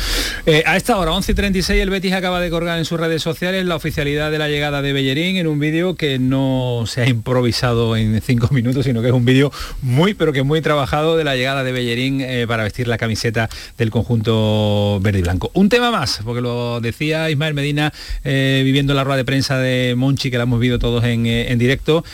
Eh, 0.46 0.62
a 0.66 0.76
esta 0.76 0.96
hora, 0.96 1.12
11 1.12 1.32
y 1.32 1.34
36, 1.34 1.82
el 1.82 1.90
Betis 1.90 2.14
acaba 2.14 2.40
de 2.40 2.48
colgar 2.48 2.78
en 2.78 2.86
sus 2.86 2.98
redes 2.98 3.22
sociales 3.22 3.66
la 3.66 3.76
oficialidad 3.76 4.30
de 4.30 4.38
la 4.38 4.48
llegada 4.48 4.80
de 4.80 4.94
Bellerín 4.94 5.36
en 5.36 5.46
un 5.46 5.58
vídeo 5.58 5.94
que 5.94 6.18
no 6.18 6.84
se 6.86 7.02
ha 7.02 7.06
improvisado 7.06 7.96
en 7.96 8.20
cinco 8.22 8.48
minutos, 8.50 8.86
sino 8.86 9.02
que 9.02 9.08
es 9.08 9.12
un 9.12 9.26
vídeo 9.26 9.52
muy, 9.82 10.14
pero 10.14 10.32
que 10.32 10.42
muy 10.42 10.62
trabajado 10.62 11.18
de 11.18 11.24
la 11.24 11.36
llegada 11.36 11.62
de 11.64 11.72
Bellerín 11.72 12.22
eh, 12.22 12.46
para 12.48 12.62
vestir 12.62 12.88
la 12.88 12.96
camiseta 12.96 13.50
del 13.76 13.90
conjunto 13.90 15.00
verde 15.02 15.18
y 15.18 15.22
blanco. 15.22 15.50
Un 15.52 15.68
tema 15.68 15.90
más, 15.90 16.20
porque 16.24 16.40
lo 16.40 16.80
decía 16.80 17.28
Ismael 17.28 17.52
Medina 17.52 17.92
eh, 18.24 18.62
viviendo 18.64 18.94
la 18.94 19.04
rueda 19.04 19.18
de 19.18 19.24
prensa 19.26 19.58
de 19.58 19.94
Monchi, 19.96 20.30
que 20.30 20.38
la 20.38 20.44
hemos 20.44 20.60
visto 20.60 20.78
todos 20.78 21.04
en, 21.04 21.26
en 21.26 21.58
directo, 21.58 22.04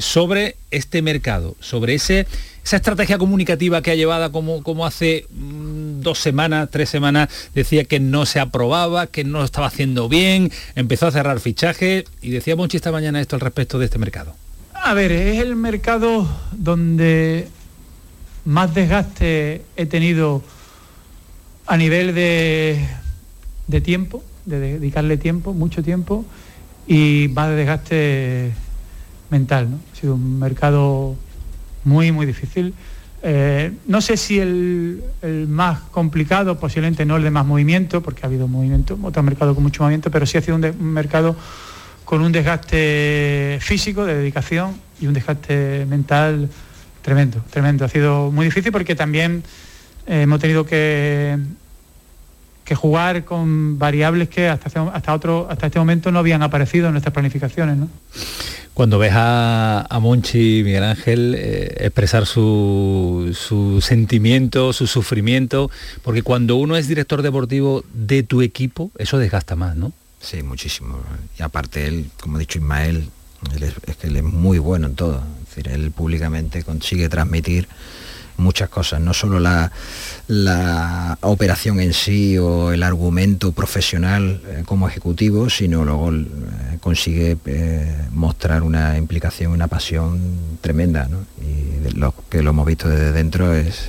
sobre 0.00 0.56
este 0.76 1.02
mercado, 1.02 1.56
sobre 1.60 1.94
ese, 1.94 2.26
esa 2.64 2.76
estrategia 2.76 3.18
comunicativa 3.18 3.82
que 3.82 3.90
ha 3.90 3.94
llevado 3.94 4.32
como, 4.32 4.62
como 4.62 4.86
hace 4.86 5.26
mm, 5.30 6.00
dos 6.00 6.18
semanas, 6.18 6.68
tres 6.70 6.88
semanas, 6.88 7.28
decía 7.54 7.84
que 7.84 8.00
no 8.00 8.26
se 8.26 8.40
aprobaba, 8.40 9.06
que 9.06 9.24
no 9.24 9.44
estaba 9.44 9.66
haciendo 9.66 10.08
bien, 10.08 10.50
empezó 10.74 11.06
a 11.06 11.12
cerrar 11.12 11.40
fichajes 11.40 12.04
y 12.22 12.30
decía 12.30 12.56
Monchi 12.56 12.76
esta 12.76 12.92
mañana 12.92 13.20
esto 13.20 13.36
al 13.36 13.40
respecto 13.40 13.78
de 13.78 13.86
este 13.86 13.98
mercado. 13.98 14.34
A 14.72 14.94
ver, 14.94 15.12
es 15.12 15.40
el 15.40 15.56
mercado 15.56 16.28
donde 16.52 17.48
más 18.44 18.74
desgaste 18.74 19.62
he 19.76 19.86
tenido 19.86 20.42
a 21.66 21.76
nivel 21.76 22.14
de, 22.14 22.86
de 23.66 23.80
tiempo, 23.80 24.22
de 24.44 24.58
dedicarle 24.58 25.16
tiempo, 25.16 25.54
mucho 25.54 25.82
tiempo, 25.82 26.24
y 26.86 27.28
más 27.32 27.48
de 27.48 27.56
desgaste 27.56 28.52
mental. 29.30 29.70
¿no? 29.70 29.78
Ha 29.92 29.96
sido 29.96 30.14
un 30.14 30.38
mercado 30.38 31.16
muy, 31.84 32.12
muy 32.12 32.26
difícil. 32.26 32.74
Eh, 33.26 33.72
no 33.86 34.02
sé 34.02 34.18
si 34.18 34.38
el, 34.38 35.02
más 35.48 35.80
complicado, 35.90 36.58
posiblemente 36.58 37.06
no 37.06 37.16
el 37.16 37.22
de 37.22 37.30
más 37.30 37.46
movimiento, 37.46 38.02
porque 38.02 38.20
ha 38.22 38.26
habido 38.26 38.48
movimiento, 38.48 38.98
otro 39.02 39.22
mercado 39.22 39.54
con 39.54 39.62
mucho 39.62 39.82
movimiento, 39.82 40.10
pero 40.10 40.26
sí 40.26 40.36
ha 40.36 40.42
sido 40.42 40.56
un, 40.56 40.92
mercado 40.92 41.34
con 42.04 42.20
un 42.20 42.32
desgaste 42.32 43.58
físico, 43.62 44.04
de 44.04 44.14
dedicación, 44.16 44.74
y 45.00 45.06
un 45.06 45.14
desgaste 45.14 45.86
mental 45.88 46.50
tremendo, 47.00 47.42
tremendo. 47.48 47.86
Ha 47.86 47.88
sido 47.88 48.30
muy 48.30 48.44
difícil 48.44 48.70
porque 48.72 48.94
también 48.94 49.42
eh, 50.06 50.22
hemos 50.22 50.38
tenido 50.38 50.66
que, 50.66 51.38
que 52.62 52.74
jugar 52.74 53.24
con 53.24 53.78
variables 53.78 54.28
que 54.28 54.48
hasta, 54.48 54.68
hasta, 54.90 55.14
otro, 55.14 55.46
hasta 55.50 55.68
este 55.68 55.78
momento 55.78 56.12
no 56.12 56.18
habían 56.18 56.42
aparecido 56.42 56.88
en 56.88 56.92
nuestras 56.92 57.14
planificaciones. 57.14 57.78
¿no? 57.78 57.88
Cuando 58.74 58.98
ves 58.98 59.12
a, 59.14 59.86
Monchi, 60.00 60.62
Miguel 60.64 60.82
Ángel, 60.82 61.34
eh, 61.38 61.76
expresar 61.78 62.26
su, 62.26 63.34
su, 63.38 63.80
sentimiento, 63.80 64.72
su 64.72 64.88
sufrimiento, 64.88 65.70
porque 66.02 66.22
cuando 66.22 66.56
uno 66.56 66.76
es 66.76 66.88
director 66.88 67.22
deportivo 67.22 67.84
de 67.94 68.24
tu 68.24 68.42
equipo, 68.42 68.90
eso 68.98 69.18
desgasta 69.18 69.54
más, 69.54 69.76
¿no? 69.76 69.92
Sí, 70.20 70.42
muchísimo. 70.42 71.00
Y 71.38 71.42
aparte 71.42 71.86
él, 71.86 72.10
como 72.20 72.36
ha 72.36 72.40
dicho 72.40 72.58
Ismael, 72.58 73.08
es, 73.60 73.96
que 73.96 74.08
él 74.08 74.16
es 74.16 74.22
muy 74.24 74.58
bueno 74.58 74.88
en 74.88 74.96
todo. 74.96 75.22
Es 75.42 75.54
decir, 75.54 75.68
él 75.72 75.90
públicamente 75.92 76.62
consigue 76.64 77.08
transmitir 77.08 77.68
muchas 78.36 78.68
cosas, 78.68 79.00
no 79.00 79.14
solo 79.14 79.38
la, 79.38 79.70
la 80.26 81.18
operación 81.20 81.80
en 81.80 81.92
sí 81.92 82.38
o 82.38 82.72
el 82.72 82.82
argumento 82.82 83.52
profesional 83.52 84.40
eh, 84.46 84.62
como 84.64 84.88
ejecutivo, 84.88 85.50
sino 85.50 85.84
luego 85.84 86.12
eh, 86.12 86.78
consigue 86.80 87.36
eh, 87.46 87.94
mostrar 88.10 88.62
una 88.62 88.96
implicación, 88.96 89.52
una 89.52 89.68
pasión 89.68 90.20
tremenda. 90.60 91.08
Y 91.42 91.94
lo 91.96 92.14
que 92.30 92.42
lo 92.42 92.50
hemos 92.50 92.66
visto 92.66 92.88
desde 92.88 93.12
dentro 93.12 93.54
es 93.54 93.88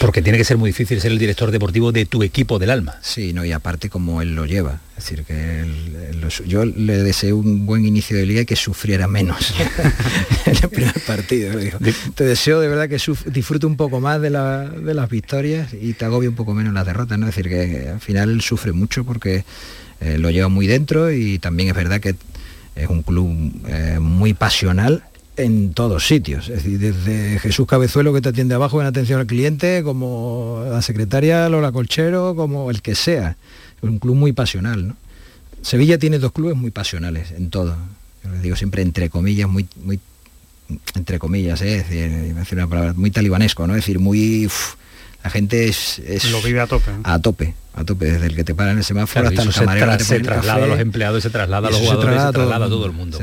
Porque 0.00 0.22
tiene 0.22 0.38
que 0.38 0.44
ser 0.44 0.56
muy 0.56 0.70
difícil 0.70 1.00
ser 1.00 1.12
el 1.12 1.18
director 1.18 1.50
deportivo 1.50 1.92
de 1.92 2.06
tu 2.06 2.22
equipo 2.22 2.58
del 2.58 2.70
alma. 2.70 2.96
Sí, 3.02 3.32
no, 3.32 3.44
y 3.44 3.52
aparte 3.52 3.90
como 3.90 4.22
él 4.22 4.34
lo 4.34 4.46
lleva. 4.46 4.80
Es 5.00 5.08
decir, 5.08 5.24
que 5.24 5.64
yo 6.46 6.66
le 6.66 6.98
deseo 6.98 7.38
un 7.38 7.64
buen 7.64 7.86
inicio 7.86 8.18
de 8.18 8.26
liga 8.26 8.42
y 8.42 8.44
que 8.44 8.54
sufriera 8.54 9.08
menos 9.08 9.54
en 10.44 10.56
el 10.62 10.68
primer 10.68 11.00
partido. 11.06 11.58
Te 12.14 12.24
deseo 12.24 12.60
de 12.60 12.68
verdad 12.68 12.86
que 12.86 13.00
disfrute 13.30 13.64
un 13.64 13.78
poco 13.78 14.00
más 14.00 14.20
de, 14.20 14.28
las 14.28 15.08
victorias 15.08 15.49
y 15.80 15.92
te 15.94 16.04
agobie 16.04 16.28
un 16.28 16.34
poco 16.34 16.54
menos 16.54 16.72
las 16.72 16.86
derrotas. 16.86 17.18
¿no? 17.18 17.28
Es 17.28 17.34
decir, 17.34 17.50
que 17.50 17.88
al 17.88 18.00
final 18.00 18.40
sufre 18.40 18.72
mucho 18.72 19.04
porque 19.04 19.44
eh, 20.00 20.18
lo 20.18 20.30
lleva 20.30 20.48
muy 20.48 20.66
dentro 20.66 21.10
y 21.10 21.38
también 21.38 21.68
es 21.68 21.74
verdad 21.74 22.00
que 22.00 22.14
es 22.74 22.88
un 22.88 23.02
club 23.02 23.52
eh, 23.68 23.98
muy 24.00 24.34
pasional 24.34 25.04
en 25.36 25.72
todos 25.72 26.06
sitios, 26.06 26.48
es 26.48 26.64
decir, 26.64 26.78
desde 26.78 27.38
Jesús 27.38 27.66
Cabezuelo 27.66 28.12
que 28.12 28.20
te 28.20 28.28
atiende 28.28 28.54
abajo 28.54 28.80
en 28.80 28.86
atención 28.86 29.20
al 29.20 29.26
cliente, 29.26 29.82
como 29.82 30.62
la 30.68 30.82
secretaria 30.82 31.48
Lola 31.48 31.72
Colchero, 31.72 32.34
como 32.36 32.70
el 32.70 32.82
que 32.82 32.94
sea. 32.94 33.36
Es 33.82 33.88
un 33.88 33.98
club 33.98 34.16
muy 34.16 34.32
pasional. 34.32 34.88
¿no? 34.88 34.96
Sevilla 35.62 35.98
tiene 35.98 36.18
dos 36.18 36.32
clubes 36.32 36.56
muy 36.56 36.70
pasionales 36.70 37.30
en 37.30 37.48
todo. 37.48 37.76
Les 38.30 38.42
digo 38.42 38.56
siempre 38.56 38.82
entre 38.82 39.08
comillas, 39.08 39.48
muy, 39.48 39.66
muy 39.82 39.98
entre 40.94 41.18
comillas, 41.18 41.62
¿eh? 41.62 41.78
es 41.78 41.88
decir, 41.88 42.58
una 42.58 42.66
palabra 42.66 42.92
muy 42.92 43.10
talibanesco, 43.10 43.66
¿no? 43.66 43.74
Es 43.74 43.82
decir, 43.82 43.98
muy 43.98 44.48
la 45.22 45.30
gente 45.30 45.68
es, 45.68 46.00
lo 46.30 46.40
vive 46.42 46.60
a 46.60 46.66
tope. 46.66 46.90
A 47.04 47.18
tope 47.18 47.54
a 47.72 47.84
tope, 47.84 48.06
desde 48.06 48.26
el 48.26 48.34
que 48.34 48.42
te 48.42 48.54
para 48.54 48.72
en 48.72 48.78
el 48.78 48.84
semáforo 48.84 49.28
hasta 49.28 49.42
el 49.42 49.52
camarero 49.52 49.98
se, 50.00 50.20
traslada 50.20 50.64
a 50.64 50.66
los 50.66 50.80
empleados, 50.80 51.22
se 51.22 51.30
traslada 51.30 51.68
a 51.68 51.70
los 51.70 51.80
jugadores, 51.80 52.20
se 52.20 52.32
traslada, 52.32 52.66
a 52.66 52.68
todo 52.68 52.86
el 52.86 52.92
mundo. 52.92 53.18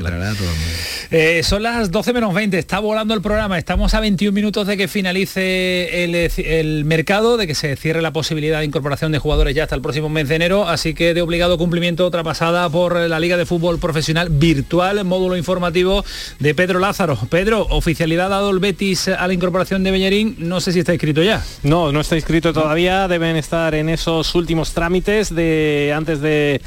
Eh, 1.12 1.42
son 1.44 1.64
las 1.64 1.92
12 1.92 2.14
menos 2.14 2.34
20, 2.34 2.58
está 2.58 2.80
volando 2.80 3.14
el 3.14 3.22
programa, 3.22 3.58
estamos 3.58 3.94
a 3.94 4.00
21 4.00 4.34
minutos 4.34 4.66
de 4.66 4.78
que 4.78 4.88
finalice 4.88 6.04
el, 6.04 6.86
mercado, 6.86 7.36
de 7.36 7.46
que 7.46 7.56
se 7.56 7.76
cierre 7.76 8.02
la 8.02 8.14
posibilidad 8.14 8.60
de 8.60 8.66
incorporación 8.66 9.12
de 9.12 9.20
jugadores 9.20 9.54
ya 9.54 9.64
hasta 9.64 9.76
el 9.76 9.82
próximo 9.82 10.08
mes 10.08 10.30
de 10.30 10.36
enero, 10.36 10.68
así 10.68 10.94
que 10.94 11.14
de 11.14 11.22
obligado 11.22 11.58
cumplimiento 11.58 12.06
otra 12.06 12.24
pasada 12.24 12.70
por 12.70 12.96
la 12.96 13.20
Liga 13.20 13.36
de 13.36 13.46
Fútbol 13.46 13.80
Profesional 13.80 14.30
Virtual, 14.30 15.04
módulo 15.04 15.36
informativo 15.36 16.06
de 16.40 16.56
Pedro 16.56 16.80
Lázaro. 16.80 17.18
Pedro, 17.30 17.68
oficialidad 17.70 18.30
dado 18.30 18.50
el 18.52 18.60
Betis 18.60 19.10
a 19.10 19.28
la 19.28 19.34
incorporación 19.34 19.84
de 19.84 19.92
Beñerín, 19.92 20.36
no 20.40 20.62
sé 20.62 20.72
si 20.72 20.80
está 20.80 20.94
inscrito 20.94 21.22
ya. 21.22 21.44
No, 21.64 21.92
no 21.92 22.00
está 22.00 22.16
inscrito 22.16 22.54
todavía, 22.54 23.08
deben 23.10 23.36
estar 23.36 23.76
en 23.76 23.90
esos 23.90 24.37
últimos 24.38 24.74
trámites 24.74 25.34
de 25.34 25.94
antes 25.96 26.22
de, 26.22 26.62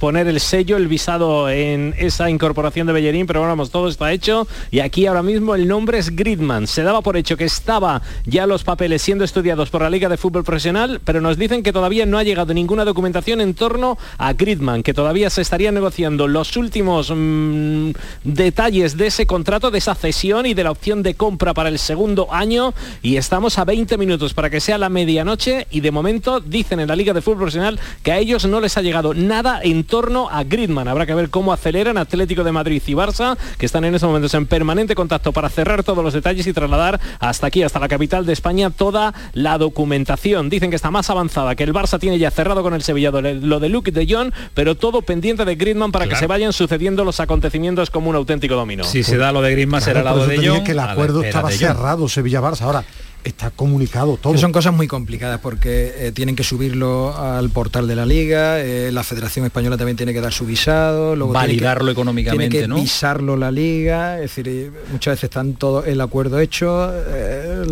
poner 0.00 0.26
el 0.26 0.40
sello, 0.40 0.76
el 0.76 0.88
visado 0.88 1.48
en 1.48 1.94
esa 1.98 2.28
incorporación 2.30 2.86
de 2.86 2.92
Bellerín, 2.92 3.26
pero 3.26 3.42
vamos, 3.42 3.70
todo 3.70 3.88
está 3.88 4.12
hecho 4.12 4.48
y 4.70 4.80
aquí 4.80 5.06
ahora 5.06 5.22
mismo 5.22 5.54
el 5.54 5.68
nombre 5.68 5.98
es 5.98 6.14
Gridman. 6.14 6.66
Se 6.66 6.82
daba 6.82 7.02
por 7.02 7.16
hecho 7.16 7.36
que 7.36 7.44
estaba 7.44 8.02
ya 8.24 8.46
los 8.46 8.64
papeles 8.64 9.02
siendo 9.02 9.24
estudiados 9.24 9.70
por 9.70 9.82
la 9.82 9.90
Liga 9.90 10.08
de 10.08 10.16
Fútbol 10.16 10.44
Profesional, 10.44 11.00
pero 11.04 11.20
nos 11.20 11.38
dicen 11.38 11.62
que 11.62 11.72
todavía 11.72 12.06
no 12.06 12.18
ha 12.18 12.24
llegado 12.24 12.52
ninguna 12.52 12.84
documentación 12.84 13.40
en 13.40 13.54
torno 13.54 13.98
a 14.18 14.32
Gridman, 14.32 14.82
que 14.82 14.94
todavía 14.94 15.30
se 15.30 15.42
estaría 15.42 15.70
negociando 15.70 16.26
los 16.26 16.56
últimos 16.56 17.12
mm, 17.14 17.90
detalles 18.24 18.96
de 18.96 19.06
ese 19.06 19.26
contrato, 19.26 19.70
de 19.70 19.78
esa 19.78 19.94
cesión 19.94 20.46
y 20.46 20.54
de 20.54 20.64
la 20.64 20.70
opción 20.70 21.02
de 21.02 21.14
compra 21.14 21.54
para 21.54 21.68
el 21.68 21.78
segundo 21.78 22.32
año 22.32 22.74
y 23.02 23.16
estamos 23.16 23.58
a 23.58 23.64
20 23.64 23.98
minutos 23.98 24.34
para 24.34 24.50
que 24.50 24.60
sea 24.60 24.78
la 24.78 24.88
medianoche 24.88 25.66
y 25.70 25.80
de 25.80 25.90
momento 25.90 26.40
dicen 26.40 26.80
en 26.80 26.88
la 26.88 26.93
Liga 26.96 27.12
de 27.12 27.22
Fútbol 27.22 27.38
Profesional 27.38 27.78
que 28.02 28.12
a 28.12 28.18
ellos 28.18 28.44
no 28.46 28.60
les 28.60 28.76
ha 28.76 28.82
llegado 28.82 29.14
nada 29.14 29.60
en 29.62 29.84
torno 29.84 30.28
a 30.30 30.44
Gridman. 30.44 30.88
Habrá 30.88 31.06
que 31.06 31.14
ver 31.14 31.30
cómo 31.30 31.52
aceleran 31.52 31.98
Atlético 31.98 32.44
de 32.44 32.52
Madrid 32.52 32.82
y 32.86 32.92
Barça, 32.92 33.36
que 33.58 33.66
están 33.66 33.84
en 33.84 33.94
estos 33.94 34.08
momentos 34.08 34.34
en 34.34 34.46
permanente 34.46 34.94
contacto 34.94 35.32
para 35.32 35.48
cerrar 35.48 35.84
todos 35.84 36.04
los 36.04 36.12
detalles 36.12 36.46
y 36.46 36.52
trasladar 36.52 37.00
hasta 37.18 37.46
aquí, 37.46 37.62
hasta 37.62 37.78
la 37.78 37.88
capital 37.88 38.26
de 38.26 38.32
España, 38.32 38.70
toda 38.70 39.14
la 39.32 39.58
documentación. 39.58 40.50
Dicen 40.50 40.70
que 40.70 40.76
está 40.76 40.90
más 40.90 41.10
avanzada, 41.10 41.54
que 41.54 41.64
el 41.64 41.72
Barça 41.72 41.98
tiene 41.98 42.18
ya 42.18 42.30
cerrado 42.30 42.62
con 42.62 42.74
el 42.74 42.82
Sevilla 42.82 43.10
lo 43.10 43.60
de 43.60 43.68
Luke 43.68 43.90
de 43.90 44.06
Jong, 44.08 44.32
pero 44.54 44.74
todo 44.74 45.02
pendiente 45.02 45.44
de 45.44 45.54
Gridman 45.56 45.92
para 45.92 46.06
que 46.06 46.16
se 46.16 46.26
vayan 46.26 46.52
sucediendo 46.52 47.04
los 47.04 47.20
acontecimientos 47.20 47.90
como 47.90 48.10
un 48.10 48.16
auténtico 48.16 48.54
dominó. 48.54 48.84
Si 48.84 49.02
se 49.02 49.16
da 49.16 49.32
lo 49.32 49.42
de 49.42 49.52
Gridman, 49.52 49.80
será 49.80 50.02
lado 50.02 50.26
de 50.26 50.36
Jong. 50.46 50.64
que 50.64 50.72
el 50.72 50.78
acuerdo 50.78 51.22
estaba 51.22 51.50
cerrado 51.50 52.08
Sevilla-Barça. 52.08 52.62
Ahora, 52.62 52.84
está 53.24 53.50
comunicado 53.50 54.16
todo. 54.16 54.36
son 54.38 54.52
cosas 54.52 54.72
muy 54.72 54.86
complicadas 54.86 55.40
porque 55.40 55.92
eh, 55.96 56.12
tienen 56.12 56.36
que 56.36 56.44
subirlo 56.44 57.16
al 57.16 57.50
portal 57.50 57.88
de 57.88 57.96
la 57.96 58.06
liga, 58.06 58.60
eh, 58.60 58.92
la 58.92 59.02
Federación 59.02 59.46
Española 59.46 59.76
también 59.76 59.96
tiene 59.96 60.12
que 60.12 60.20
dar 60.20 60.32
su 60.32 60.46
visado, 60.46 61.16
luego 61.16 61.32
validarlo 61.32 61.90
económicamente, 61.90 62.58
tiene 62.58 62.74
que 62.74 62.80
visarlo 62.80 63.36
la 63.36 63.50
liga, 63.50 64.16
es 64.16 64.22
decir, 64.22 64.48
eh, 64.48 64.70
muchas 64.92 65.12
veces 65.12 65.24
están 65.24 65.54
todo 65.54 65.84
el 65.84 66.00
acuerdo 66.00 66.38
hecho, 66.38 66.92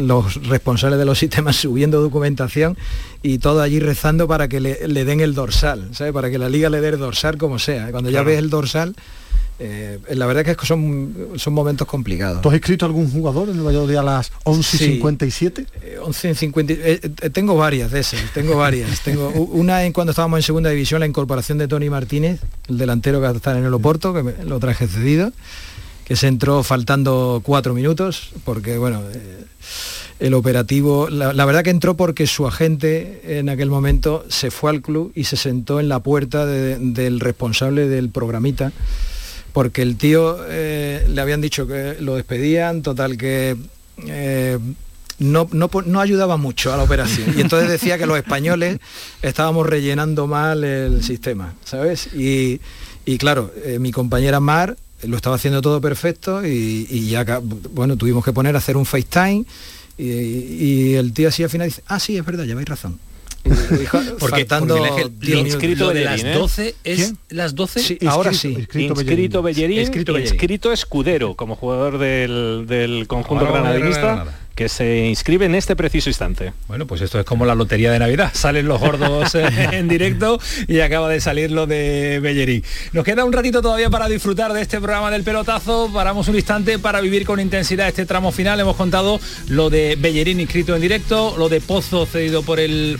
los 0.00 0.46
responsables 0.46 0.98
de 0.98 1.04
los 1.04 1.18
sistemas 1.18 1.56
subiendo 1.62 2.00
documentación 2.00 2.76
y 3.22 3.38
todo 3.38 3.62
allí 3.62 3.78
rezando 3.78 4.26
para 4.26 4.48
que 4.48 4.60
le, 4.60 5.04
den 5.04 5.20
el 5.20 5.34
dorsal, 5.34 5.90
¿sabes? 5.92 6.12
Para 6.12 6.30
que 6.30 6.38
la 6.38 6.48
liga 6.48 6.70
le 6.70 6.80
dé 6.80 6.88
el 6.88 6.98
dorsal 6.98 7.36
como 7.38 7.58
sea. 7.58 7.90
Cuando 7.90 8.10
ya 8.10 8.22
ves 8.22 8.38
el 8.38 8.50
dorsal 8.50 8.96
eh, 9.64 9.98
la 10.16 10.26
verdad 10.26 10.44
que 10.44 10.66
son, 10.66 11.14
son 11.36 11.54
momentos 11.54 11.86
complicados. 11.86 12.42
¿Tú 12.42 12.48
has 12.48 12.56
escrito 12.56 12.84
algún 12.84 13.08
jugador 13.08 13.48
en 13.48 13.58
el 13.58 13.62
Valladolid 13.62 13.94
a 13.94 14.02
las 14.02 14.32
11.57? 14.42 15.66
11.50, 16.02 16.70
eh, 16.70 17.00
eh, 17.02 17.30
tengo 17.30 17.56
varias 17.56 17.92
de 17.92 18.00
esas, 18.00 18.20
tengo 18.34 18.56
varias. 18.56 19.00
tengo 19.02 19.28
una 19.28 19.84
en 19.84 19.92
cuando 19.92 20.10
estábamos 20.10 20.38
en 20.38 20.42
segunda 20.42 20.68
división, 20.70 20.98
la 20.98 21.06
incorporación 21.06 21.58
de 21.58 21.68
Tony 21.68 21.90
Martínez, 21.90 22.40
el 22.68 22.76
delantero 22.76 23.20
que 23.20 23.36
está 23.36 23.56
en 23.56 23.64
el 23.64 23.72
Oporto, 23.72 24.12
que 24.12 24.44
lo 24.44 24.58
traje 24.58 24.88
cedido, 24.88 25.32
que 26.04 26.16
se 26.16 26.26
entró 26.26 26.64
faltando 26.64 27.40
cuatro 27.44 27.72
minutos, 27.72 28.30
porque 28.44 28.78
bueno, 28.78 29.00
el 30.18 30.34
operativo, 30.34 31.08
la, 31.08 31.44
verdad 31.44 31.62
que 31.62 31.70
entró 31.70 31.96
porque 31.96 32.26
su 32.26 32.48
agente 32.48 33.38
en 33.38 33.48
aquel 33.48 33.70
momento 33.70 34.24
se 34.28 34.50
fue 34.50 34.70
al 34.70 34.82
club 34.82 35.12
y 35.14 35.22
se 35.22 35.36
sentó 35.36 35.78
en 35.78 35.88
la 35.88 36.00
puerta 36.00 36.46
del 36.46 37.20
responsable 37.20 37.86
del 37.86 38.08
programita 38.08 38.72
porque 39.52 39.82
el 39.82 39.96
tío 39.96 40.38
eh, 40.48 41.06
le 41.08 41.20
habían 41.20 41.40
dicho 41.40 41.66
que 41.66 41.96
lo 42.00 42.16
despedían, 42.16 42.82
total 42.82 43.16
que 43.16 43.56
eh, 44.06 44.58
no, 45.18 45.48
no, 45.52 46.00
ayudaba 46.00 46.36
mucho 46.36 46.72
a 46.72 46.76
la 46.76 46.82
operación. 46.82 47.34
Y 47.36 47.40
entonces 47.40 47.68
decía 47.68 47.98
que 47.98 48.06
los 48.06 48.16
españoles 48.16 48.78
estábamos 49.20 49.66
rellenando 49.66 50.26
mal 50.26 50.64
el 50.64 51.02
sistema, 51.04 51.54
¿sabes? 51.64 52.08
Y, 52.14 52.60
claro, 53.18 53.52
eh, 53.64 53.78
mi 53.78 53.92
compañera 53.92 54.40
Mar 54.40 54.76
lo 55.02 55.16
estaba 55.16 55.36
haciendo 55.36 55.60
todo 55.60 55.80
perfecto 55.80 56.46
y, 56.46 57.08
ya, 57.08 57.40
bueno, 57.42 57.96
tuvimos 57.96 58.24
que 58.24 58.32
poner 58.32 58.54
a 58.54 58.58
hacer 58.58 58.76
un 58.76 58.86
FaceTime 58.86 59.44
y, 59.98 60.04
y 60.04 60.94
el 60.94 61.12
tío 61.12 61.28
así 61.28 61.42
al 61.42 61.50
final 61.50 61.68
dice, 61.68 61.82
ah, 61.86 61.98
sí, 61.98 62.16
es 62.16 62.24
verdad, 62.24 62.44
lleváis 62.44 62.68
razón 62.68 62.98
porque, 64.18 64.44
porque 64.46 64.46
inscrito 65.38 65.90
de 65.90 66.04
las 66.04 66.22
12 66.22 66.74
es 66.84 67.14
las 67.28 67.54
12 67.54 67.98
ahora 68.06 68.32
sí 68.32 68.66
inscrito 68.74 69.42
Bellerín, 69.42 69.80
inscrito, 69.80 70.72
Escudero 70.72 71.34
como 71.34 71.56
jugador 71.56 71.98
del, 71.98 72.66
del 72.68 73.06
conjunto 73.08 73.46
granadinista 73.46 74.26
que 74.54 74.68
se 74.68 75.06
inscribe 75.06 75.46
en 75.46 75.54
este 75.54 75.76
preciso 75.76 76.10
instante. 76.10 76.52
Bueno, 76.68 76.86
pues 76.86 77.00
esto 77.00 77.18
es 77.18 77.24
como 77.24 77.46
la 77.46 77.54
lotería 77.54 77.90
de 77.90 77.98
Navidad. 77.98 78.30
Salen 78.34 78.68
los 78.68 78.80
gordos 78.80 79.34
eh, 79.34 79.48
en 79.72 79.88
directo 79.88 80.38
y 80.68 80.80
acaba 80.80 81.08
de 81.08 81.20
salir 81.20 81.50
lo 81.50 81.66
de 81.66 82.20
Bellerín. 82.20 82.62
Nos 82.92 83.04
queda 83.04 83.24
un 83.24 83.32
ratito 83.32 83.62
todavía 83.62 83.90
para 83.90 84.08
disfrutar 84.08 84.52
de 84.52 84.62
este 84.62 84.78
programa 84.80 85.10
del 85.10 85.22
pelotazo. 85.22 85.90
Paramos 85.92 86.28
un 86.28 86.36
instante 86.36 86.78
para 86.78 87.00
vivir 87.00 87.24
con 87.24 87.40
intensidad 87.40 87.88
este 87.88 88.06
tramo 88.06 88.32
final. 88.32 88.60
Hemos 88.60 88.76
contado 88.76 89.20
lo 89.48 89.70
de 89.70 89.96
Bellerín 89.98 90.40
inscrito 90.40 90.74
en 90.74 90.82
directo, 90.82 91.34
lo 91.38 91.48
de 91.48 91.60
Pozo 91.60 92.06
cedido 92.06 92.42
por 92.42 92.60
el 92.60 92.98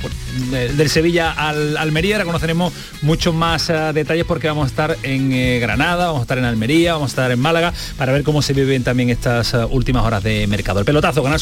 eh, 0.52 0.72
del 0.76 0.88
Sevilla 0.88 1.32
al 1.32 1.76
Almería. 1.76 2.16
Ahora 2.16 2.26
conoceremos 2.26 2.72
muchos 3.02 3.34
más 3.34 3.68
eh, 3.68 3.74
detalles 3.92 4.24
porque 4.24 4.48
vamos 4.48 4.64
a 4.64 4.68
estar 4.68 4.96
en 5.02 5.60
Granada, 5.60 6.06
vamos 6.06 6.20
a 6.20 6.22
estar 6.22 6.38
en 6.38 6.44
Almería, 6.44 6.94
vamos 6.94 7.10
a 7.10 7.12
estar 7.12 7.30
en 7.30 7.40
Málaga 7.40 7.72
para 7.98 8.12
ver 8.12 8.22
cómo 8.22 8.40
se 8.40 8.52
viven 8.54 8.82
también 8.84 9.10
estas 9.10 9.54
últimas 9.70 10.04
horas 10.04 10.22
de 10.22 10.46
mercado. 10.46 10.80
El 10.80 10.86
pelotazo, 10.86 11.22
ganas 11.22 11.41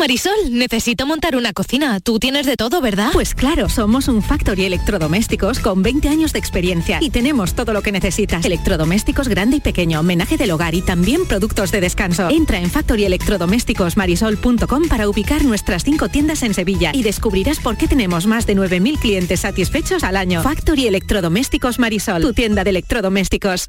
Marisol, 0.00 0.32
necesito 0.50 1.04
montar 1.04 1.36
una 1.36 1.52
cocina. 1.52 2.00
Tú 2.00 2.18
tienes 2.18 2.46
de 2.46 2.56
todo, 2.56 2.80
¿verdad? 2.80 3.10
Pues 3.12 3.34
claro, 3.34 3.68
somos 3.68 4.08
un 4.08 4.22
Factory 4.22 4.64
Electrodomésticos 4.64 5.58
con 5.58 5.82
20 5.82 6.08
años 6.08 6.32
de 6.32 6.38
experiencia 6.38 6.96
y 7.02 7.10
tenemos 7.10 7.52
todo 7.52 7.74
lo 7.74 7.82
que 7.82 7.92
necesitas. 7.92 8.42
Electrodomésticos 8.42 9.28
grande 9.28 9.58
y 9.58 9.60
pequeño, 9.60 10.00
homenaje 10.00 10.38
del 10.38 10.52
hogar 10.52 10.74
y 10.74 10.80
también 10.80 11.26
productos 11.26 11.70
de 11.70 11.82
descanso. 11.82 12.30
Entra 12.30 12.58
en 12.58 12.70
factoryelectrodomésticosmarisol.com 12.70 14.88
para 14.88 15.06
ubicar 15.06 15.44
nuestras 15.44 15.84
cinco 15.84 16.08
tiendas 16.08 16.42
en 16.44 16.54
Sevilla 16.54 16.92
y 16.94 17.02
descubrirás 17.02 17.60
por 17.60 17.76
qué 17.76 17.86
tenemos 17.86 18.26
más 18.26 18.46
de 18.46 18.56
9.000 18.56 18.98
clientes 19.00 19.40
satisfechos 19.40 20.02
al 20.02 20.16
año. 20.16 20.42
Factory 20.42 20.86
Electrodomésticos 20.86 21.78
Marisol, 21.78 22.22
tu 22.22 22.32
tienda 22.32 22.64
de 22.64 22.70
electrodomésticos. 22.70 23.68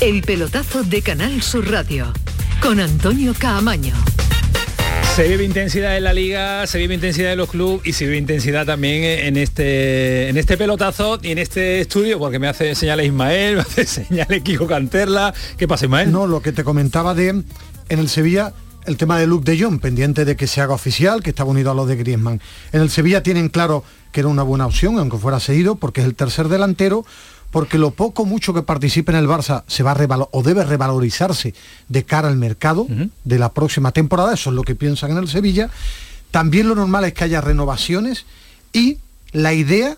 El 0.00 0.22
pelotazo 0.22 0.84
de 0.84 1.02
Canal 1.02 1.42
Sur 1.42 1.68
Radio 1.68 2.12
con 2.62 2.78
Antonio 2.78 3.34
Caamaño. 3.36 3.92
Se 5.16 5.26
vive 5.26 5.42
intensidad 5.42 5.96
en 5.96 6.04
la 6.04 6.12
liga, 6.12 6.68
se 6.68 6.78
vive 6.78 6.94
intensidad 6.94 7.32
en 7.32 7.38
los 7.38 7.50
clubes 7.50 7.84
y 7.84 7.92
se 7.92 8.04
vive 8.04 8.16
intensidad 8.16 8.64
también 8.64 9.02
en 9.02 9.36
este, 9.36 10.28
en 10.28 10.36
este 10.36 10.56
pelotazo 10.56 11.18
y 11.20 11.32
en 11.32 11.38
este 11.38 11.80
estudio, 11.80 12.20
porque 12.20 12.38
me 12.38 12.46
hace 12.46 12.76
señales 12.76 13.06
Ismael, 13.06 13.56
me 13.56 13.62
hace 13.62 13.86
señales 13.86 14.42
Kiko 14.44 14.68
Canterla. 14.68 15.34
¿Qué 15.56 15.66
pasa, 15.66 15.86
Ismael? 15.86 16.12
No, 16.12 16.28
lo 16.28 16.42
que 16.42 16.52
te 16.52 16.62
comentaba 16.62 17.14
de 17.14 17.30
en 17.30 17.44
el 17.88 18.08
Sevilla 18.08 18.54
el 18.88 18.96
tema 18.96 19.18
de 19.18 19.26
Luke 19.26 19.50
de 19.50 19.62
Jong, 19.62 19.80
pendiente 19.80 20.24
de 20.24 20.34
que 20.34 20.46
se 20.46 20.62
haga 20.62 20.72
oficial, 20.72 21.22
que 21.22 21.30
estaba 21.30 21.50
unido 21.50 21.70
a 21.70 21.74
los 21.74 21.88
de 21.88 21.96
Griezmann. 21.96 22.40
En 22.72 22.80
el 22.80 22.88
Sevilla 22.88 23.22
tienen 23.22 23.50
claro 23.50 23.84
que 24.12 24.20
era 24.20 24.28
una 24.28 24.42
buena 24.42 24.64
opción, 24.64 24.98
aunque 24.98 25.18
fuera 25.18 25.40
seguido, 25.40 25.74
porque 25.74 26.00
es 26.00 26.06
el 26.06 26.14
tercer 26.14 26.48
delantero, 26.48 27.04
porque 27.50 27.78
lo 27.78 27.92
poco 27.92 28.24
mucho 28.24 28.52
que 28.52 28.62
participe 28.62 29.12
en 29.12 29.18
el 29.18 29.28
Barça 29.28 29.64
se 29.66 29.82
va 29.82 29.92
a 29.92 30.28
o 30.30 30.42
debe 30.42 30.64
revalorizarse 30.64 31.54
de 31.88 32.04
cara 32.04 32.28
al 32.28 32.36
mercado 32.36 32.86
de 33.24 33.38
la 33.38 33.50
próxima 33.50 33.92
temporada, 33.92 34.34
eso 34.34 34.50
es 34.50 34.56
lo 34.56 34.62
que 34.62 34.74
piensan 34.74 35.12
en 35.12 35.18
el 35.18 35.28
Sevilla. 35.28 35.70
También 36.30 36.68
lo 36.68 36.74
normal 36.74 37.04
es 37.04 37.14
que 37.14 37.24
haya 37.24 37.40
renovaciones 37.40 38.26
y 38.72 38.98
la 39.32 39.54
idea, 39.54 39.96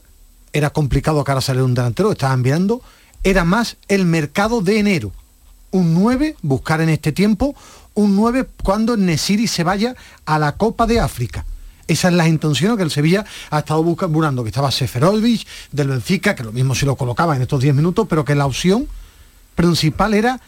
era 0.53 0.71
complicado 0.71 1.23
que 1.25 1.31
ahora 1.31 1.41
saliera 1.41 1.65
un 1.65 1.75
delantero, 1.75 2.13
estaban 2.13 2.43
viendo, 2.43 2.83
era 3.23 3.45
más 3.45 3.77
el 3.89 4.05
mercado 4.05 4.63
de 4.63 4.79
enero. 4.79 5.13
Un 5.71 5.95
9, 5.95 6.37
buscar 6.43 6.81
en 6.81 6.89
este 6.89 7.13
tiempo, 7.13 7.55
un 7.95 8.17
9 8.17 8.49
cuando 8.63 8.97
Nesiri 8.97 9.47
se 9.47 9.63
vaya 9.63 9.95
a 10.25 10.39
la 10.39 10.57
Copa 10.57 10.87
de 10.87 11.01
África. 11.01 11.45
Esas 11.91 12.11
son 12.11 12.19
las 12.19 12.29
intenciones 12.29 12.77
que 12.77 12.85
el 12.85 12.91
Sevilla 12.93 13.25
ha 13.51 13.59
estado 13.59 13.83
buscando, 13.83 14.45
que 14.45 14.49
estaba 14.49 14.71
Seferovic, 14.71 15.45
del 15.73 15.89
Benfica, 15.89 16.37
que 16.37 16.45
lo 16.45 16.53
mismo 16.53 16.73
si 16.73 16.87
lo 16.87 16.95
colocaba 16.95 17.35
en 17.35 17.43
estos 17.43 17.61
10 17.61 17.75
minutos, 17.75 18.07
pero 18.09 18.25
que 18.25 18.37
la 18.37 18.47
opción 18.47 18.87
principal 19.57 20.15
era 20.15 20.41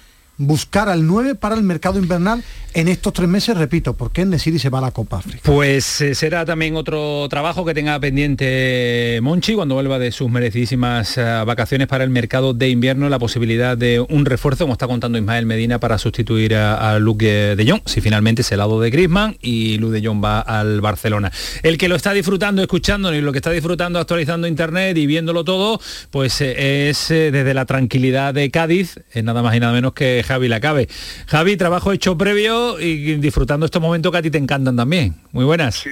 buscar 0.47 0.89
al 0.89 1.07
9 1.07 1.35
para 1.35 1.55
el 1.55 1.63
mercado 1.63 1.99
invernal 1.99 2.43
en 2.75 2.89
estos 2.89 3.13
tres 3.13 3.29
meses, 3.29 3.57
repito, 3.57 3.95
porque 3.95 4.25
Nesiri 4.25 4.59
se 4.59 4.71
va 4.71 4.79
a 4.79 4.83
la 4.83 4.91
Copa 4.93 5.19
África. 5.19 5.41
Pues 5.45 6.01
eh, 6.01 6.15
será 6.15 6.45
también 6.45 6.77
otro 6.77 7.27
trabajo 7.29 7.65
que 7.65 7.75
tenga 7.75 7.99
pendiente 8.01 9.19
Monchi 9.23 9.55
cuando 9.55 9.75
vuelva 9.75 9.99
de 9.99 10.11
sus 10.11 10.31
merecidísimas 10.31 11.19
eh, 11.19 11.23
vacaciones 11.47 11.87
para 11.87 12.05
el 12.05 12.11
mercado 12.11 12.55
de 12.55 12.71
invierno, 12.71 13.09
la 13.09 13.19
posibilidad 13.19 13.77
de 13.77 14.01
un 14.01 14.25
refuerzo, 14.25 14.65
como 14.65 14.73
está 14.73 14.87
contando 14.87 15.19
Ismael 15.19 15.45
Medina, 15.45 15.79
para 15.81 15.99
sustituir 15.99 16.55
a, 16.55 16.99
Luke 16.99 17.27
de 17.27 17.71
Jong, 17.71 17.83
si 17.87 18.01
finalmente 18.01 18.43
es 18.43 18.53
el 18.53 18.59
lado 18.59 18.81
de 18.81 18.91
Griezmann 18.91 19.37
y 19.41 19.79
Luke 19.79 20.01
de 20.01 20.07
Jong 20.07 20.23
va 20.23 20.41
al 20.41 20.81
Barcelona. 20.81 21.31
El 21.63 21.79
que 21.79 21.89
lo 21.89 21.97
está 21.97 22.13
disfrutando, 22.13 22.63
escuchando 22.63 23.15
y 23.15 23.21
lo 23.21 23.33
que 23.33 23.39
está 23.39 23.51
disfrutando, 23.51 23.99
actualizando 23.99 24.47
internet 24.47 24.97
y 24.97 25.07
viéndolo 25.07 25.45
todo, 25.45 25.81
pues 26.11 26.41
eh, 26.41 26.89
es 26.89 27.09
desde 27.09 27.55
la 27.55 27.67
tranquilidad 27.67 28.35
de 28.35 28.51
Cádiz, 28.51 29.01
es 29.13 29.25
nada 29.25 29.43
más 29.43 29.55
y 29.55 29.61
nada 29.61 29.73
menos 29.73 29.93
que 29.93 30.23
Javi 30.33 30.49
Lacabe. 30.49 30.89
Javi, 31.27 31.57
trabajo 31.59 31.93
hecho 31.93 32.17
previo 32.17 32.81
y 32.81 33.17
disfrutando 33.17 33.67
estos 33.67 33.83
momentos 33.83 34.11
que 34.11 34.19
a 34.19 34.23
ti 34.23 34.31
te 34.31 34.39
encantan 34.39 34.75
también. 34.77 35.15
Muy 35.33 35.45
buenas. 35.45 35.75
Sí, 35.75 35.91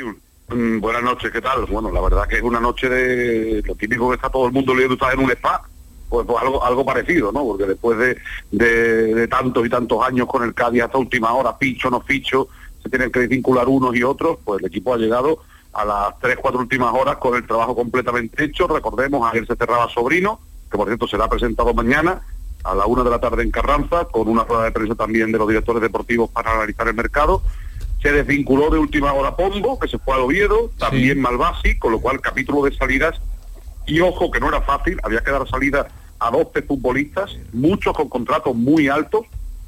mm, 0.48 0.80
buenas 0.80 1.02
noches, 1.02 1.30
¿qué 1.30 1.42
tal? 1.42 1.66
Bueno, 1.66 1.92
la 1.92 2.00
verdad 2.00 2.26
que 2.26 2.36
es 2.36 2.42
una 2.42 2.58
noche 2.58 2.88
de 2.88 3.62
lo 3.62 3.74
típico 3.74 4.08
que 4.08 4.14
está 4.14 4.30
todo 4.30 4.46
el 4.46 4.52
mundo 4.52 4.74
leyendo, 4.74 4.94
estar 4.94 5.12
en 5.12 5.20
un 5.20 5.30
spa. 5.32 5.60
Pues, 6.08 6.26
pues, 6.26 6.42
algo, 6.42 6.64
algo 6.64 6.84
parecido, 6.86 7.30
¿no? 7.30 7.44
Porque 7.44 7.66
después 7.66 7.98
de, 7.98 8.16
de, 8.50 9.28
tantos 9.28 9.64
y 9.64 9.68
tantos 9.68 10.02
años 10.02 10.26
con 10.26 10.42
el 10.42 10.54
Cádiz 10.54 10.82
hasta 10.82 10.96
última 10.96 11.34
hora, 11.34 11.56
picho, 11.56 11.90
no 11.90 12.00
ficho, 12.00 12.48
se 12.82 12.88
tienen 12.88 13.12
que 13.12 13.26
vincular 13.26 13.68
unos 13.68 13.94
y 13.94 14.02
otros, 14.02 14.38
pues 14.42 14.60
el 14.60 14.66
equipo 14.66 14.94
ha 14.94 14.96
llegado 14.96 15.40
a 15.74 15.84
las 15.84 16.18
tres, 16.18 16.38
cuatro 16.40 16.60
últimas 16.60 16.92
horas 16.94 17.18
con 17.18 17.36
el 17.36 17.46
trabajo 17.46 17.76
completamente 17.76 18.42
hecho. 18.42 18.66
Recordemos, 18.66 19.30
ayer 19.30 19.46
se 19.46 19.54
cerraba 19.54 19.88
Sobrino, 19.90 20.40
que 20.70 20.78
por 20.78 20.88
cierto 20.88 21.06
será 21.06 21.28
presentado 21.28 21.74
mañana, 21.74 22.22
a 22.64 22.74
la 22.74 22.86
una 22.86 23.02
de 23.02 23.10
la 23.10 23.20
tarde 23.20 23.42
en 23.42 23.50
Carranza, 23.50 24.06
con 24.06 24.28
una 24.28 24.44
rueda 24.44 24.64
de 24.64 24.72
prensa 24.72 24.94
también 24.94 25.32
de 25.32 25.38
los 25.38 25.48
directores 25.48 25.82
deportivos 25.82 26.30
para 26.30 26.52
analizar 26.52 26.88
el 26.88 26.94
mercado. 26.94 27.42
Se 28.02 28.12
desvinculó 28.12 28.70
de 28.70 28.78
última 28.78 29.12
hora 29.12 29.36
Pombo, 29.36 29.78
que 29.78 29.88
se 29.88 29.98
fue 29.98 30.14
al 30.14 30.20
Oviedo, 30.20 30.70
también 30.78 31.20
Malvasi, 31.20 31.78
con 31.78 31.92
lo 31.92 32.00
cual 32.00 32.20
capítulo 32.20 32.64
de 32.64 32.74
salidas. 32.74 33.20
Y 33.86 34.00
ojo, 34.00 34.30
que 34.30 34.40
no 34.40 34.48
era 34.48 34.62
fácil, 34.62 34.98
había 35.02 35.20
que 35.20 35.30
dar 35.30 35.48
salida 35.48 35.88
a 36.18 36.30
12 36.30 36.62
futbolistas, 36.62 37.36
muchos 37.52 37.94
con 37.94 38.08
contratos 38.08 38.54
muy 38.54 38.88
altos 38.88 39.26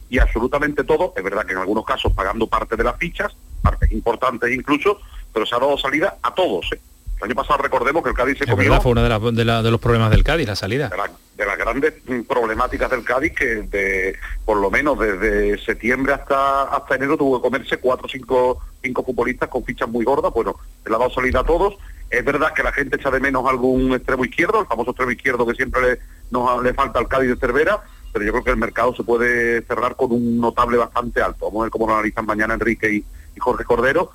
y 0.09 0.19
absolutamente 0.19 0.85
todos, 0.85 1.13
es 1.17 1.25
verdad 1.25 1.47
que 1.47 1.53
en 1.53 1.59
algunos 1.59 1.87
casos 1.87 2.13
pagando 2.13 2.47
parte 2.47 2.77
de 2.77 2.85
las 2.85 2.97
fichas, 2.99 3.35
partes 3.63 3.91
importantes 3.93 4.55
incluso, 4.55 4.99
pero 5.33 5.47
se 5.47 5.55
ha 5.55 5.59
dado 5.59 5.79
salida 5.79 6.19
a 6.23 6.35
todos. 6.35 6.71
¿eh? 6.73 6.81
El 7.23 7.27
año 7.27 7.37
pasado 7.37 7.63
recordemos 7.63 8.03
que 8.03 8.09
el 8.09 8.17
Cádiz 8.17 8.39
se 8.39 8.47
comió... 8.47 8.81
fue 8.81 8.91
uno 8.91 9.03
de, 9.03 9.45
de, 9.45 9.71
los 9.71 9.81
problemas 9.81 10.11
del 10.11 10.25
Cádiz, 10.25 10.49
la 10.49 10.57
salida. 10.57 10.91
De, 11.37 11.47
las 11.47 11.57
grandes 11.57 11.95
problemáticas 12.27 12.91
del 12.91 13.05
Cádiz 13.05 13.33
que 13.33 13.63
de, 13.63 14.17
por 14.45 14.57
lo 14.57 14.73
menos 14.73 14.99
desde 14.99 15.57
septiembre 15.59 16.15
hasta 16.15 16.65
hasta 16.65 16.97
enero 16.97 17.17
tuvo 17.17 17.41
que 17.41 17.49
comerse 17.49 17.77
cuatro 17.77 18.07
o 18.07 18.09
cinco, 18.09 18.61
cinco 18.83 19.05
futbolistas 19.05 19.49
con 19.49 19.65
fichas 19.65 19.89
muy 19.89 20.05
gordas. 20.05 20.33
Bueno, 20.33 20.57
le 20.85 20.93
ha 20.93 20.99
dado 20.99 21.11
salida 21.11 21.41
a 21.41 21.45
todos. 21.45 21.77
Es 22.11 22.25
verdad 22.25 22.53
que 22.55 22.65
la 22.65 22.73
gente 22.73 22.97
echa 22.97 23.11
de 23.13 23.21
menos 23.21 23.47
algún 23.49 23.93
extremo 23.93 24.25
izquierdo, 24.25 24.61
el 24.61 24.67
famoso 24.67 24.91
extremo 24.91 25.13
izquierdo 25.13 25.47
que 25.47 25.55
siempre 25.55 25.81
le, 25.81 25.99
nos, 26.33 26.61
le 26.61 26.75
falta 26.75 26.99
al 26.99 27.07
Cádiz 27.07 27.29
de 27.29 27.37
Cervera, 27.37 27.83
pero 28.13 28.25
yo 28.25 28.33
creo 28.33 28.45
que 28.45 28.51
el 28.51 28.57
mercado 28.57 28.97
se 28.97 29.05
puede 29.05 29.63
cerrar 29.63 29.95
con 29.95 30.11
un 30.11 30.41
notable 30.41 30.77
bastante 30.77 31.23
alto. 31.23 31.47
Vamos 31.47 31.61
a 31.61 31.65
ver 31.67 31.71
cómo 31.71 31.87
lo 31.87 31.95
analizan 31.95 32.27
mañana 32.27 32.55
Enrique 32.55 32.93
y 32.93 33.05
Jorge 33.39 33.65
Cordero 33.65 34.11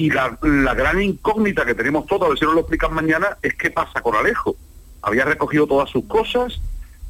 y 0.00 0.08
la, 0.08 0.38
gran 0.74 1.02
incógnita 1.02 1.66
que 1.66 1.74
tenemos 1.74 2.06
todos, 2.06 2.22
a 2.24 2.28
ver 2.30 2.38
si 2.38 2.46
nos 2.46 2.54
lo 2.54 2.60
explican 2.60 2.94
mañana, 2.94 3.36
es 3.42 3.54
qué 3.54 3.70
pasa 3.70 4.00
con 4.00 4.16
Alejo. 4.16 4.56
Había 5.02 5.26
recogido 5.26 5.66
todas 5.66 5.90
sus 5.90 6.06
cosas, 6.06 6.58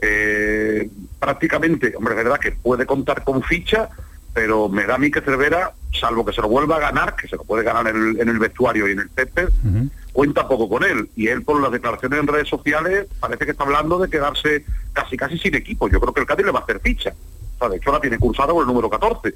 eh, 0.02 0.90
prácticamente, 1.20 1.94
hombre, 1.96 2.14
es 2.14 2.24
verdad 2.24 2.40
que 2.40 2.50
puede 2.50 2.86
contar 2.86 3.22
con 3.22 3.44
ficha, 3.44 3.90
pero 4.34 4.68
me 4.68 4.86
da 4.86 4.96
a 4.96 4.98
mí 4.98 5.08
que 5.08 5.20
Cervera, 5.20 5.72
salvo 5.92 6.24
que 6.24 6.32
se 6.32 6.40
lo 6.40 6.48
vuelva 6.48 6.78
a 6.78 6.80
ganar, 6.80 7.14
que 7.14 7.28
se 7.28 7.36
lo 7.36 7.44
puede 7.44 7.62
ganar 7.62 7.86
en 7.86 8.28
el, 8.28 8.38
vestuario 8.40 8.88
y 8.88 8.92
en 8.92 8.98
el 8.98 9.10
césped, 9.10 9.50
cuenta 10.12 10.48
poco 10.48 10.68
con 10.68 10.82
él. 10.82 11.10
Y 11.14 11.28
él, 11.28 11.44
por 11.44 11.62
las 11.62 11.70
declaraciones 11.70 12.18
en 12.18 12.26
redes 12.26 12.48
sociales, 12.48 13.06
parece 13.20 13.44
que 13.44 13.52
está 13.52 13.62
hablando 13.62 14.00
de 14.00 14.10
quedarse 14.10 14.64
casi 14.92 15.16
casi 15.16 15.38
sin 15.38 15.54
equipo. 15.54 15.88
Yo 15.88 16.00
creo 16.00 16.12
que 16.12 16.22
el 16.22 16.26
Cádiz 16.26 16.44
le 16.44 16.50
va 16.50 16.58
a 16.58 16.62
hacer 16.64 16.80
ficha. 16.80 17.14
O 17.54 17.58
sea, 17.60 17.68
de 17.68 17.76
hecho 17.76 17.92
la 17.92 18.00
tiene 18.00 18.18
cursada 18.18 18.52
con 18.52 18.62
el 18.62 18.66
número 18.66 18.90
14 18.90 19.32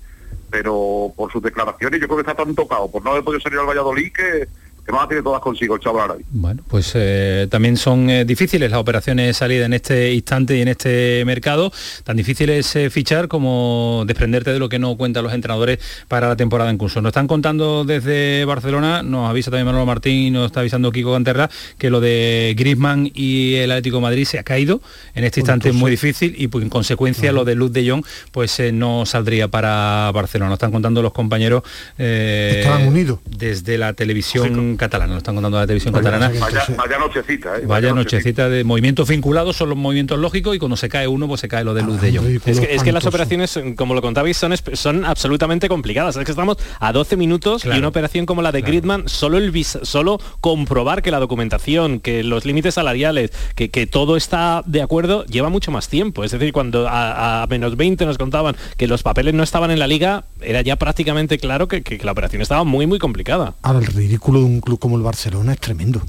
pero 0.51 1.13
por 1.17 1.33
sus 1.33 1.43
declaraciones 1.43 2.01
yo 2.01 2.07
creo 2.07 2.19
que 2.19 2.31
está 2.31 2.35
tan 2.35 2.55
tocado 2.55 2.91
por 2.91 3.05
no 3.05 3.11
haber 3.11 3.25
podido 3.25 3.41
salir 3.41 3.59
al 3.59 3.67
Valladolid 3.67 4.13
que, 4.13 4.49
que 4.85 4.93
más 4.93 5.09
tiene 5.09 5.23
todas 5.23 5.41
consigo 5.41 5.77
el 5.77 5.81
chaval 5.81 6.05
árabe. 6.05 6.25
Bueno, 6.31 6.63
pues 6.69 6.93
eh, 6.95 7.47
también 7.51 7.77
son 7.77 8.11
eh, 8.11 8.25
difíciles 8.25 8.71
las 8.71 8.79
operaciones 8.79 9.37
salidas 9.37 9.67
en 9.67 9.73
este 9.73 10.13
instante 10.13 10.57
y 10.59 10.63
en 10.63 10.69
este 10.69 11.25
mercado. 11.25 11.73
Tan 12.05 12.17
difícil 12.17 12.51
es 12.51 12.77
eh, 12.77 12.91
fichar 12.91 13.29
como 13.29 14.05
desprenderte 14.07 14.53
de 14.53 14.59
lo 14.59 14.69
que 14.69 14.79
no 14.79 14.97
cuentan 14.97 15.25
los 15.25 15.33
entrenadores 15.33 15.79
para 16.09 16.29
la 16.29 16.37
temporada 16.37 16.71
en 16.71 16.77
curso. 16.77 17.01
Nos 17.01 17.11
están 17.11 17.27
contando 17.27 17.85
desde 17.85 18.45
Barcelona, 18.45 19.03
nos 19.03 19.31
avisa 19.31 19.51
también 19.51 19.67
Manolo 19.67 19.87
Martín 19.87 20.13
y 20.13 20.31
nos 20.31 20.47
está 20.47 20.61
avisando 20.61 20.93
Kiko 20.93 21.13
Canterra 21.13 21.49
que 21.79 21.89
lo 21.89 22.01
de 22.01 22.55
Griezmann 22.57 23.11
y 23.15 23.55
el 23.55 23.71
Atlético 23.71 23.97
de 23.97 24.03
Madrid 24.03 24.25
se 24.27 24.39
ha 24.39 24.43
caído. 24.43 24.83
En 25.15 25.25
este 25.25 25.41
instante 25.41 25.71
es 25.71 25.75
muy 25.75 25.91
difícil 25.91 26.35
y 26.37 26.49
pues, 26.49 26.63
en 26.63 26.71
consecuencia 26.71 27.33
lo 27.33 27.45
de 27.45 27.55
Luz 27.55 27.73
de 27.73 27.89
Jong 27.89 28.05
pues 28.33 28.61
no 28.73 29.07
saldría 29.07 29.49
para 29.49 30.11
Barcelona. 30.13 30.51
Nos 30.51 30.57
están 30.57 30.73
contando 30.73 31.01
los 31.01 31.13
compañeros 31.13 31.63
Estaban 31.97 32.87
unidos. 32.87 33.21
desde 33.25 33.79
la 33.79 33.95
televisión 33.95 34.74
catalana, 34.77 35.13
nos 35.15 35.19
están 35.19 35.35
contando 35.35 35.59
la 35.59 35.67
televisión 35.67 35.93
catalana. 35.95 36.29
Vaya, 36.41 36.65
vaya 36.77 36.99
nochecita, 36.99 37.57
¿eh? 37.59 37.63
Vaya 37.67 37.93
nochecita 37.95 38.49
de 38.49 38.65
movimientos 38.65 39.09
vinculados, 39.09 39.57
son 39.57 39.69
los 39.71 39.79
movimientos 39.79 40.19
lógicos 40.19 40.55
y 40.57 40.59
cuando 40.59 40.77
se 40.77 40.89
cae 40.89 41.07
uno, 41.09 41.27
pues 41.29 41.41
se 41.41 41.49
cae 41.49 41.65
lo 41.65 41.75
de 41.75 41.83
luz 41.83 42.01
de 42.01 42.09
ellos. 42.09 42.25
Es 42.47 42.61
que, 42.61 42.75
es 42.75 42.83
que 42.83 42.93
las 42.93 43.07
operaciones, 43.07 43.59
como 43.77 43.95
lo 43.95 44.03
contabais, 44.03 44.37
son, 44.37 44.55
son 44.75 45.05
absolutamente 45.05 45.69
complicadas. 45.69 46.17
Es 46.17 46.25
que 46.25 46.31
estamos 46.33 46.57
a 46.81 46.93
12 46.93 47.17
minutos 47.17 47.65
y 47.65 47.69
una 47.79 47.89
operación 47.89 48.27
como 48.27 48.43
la 48.43 48.53
de 48.53 48.63
Gridman, 48.63 49.09
solo 49.09 49.39
el 49.39 49.51
vis- 49.51 49.79
solo 49.83 50.19
comprobar 50.41 51.03
que 51.03 51.11
la 51.11 51.19
documentación, 51.21 52.01
que 52.01 52.23
los 52.23 52.45
límites 52.45 52.75
salariales, 52.75 53.31
que, 53.55 53.71
que 53.71 53.87
todo 53.87 54.17
está 54.17 54.63
de 54.67 54.83
acuerdo, 54.83 55.25
lleva 55.27 55.49
mucho 55.49 55.71
más 55.71 55.89
tiempo. 55.89 56.25
Es 56.25 56.31
decir, 56.33 56.53
cuando 56.53 56.89
a, 56.89 57.43
a 57.43 57.47
menos 57.47 57.77
20 57.77 58.07
nos 58.07 58.19
contaban 58.19 58.57
que 58.77 58.87
los 58.87 59.03
papeles 59.03 59.35
no 59.35 59.43
estaban 59.43 59.71
en 59.71 59.79
la 59.79 59.87
liga, 59.87 60.25
era 60.41 60.61
ya 60.63 60.77
prácticamente 60.77 61.39
claro 61.39 61.69
que, 61.69 61.83
que- 61.83 61.99
que 61.99 62.05
la 62.05 62.13
operación 62.13 62.43
estaba 62.43 62.65
muy, 62.65 62.87
muy 62.87 62.99
complicada. 62.99 63.55
Ahora, 63.63 63.79
el 63.81 63.87
ridículo 63.87 64.41
de 64.41 64.45
un 64.47 64.61
club 64.65 64.79
como 64.79 64.97
el 64.97 65.03
Barcelona 65.03 65.53
es 65.53 65.61
tremendo. 65.61 66.03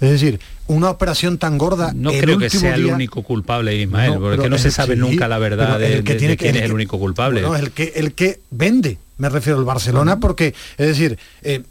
Es 0.00 0.10
decir, 0.10 0.38
una 0.66 0.90
operación 0.90 1.38
tan 1.38 1.56
gorda. 1.56 1.92
No 1.94 2.10
el 2.10 2.20
creo 2.20 2.38
que 2.38 2.50
sea 2.50 2.74
el 2.74 2.84
único 2.86 3.22
culpable, 3.22 3.74
Ismael, 3.76 4.14
No, 4.14 4.20
porque 4.20 4.36
pero 4.36 4.50
no 4.50 4.58
se 4.58 4.68
el- 4.68 4.74
sabe 4.74 4.94
sí, 4.94 5.00
nunca 5.00 5.26
la 5.26 5.38
verdad 5.38 5.76
pero 5.76 5.78
de, 5.78 5.94
el 5.98 6.04
que 6.04 6.14
tiene 6.16 6.32
de 6.32 6.36
quién 6.36 6.50
es 6.50 6.56
el 6.56 6.62
el 6.64 6.68
que- 6.70 6.74
único 6.74 6.98
culpable. 6.98 7.40
Bueno, 7.42 7.56
el 7.56 7.70
que 7.72 7.92
el 7.96 8.12
que 8.12 8.40
vende, 8.50 8.98
me 9.16 9.30
refiero 9.30 9.58
al 9.58 9.64
Barcelona, 9.64 10.20
porque 10.20 10.54
es 10.76 10.86
decir, 10.86 11.18
eh, 11.40 11.62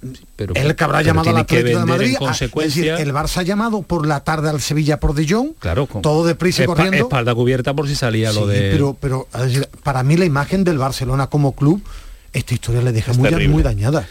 el 0.55 0.75
que 0.75 0.83
habrá 0.83 0.97
pero 0.99 1.07
llamado 1.07 1.29
al 1.29 1.38
Atlético 1.38 1.55
de 1.55 1.63
vender 1.75 1.81
en 1.83 1.88
Madrid, 1.88 2.13
ah, 2.15 2.19
consecuencia- 2.19 2.81
es 2.93 2.99
decir, 2.99 3.07
el 3.07 3.13
Barça 3.13 3.38
ha 3.38 3.43
llamado 3.43 3.83
por 3.83 4.07
la 4.07 4.23
tarde 4.23 4.49
al 4.49 4.59
Sevilla 4.59 4.99
por 4.99 5.13
De 5.13 5.27
Jong, 5.29 5.49
claro, 5.59 5.86
con- 5.86 6.01
todo 6.01 6.25
deprisa 6.25 6.63
y 6.63 6.65
corriendo. 6.65 6.97
espalda 6.97 7.36
cubierta 7.36 7.75
por 7.75 7.88
si 7.88 7.93
salía 7.95 8.31
lo 8.33 8.47
de 8.47 8.71
pero, 8.71 8.97
pero 8.99 9.27
es 9.36 9.41
decir, 9.43 9.69
para 9.83 10.01
mí 10.01 10.17
la 10.17 10.25
imagen 10.25 10.63
del 10.63 10.79
Barcelona 10.79 11.27
como 11.27 11.51
club, 11.53 11.83
esta 12.33 12.55
historia 12.55 12.81
le 12.81 12.91
deja 12.91 13.11
Es 13.11 13.19
muy, 13.19 13.47
muy 13.47 13.61
dañada. 13.61 14.07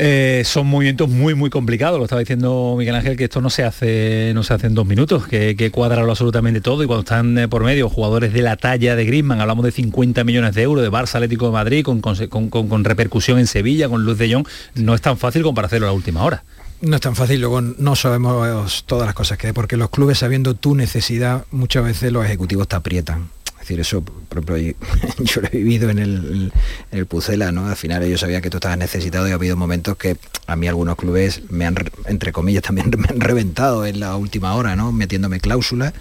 Eh, 0.00 0.42
son 0.44 0.68
movimientos 0.68 1.08
muy 1.08 1.34
muy 1.34 1.50
complicados, 1.50 1.98
lo 1.98 2.04
estaba 2.04 2.20
diciendo 2.20 2.76
Miguel 2.78 2.94
Ángel, 2.94 3.16
que 3.16 3.24
esto 3.24 3.40
no 3.40 3.50
se 3.50 3.64
hace 3.64 4.30
no 4.32 4.44
se 4.44 4.54
hace 4.54 4.68
en 4.68 4.74
dos 4.74 4.86
minutos, 4.86 5.26
que 5.26 5.56
que 5.56 5.72
absolutamente 6.12 6.60
todo 6.60 6.84
y 6.84 6.86
cuando 6.86 7.00
están 7.00 7.36
eh, 7.36 7.48
por 7.48 7.64
medio 7.64 7.88
jugadores 7.88 8.32
de 8.32 8.42
la 8.42 8.56
talla 8.56 8.94
de 8.94 9.04
Griezmann, 9.04 9.40
hablamos 9.40 9.64
de 9.64 9.72
50 9.72 10.22
millones 10.22 10.54
de 10.54 10.62
euros, 10.62 10.84
de 10.84 10.90
Barça 10.90 11.16
Atlético 11.16 11.46
de 11.46 11.52
Madrid, 11.52 11.82
con, 11.84 12.00
con, 12.00 12.14
con- 12.28 12.68
con- 12.68 12.84
repercusión 12.84 13.40
en 13.40 13.48
Sevilla, 13.48 13.88
con 13.88 14.04
Luz 14.04 14.18
de 14.18 14.32
Jong, 14.32 14.46
no 14.76 14.94
es 14.94 15.00
tan 15.00 15.18
fácil 15.18 15.42
como 15.42 15.56
para 15.56 15.66
hacerlo 15.66 15.88
a 15.88 15.90
la 15.90 15.94
última 15.94 16.22
hora. 16.22 16.44
No 16.80 16.94
es 16.94 17.02
tan 17.02 17.16
fácil, 17.16 17.40
luego 17.40 17.60
no 17.60 17.96
sabemos 17.96 18.84
todas 18.86 19.04
las 19.06 19.14
cosas 19.16 19.36
que 19.36 19.52
porque 19.52 19.76
los 19.76 19.90
clubes 19.90 20.18
sabiendo 20.18 20.54
tu 20.54 20.76
necesidad, 20.76 21.44
muchas 21.50 21.82
veces 21.84 22.12
los 22.12 22.24
ejecutivos 22.24 22.68
te 22.68 22.76
aprietan. 22.76 23.30
Es 23.68 23.76
decir, 23.76 23.80
eso, 23.80 24.00
por 24.02 24.38
ejemplo, 24.38 24.56
yo, 24.56 24.72
yo 25.24 25.40
lo 25.42 25.48
he 25.48 25.56
vivido 25.58 25.90
en 25.90 25.98
el, 25.98 26.52
en 26.90 26.98
el 26.98 27.04
Pucela, 27.06 27.52
¿no? 27.52 27.66
Al 27.68 27.76
final 27.76 28.02
ellos 28.02 28.20
sabían 28.20 28.40
que 28.40 28.48
tú 28.48 28.56
estabas 28.56 28.78
necesitado 28.78 29.28
y 29.28 29.32
ha 29.32 29.34
habido 29.34 29.56
momentos 29.56 29.96
que 29.98 30.16
a 30.46 30.56
mí 30.56 30.66
algunos 30.68 30.96
clubes 30.96 31.42
me 31.50 31.66
han, 31.66 31.76
re- 31.76 31.92
entre 32.06 32.32
comillas, 32.32 32.62
también 32.62 32.90
me 32.96 33.08
han 33.10 33.20
reventado 33.20 33.84
en 33.84 34.00
la 34.00 34.16
última 34.16 34.54
hora, 34.54 34.74
¿no? 34.74 34.90
Metiéndome 34.92 35.38
cláusulas 35.40 35.92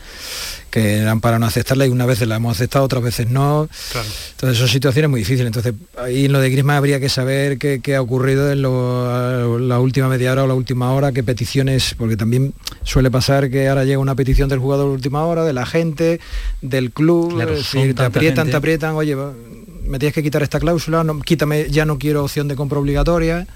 que 0.69 0.97
eran 0.97 1.21
para 1.21 1.39
no 1.39 1.45
aceptarla 1.45 1.85
y 1.87 1.89
unas 1.89 2.07
veces 2.07 2.27
la 2.27 2.35
hemos 2.35 2.57
aceptado, 2.57 2.83
otras 2.83 3.01
veces 3.01 3.29
no. 3.29 3.69
Entonces 4.31 4.57
son 4.59 4.67
situaciones 4.67 5.09
muy 5.09 5.21
difíciles. 5.21 5.47
Entonces 5.47 5.73
ahí 5.97 6.25
en 6.25 6.33
lo 6.33 6.41
de 6.41 6.49
Griezmann 6.49 6.75
habría 6.75 6.99
que 6.99 7.07
saber 7.07 7.57
qué, 7.57 7.79
qué 7.81 7.95
ha 7.95 8.01
ocurrido 8.01 8.51
en 8.51 8.61
lo- 8.61 9.59
la 9.59 9.79
última 9.79 10.09
media 10.09 10.31
hora 10.33 10.43
o 10.43 10.47
la 10.47 10.53
última 10.55 10.91
hora, 10.93 11.11
qué 11.13 11.23
peticiones, 11.23 11.95
porque 11.97 12.17
también 12.17 12.53
suele 12.83 13.09
pasar 13.09 13.49
que 13.49 13.69
ahora 13.69 13.85
llega 13.85 13.99
una 13.99 14.15
petición 14.15 14.49
del 14.49 14.59
jugador 14.59 14.87
de 14.89 14.93
última 14.95 15.23
hora, 15.25 15.45
de 15.45 15.53
la 15.53 15.65
gente, 15.65 16.19
del 16.61 16.91
club, 16.91 17.33
Claro, 17.35 17.56
es 17.59 17.65
son 17.67 17.81
decir, 17.81 17.95
te 17.95 18.03
aprietan, 18.03 18.35
gente. 18.45 18.51
te 18.51 18.57
aprietan, 18.57 18.95
oye, 18.95 19.15
me 19.85 19.99
tienes 19.99 20.13
que 20.13 20.23
quitar 20.23 20.43
esta 20.43 20.59
cláusula, 20.59 21.03
no, 21.03 21.19
quítame, 21.21 21.67
ya 21.69 21.85
no 21.85 21.97
quiero 21.97 22.23
opción 22.23 22.47
de 22.47 22.55
compra 22.55 22.79
obligatoria. 22.79 23.47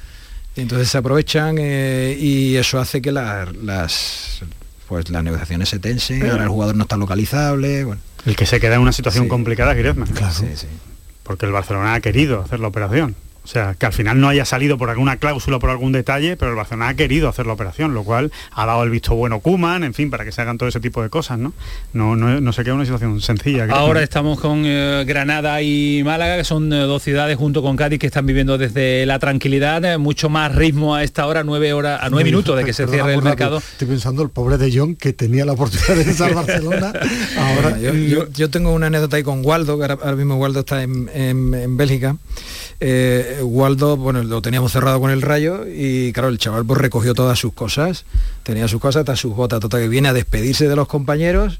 Y 0.55 0.61
entonces 0.61 0.89
se 0.89 0.97
aprovechan 0.97 1.55
eh, 1.59 2.17
y 2.19 2.55
eso 2.57 2.79
hace 2.79 3.01
que 3.01 3.11
la- 3.11 3.47
las 3.63 4.41
pues 4.87 5.09
las 5.09 5.23
negociaciones 5.23 5.69
se 5.69 5.79
tensen, 5.79 6.29
ahora 6.29 6.43
el 6.43 6.49
jugador 6.49 6.75
no 6.75 6.83
está 6.83 6.97
localizable, 6.97 7.85
bueno. 7.85 8.01
El 8.25 8.35
que 8.35 8.45
se 8.45 8.59
queda 8.59 8.75
en 8.75 8.81
una 8.81 8.91
situación 8.91 9.23
Sí. 9.25 9.29
complicada 9.29 9.71
es 9.71 9.77
Griezmann. 9.77 10.09
Sí, 10.33 10.45
sí. 10.55 10.67
Porque 11.23 11.45
el 11.45 11.53
Barcelona 11.53 11.93
ha 11.93 12.01
querido 12.01 12.41
hacer 12.41 12.59
la 12.59 12.67
operación. 12.67 13.15
O 13.43 13.47
sea, 13.47 13.73
que 13.73 13.87
al 13.87 13.93
final 13.93 14.19
no 14.21 14.29
haya 14.29 14.45
salido 14.45 14.77
por 14.77 14.91
alguna 14.91 15.17
cláusula, 15.17 15.57
por 15.57 15.71
algún 15.71 15.91
detalle, 15.91 16.37
pero 16.37 16.51
el 16.51 16.57
Barcelona 16.57 16.89
ha 16.89 16.93
querido 16.93 17.27
hacer 17.27 17.47
la 17.47 17.53
operación, 17.53 17.93
lo 17.95 18.03
cual 18.03 18.31
ha 18.51 18.65
dado 18.67 18.83
el 18.83 18.91
visto 18.91 19.15
bueno 19.15 19.39
Kuman, 19.39 19.83
en 19.83 19.95
fin, 19.95 20.11
para 20.11 20.23
que 20.23 20.31
se 20.31 20.41
hagan 20.41 20.59
todo 20.59 20.69
ese 20.69 20.79
tipo 20.79 21.01
de 21.01 21.09
cosas, 21.09 21.39
¿no? 21.39 21.51
No, 21.91 22.15
no, 22.15 22.39
no 22.39 22.53
se 22.53 22.63
queda 22.63 22.75
una 22.75 22.85
situación 22.85 23.19
sencilla. 23.19 23.65
Ahora 23.71 24.03
estamos 24.03 24.39
con 24.39 24.61
eh, 24.65 25.03
Granada 25.07 25.59
y 25.63 26.03
Málaga, 26.05 26.37
que 26.37 26.43
son 26.43 26.71
eh, 26.71 26.81
dos 26.81 27.01
ciudades 27.01 27.35
junto 27.35 27.63
con 27.63 27.75
Cádiz 27.77 27.97
que 27.99 28.05
están 28.07 28.27
viviendo 28.27 28.59
desde 28.59 29.07
la 29.07 29.17
tranquilidad, 29.17 29.83
eh, 29.85 29.97
mucho 29.97 30.29
más 30.29 30.53
ritmo 30.53 30.93
a 30.93 31.03
esta 31.03 31.25
hora, 31.25 31.43
nueve 31.43 31.73
horas, 31.73 31.99
a 32.03 32.09
nueve 32.11 32.25
minutos 32.25 32.55
de 32.55 32.63
que 32.63 32.73
se 32.73 32.85
cierre 32.87 33.15
el 33.15 33.21
mercado. 33.23 33.57
Estoy 33.57 33.87
pensando 33.87 34.21
el 34.21 34.29
pobre 34.29 34.57
de 34.59 34.77
Jong 34.77 34.97
que 34.97 35.13
tenía 35.13 35.45
la 35.45 35.53
oportunidad 35.53 35.95
de 35.95 36.23
al 36.25 36.33
Barcelona. 36.35 36.93
Ahora 37.37 37.79
yo, 37.79 37.93
yo- 37.93 38.29
yo 38.31 38.49
tengo 38.51 38.71
una 38.71 38.85
anécdota 38.87 39.17
ahí 39.17 39.23
con 39.23 39.43
Waldo, 39.43 39.77
que 39.77 39.83
ahora, 39.85 39.97
ahora 40.03 40.15
mismo 40.15 40.35
Waldo 40.35 40.59
está 40.59 40.83
en, 40.83 41.09
en- 41.13 41.53
en 41.55 41.75
Bélgica. 41.77 42.15
Eh, 42.83 43.37
Waldo, 43.43 43.95
bueno, 43.95 44.23
lo 44.23 44.41
teníamos 44.41 44.71
cerrado 44.71 44.99
con 44.99 45.11
el 45.11 45.21
rayo 45.21 45.67
y 45.67 46.11
claro, 46.13 46.29
el 46.29 46.39
chaval 46.39 46.65
pues 46.65 46.81
recogió 46.81 47.13
todas 47.13 47.37
sus 47.37 47.53
cosas, 47.53 48.05
tenía 48.41 48.67
sus 48.67 48.81
cosas, 48.81 49.01
hasta 49.01 49.15
sus 49.15 49.35
botas, 49.35 49.59
total 49.59 49.81
que 49.81 49.87
viene 49.87 50.09
a 50.09 50.13
despedirse 50.13 50.67
de 50.67 50.75
los 50.75 50.87
compañeros 50.87 51.59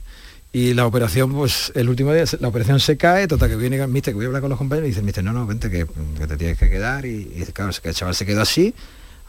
y 0.52 0.74
la 0.74 0.88
operación, 0.88 1.32
pues 1.32 1.72
el 1.76 1.90
último 1.90 2.12
día, 2.12 2.24
la 2.40 2.48
operación 2.48 2.80
se 2.80 2.98
cae, 2.98 3.28
total 3.28 3.52
que 3.52 3.56
viene, 3.56 3.86
mister, 3.86 4.14
que 4.14 4.16
voy 4.16 4.26
a 4.26 4.28
hablar 4.30 4.42
con 4.42 4.50
los 4.50 4.58
compañeros 4.58 4.88
y 4.88 4.90
dice, 4.90 5.04
mister, 5.04 5.24
no, 5.24 5.32
no, 5.32 5.46
vente, 5.46 5.70
que, 5.70 5.86
te 5.86 6.38
tienes 6.38 6.58
que 6.58 6.72
quedar 6.72 7.06
y, 7.06 7.46
claro, 7.54 7.72
el 7.84 7.94
chaval 7.94 8.16
se 8.16 8.26
quedó 8.26 8.42
así. 8.42 8.74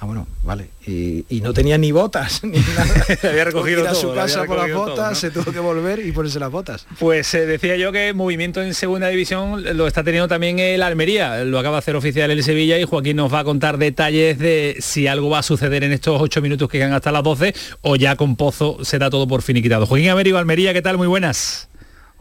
Ah, 0.02 0.04
bueno, 0.04 0.26
vale. 0.42 0.68
Y, 0.84 1.24
y 1.28 1.40
no 1.42 1.52
tenía 1.52 1.78
ni 1.78 1.92
botas, 1.92 2.42
ni 2.42 2.58
nada. 2.76 2.92
Había 3.22 3.44
recogido 3.44 3.82
ir 3.82 3.86
a 3.86 3.94
su 3.94 4.12
casa 4.12 4.42
por 4.46 4.56
las 4.56 4.66
todo, 4.66 4.86
botas, 4.86 5.10
¿no? 5.10 5.14
se 5.14 5.30
tuvo 5.30 5.52
que 5.52 5.60
volver 5.60 6.04
y 6.04 6.10
ponerse 6.10 6.40
las 6.40 6.50
botas. 6.50 6.88
Pues 6.98 7.32
eh, 7.34 7.46
decía 7.46 7.76
yo 7.76 7.92
que 7.92 8.12
movimiento 8.12 8.60
en 8.60 8.74
segunda 8.74 9.06
división 9.06 9.62
lo 9.76 9.86
está 9.86 10.02
teniendo 10.02 10.26
también 10.26 10.58
el 10.58 10.82
Almería, 10.82 11.44
lo 11.44 11.56
acaba 11.56 11.76
de 11.76 11.78
hacer 11.78 11.94
oficial 11.94 12.32
el 12.32 12.42
Sevilla 12.42 12.80
y 12.80 12.84
Joaquín 12.84 13.16
nos 13.16 13.32
va 13.32 13.38
a 13.38 13.44
contar 13.44 13.78
detalles 13.78 14.40
de 14.40 14.74
si 14.80 15.06
algo 15.06 15.30
va 15.30 15.38
a 15.38 15.44
suceder 15.44 15.84
en 15.84 15.92
estos 15.92 16.20
ocho 16.20 16.42
minutos 16.42 16.68
que 16.68 16.78
quedan 16.78 16.94
hasta 16.94 17.12
las 17.12 17.22
12 17.22 17.54
o 17.82 17.94
ya 17.94 18.16
con 18.16 18.34
Pozo 18.34 18.78
se 18.82 18.98
da 18.98 19.08
todo 19.08 19.28
por 19.28 19.42
finiquitado. 19.42 19.86
Joaquín 19.86 20.08
Américo, 20.08 20.36
Almería, 20.36 20.72
¿qué 20.72 20.82
tal? 20.82 20.98
Muy 20.98 21.06
buenas. 21.06 21.68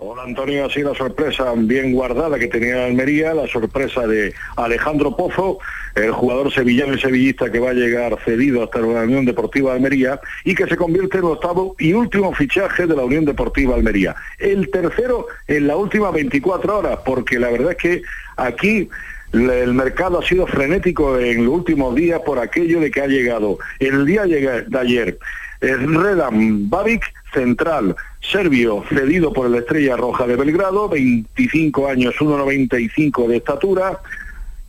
Hola 0.03 0.23
Antonio, 0.23 0.65
así 0.65 0.81
la 0.81 0.95
sorpresa 0.95 1.53
bien 1.55 1.93
guardada 1.93 2.39
que 2.39 2.47
tenía 2.47 2.85
Almería, 2.85 3.35
la 3.35 3.47
sorpresa 3.47 4.07
de 4.07 4.33
Alejandro 4.55 5.15
Pozo, 5.15 5.59
el 5.93 6.09
jugador 6.09 6.51
sevillano 6.51 6.95
y 6.95 6.99
sevillista 6.99 7.51
que 7.51 7.59
va 7.59 7.69
a 7.69 7.73
llegar 7.73 8.17
cedido 8.25 8.63
hasta 8.63 8.79
la 8.79 9.03
Unión 9.03 9.25
Deportiva 9.25 9.73
Almería 9.73 10.19
y 10.43 10.55
que 10.55 10.65
se 10.65 10.75
convierte 10.75 11.19
en 11.19 11.25
el 11.25 11.29
octavo 11.29 11.75
y 11.77 11.93
último 11.93 12.33
fichaje 12.33 12.87
de 12.87 12.95
la 12.95 13.03
Unión 13.03 13.25
Deportiva 13.25 13.75
Almería. 13.75 14.15
El 14.39 14.71
tercero 14.71 15.27
en 15.47 15.67
la 15.67 15.75
última 15.75 16.09
24 16.09 16.79
horas, 16.79 16.99
porque 17.05 17.37
la 17.37 17.51
verdad 17.51 17.73
es 17.73 17.77
que 17.77 18.01
aquí 18.37 18.89
el 19.33 19.73
mercado 19.75 20.17
ha 20.17 20.25
sido 20.25 20.47
frenético 20.47 21.19
en 21.19 21.45
los 21.45 21.53
últimos 21.53 21.93
días 21.93 22.19
por 22.25 22.39
aquello 22.39 22.79
de 22.79 22.89
que 22.89 23.01
ha 23.01 23.07
llegado 23.07 23.59
el 23.77 24.07
día 24.07 24.23
de 24.23 24.63
ayer 24.79 25.19
Redan 25.61 26.71
Babic, 26.71 27.03
central 27.35 27.95
serbio, 28.21 28.83
cedido 28.87 29.33
por 29.33 29.47
el 29.47 29.55
Estrella 29.55 29.97
Roja 29.97 30.27
de 30.27 30.35
Belgrado, 30.35 30.87
25 30.87 31.87
años, 31.87 32.15
1,95 32.19 33.27
de 33.27 33.37
estatura. 33.37 33.99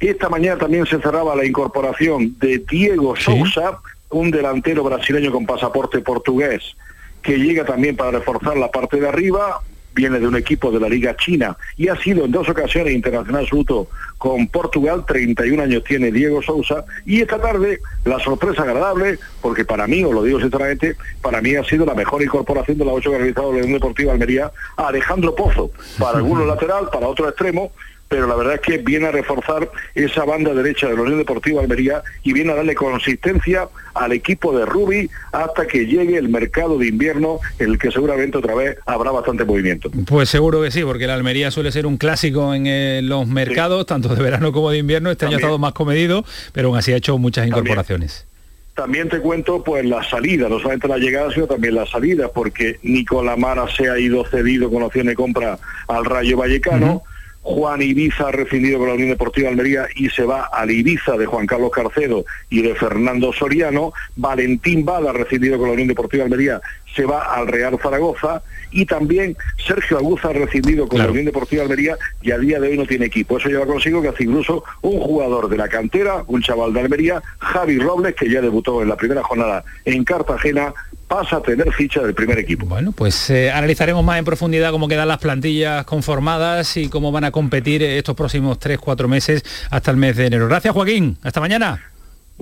Esta 0.00 0.28
mañana 0.28 0.58
también 0.58 0.86
se 0.86 0.98
cerraba 0.98 1.36
la 1.36 1.44
incorporación 1.44 2.36
de 2.38 2.58
Diego 2.58 3.14
Sousa, 3.14 3.78
un 4.10 4.30
delantero 4.30 4.82
brasileño 4.82 5.30
con 5.30 5.46
pasaporte 5.46 6.00
portugués, 6.00 6.76
que 7.22 7.38
llega 7.38 7.64
también 7.64 7.96
para 7.96 8.10
reforzar 8.10 8.56
la 8.56 8.70
parte 8.70 8.98
de 8.98 9.08
arriba, 9.08 9.60
viene 9.94 10.18
de 10.18 10.26
un 10.26 10.36
equipo 10.36 10.70
de 10.70 10.80
la 10.80 10.88
Liga 10.88 11.16
China 11.16 11.56
y 11.76 11.88
ha 11.88 11.96
sido 11.96 12.24
en 12.24 12.32
dos 12.32 12.48
ocasiones 12.48 12.94
internacional 12.94 13.42
absoluto 13.42 13.88
con 14.18 14.46
Portugal, 14.46 15.04
31 15.06 15.62
años 15.62 15.82
tiene 15.82 16.12
Diego 16.12 16.42
Sousa, 16.42 16.84
y 17.04 17.20
esta 17.20 17.40
tarde 17.40 17.80
la 18.04 18.20
sorpresa 18.20 18.62
agradable, 18.62 19.18
porque 19.40 19.64
para 19.64 19.88
mí, 19.88 20.04
os 20.04 20.14
lo 20.14 20.22
digo 20.22 20.38
sinceramente, 20.38 20.96
para 21.20 21.40
mí 21.40 21.56
ha 21.56 21.64
sido 21.64 21.84
la 21.84 21.94
mejor 21.94 22.22
incorporación 22.22 22.78
de 22.78 22.84
las 22.84 22.94
ocho 22.94 23.10
que 23.10 23.16
ha 23.16 23.18
realizado 23.18 23.52
la 23.52 23.58
Unión 23.58 23.72
Deportiva 23.72 24.12
Almería, 24.12 24.52
a 24.76 24.86
Alejandro 24.88 25.34
Pozo, 25.34 25.72
para 25.98 26.18
algunos 26.18 26.46
lateral, 26.46 26.88
para 26.92 27.08
otro 27.08 27.28
extremo, 27.28 27.72
pero 28.12 28.26
la 28.26 28.34
verdad 28.34 28.56
es 28.56 28.60
que 28.60 28.76
viene 28.76 29.06
a 29.06 29.10
reforzar 29.10 29.70
esa 29.94 30.26
banda 30.26 30.52
derecha 30.52 30.86
de 30.86 30.94
la 30.94 31.00
Unión 31.00 31.16
Deportiva 31.16 31.62
Almería 31.62 32.02
y 32.22 32.34
viene 32.34 32.52
a 32.52 32.56
darle 32.56 32.74
consistencia 32.74 33.70
al 33.94 34.12
equipo 34.12 34.54
de 34.54 34.66
Rubi 34.66 35.08
hasta 35.32 35.66
que 35.66 35.86
llegue 35.86 36.18
el 36.18 36.28
mercado 36.28 36.76
de 36.76 36.88
invierno, 36.88 37.40
en 37.58 37.70
el 37.70 37.78
que 37.78 37.90
seguramente 37.90 38.36
otra 38.36 38.54
vez 38.54 38.76
habrá 38.84 39.12
bastante 39.12 39.46
movimiento. 39.46 39.90
Pues 40.06 40.28
seguro 40.28 40.60
que 40.60 40.70
sí, 40.70 40.84
porque 40.84 41.06
la 41.06 41.14
Almería 41.14 41.50
suele 41.50 41.72
ser 41.72 41.86
un 41.86 41.96
clásico 41.96 42.52
en 42.52 42.66
eh, 42.66 43.00
los 43.02 43.26
mercados, 43.26 43.86
tanto 43.86 44.14
de 44.14 44.22
verano 44.22 44.52
como 44.52 44.70
de 44.70 44.76
invierno. 44.76 45.10
Este 45.10 45.24
año 45.24 45.36
ha 45.36 45.38
estado 45.38 45.58
más 45.58 45.72
comedido, 45.72 46.22
pero 46.52 46.68
aún 46.68 46.76
así 46.76 46.92
ha 46.92 46.96
hecho 46.96 47.16
muchas 47.16 47.46
incorporaciones. 47.46 48.26
También 48.74 49.08
te 49.08 49.20
cuento 49.20 49.64
pues 49.64 49.86
la 49.86 50.02
salida, 50.02 50.50
no 50.50 50.58
solamente 50.58 50.86
la 50.86 50.98
llegada, 50.98 51.32
sino 51.32 51.46
también 51.46 51.76
la 51.76 51.86
salida, 51.86 52.28
porque 52.28 52.78
Nicolás 52.82 53.38
Mara 53.38 53.66
se 53.74 53.88
ha 53.88 53.98
ido 53.98 54.22
cedido 54.26 54.70
con 54.70 54.82
opción 54.82 55.06
de 55.06 55.14
compra 55.14 55.58
al 55.88 56.04
Rayo 56.04 56.36
Vallecano. 56.36 57.02
Juan 57.42 57.82
Ibiza 57.82 58.28
ha 58.28 58.32
rescindido 58.32 58.78
con 58.78 58.88
la 58.88 58.94
Unión 58.94 59.10
Deportiva 59.10 59.48
Almería 59.48 59.86
y 59.96 60.08
se 60.10 60.24
va 60.24 60.48
al 60.52 60.70
Ibiza 60.70 61.16
de 61.16 61.26
Juan 61.26 61.46
Carlos 61.46 61.72
Carcedo 61.72 62.24
y 62.48 62.62
de 62.62 62.74
Fernando 62.76 63.32
Soriano. 63.32 63.92
Valentín 64.14 64.84
Bada 64.84 65.10
ha 65.10 65.12
rescindido 65.12 65.58
con 65.58 65.66
la 65.66 65.72
Unión 65.72 65.88
Deportiva 65.88 66.24
Almería, 66.24 66.60
se 66.94 67.04
va 67.04 67.34
al 67.34 67.48
Real 67.48 67.78
Zaragoza. 67.82 68.42
Y 68.70 68.86
también 68.86 69.36
Sergio 69.66 69.98
Aguza 69.98 70.28
ha 70.28 70.32
rescindido 70.32 70.88
con 70.88 71.00
la 71.00 71.10
Unión 71.10 71.26
Deportiva 71.26 71.62
Almería 71.62 71.96
y 72.22 72.30
a 72.30 72.38
día 72.38 72.58
de 72.58 72.68
hoy 72.68 72.78
no 72.78 72.86
tiene 72.86 73.06
equipo. 73.06 73.36
Eso 73.36 73.48
lleva 73.48 73.66
consigo 73.66 74.00
que 74.00 74.08
hace 74.08 74.24
incluso 74.24 74.64
un 74.80 74.98
jugador 75.00 75.48
de 75.48 75.58
la 75.58 75.68
cantera, 75.68 76.24
un 76.28 76.40
chaval 76.40 76.72
de 76.72 76.80
Almería, 76.80 77.22
Javi 77.38 77.78
Robles, 77.78 78.14
que 78.14 78.30
ya 78.30 78.40
debutó 78.40 78.80
en 78.82 78.88
la 78.88 78.96
primera 78.96 79.22
jornada 79.22 79.64
en 79.84 80.04
Cartagena, 80.04 80.72
pasa 81.12 81.36
a 81.36 81.42
tener 81.42 81.70
ficha 81.72 82.00
del 82.00 82.14
primer 82.14 82.38
equipo. 82.38 82.64
Bueno, 82.64 82.92
pues 82.92 83.28
eh, 83.28 83.50
analizaremos 83.50 84.02
más 84.02 84.18
en 84.18 84.24
profundidad 84.24 84.70
cómo 84.70 84.88
quedan 84.88 85.08
las 85.08 85.18
plantillas 85.18 85.84
conformadas 85.84 86.78
y 86.78 86.88
cómo 86.88 87.12
van 87.12 87.24
a 87.24 87.30
competir 87.30 87.82
estos 87.82 88.16
próximos 88.16 88.58
3-4 88.58 89.08
meses 89.08 89.44
hasta 89.70 89.90
el 89.90 89.98
mes 89.98 90.16
de 90.16 90.26
enero. 90.26 90.48
Gracias 90.48 90.72
Joaquín, 90.72 91.18
hasta 91.22 91.40
mañana. 91.40 91.91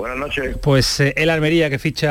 Buenas 0.01 0.17
noches. 0.17 0.57
Pues 0.63 0.99
eh, 1.01 1.13
el 1.19 1.29
Almería 1.29 1.69
que 1.69 1.79
ficha 1.79 2.09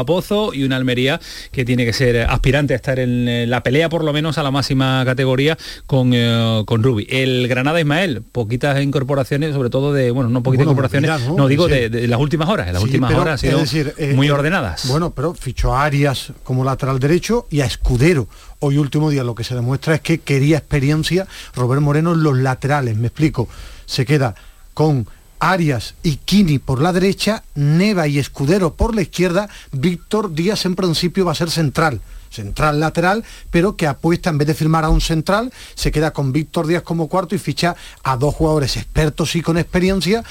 a 0.00 0.04
Pozo 0.04 0.52
y 0.52 0.64
una 0.64 0.74
Almería 0.74 1.20
que 1.52 1.64
tiene 1.64 1.84
que 1.84 1.92
ser 1.92 2.18
aspirante 2.28 2.72
a 2.72 2.76
estar 2.76 2.98
en 2.98 3.28
eh, 3.28 3.46
la 3.46 3.62
pelea 3.62 3.88
por 3.88 4.02
lo 4.02 4.12
menos 4.12 4.38
a 4.38 4.42
la 4.42 4.50
máxima 4.50 5.04
categoría 5.04 5.56
con, 5.86 6.10
eh, 6.12 6.62
con 6.66 6.82
Rubi. 6.82 7.06
El 7.08 7.46
Granada 7.46 7.78
Ismael, 7.78 8.22
poquitas 8.32 8.82
incorporaciones, 8.82 9.54
sobre 9.54 9.70
todo 9.70 9.92
de, 9.92 10.10
bueno, 10.10 10.30
no 10.30 10.42
poquitas 10.42 10.66
Bueno, 10.66 10.72
incorporaciones, 10.72 11.20
mira, 11.20 11.30
no, 11.30 11.36
¿no? 11.42 11.46
digo 11.48 11.66
Sí. 11.68 11.74
de, 11.74 11.88
de 11.90 12.08
las 12.08 12.18
últimas 12.18 12.48
horas, 12.48 12.66
en 12.66 12.72
las 12.72 12.82
Sí, 12.82 12.88
últimas 12.88 13.10
pero, 13.10 13.22
horas 13.22 13.32
han 13.34 13.38
sido 13.50 13.58
decir, 13.60 13.94
eh, 13.98 14.12
muy 14.16 14.26
eh, 14.26 14.32
ordenadas. 14.32 14.88
Bueno, 14.88 15.10
pero 15.10 15.32
fichó 15.32 15.76
a 15.76 15.84
Arias 15.84 16.32
como 16.42 16.64
lateral 16.64 16.98
derecho 16.98 17.46
y 17.50 17.60
a 17.60 17.66
Escudero. 17.66 18.26
Hoy 18.58 18.78
último 18.78 19.10
día 19.10 19.22
lo 19.22 19.36
que 19.36 19.44
se 19.44 19.54
demuestra 19.54 19.94
es 19.94 20.00
que 20.00 20.18
quería 20.18 20.58
experiencia 20.58 21.28
Robert 21.54 21.80
Moreno 21.82 22.14
en 22.14 22.24
los 22.24 22.36
laterales. 22.36 22.96
Me 22.96 23.06
explico. 23.06 23.48
Se 23.84 24.04
queda 24.04 24.34
con 24.74 25.06
Arias 25.38 25.94
y 26.02 26.16
Kini 26.16 26.58
por 26.58 26.80
la 26.80 26.92
derecha, 26.92 27.42
Neva 27.54 28.06
y 28.06 28.18
Escudero 28.18 28.74
por 28.74 28.94
la 28.94 29.02
izquierda. 29.02 29.48
Víctor 29.72 30.34
Díaz 30.34 30.64
en 30.64 30.74
principio 30.74 31.24
va 31.24 31.32
a 31.32 31.36
ser 31.36 31.50
central 31.50 32.00
central 32.28 32.80
lateral, 32.80 33.24
pero 33.50 33.76
que 33.76 33.86
apuesta 33.86 34.28
en 34.28 34.36
vez 34.36 34.48
de 34.48 34.54
firmar 34.54 34.84
a 34.84 34.90
un 34.90 35.00
central, 35.00 35.50
se 35.74 35.90
queda 35.90 36.10
con 36.10 36.32
Víctor 36.32 36.66
Díaz 36.66 36.82
como 36.82 37.08
cuarto 37.08 37.34
y 37.34 37.38
ficha 37.38 37.76
a 38.02 38.16
dos 38.18 38.34
jugadores 38.34 38.76
expertos 38.76 39.34
y 39.36 39.40
con 39.42 39.56
experiencia, 39.56 40.22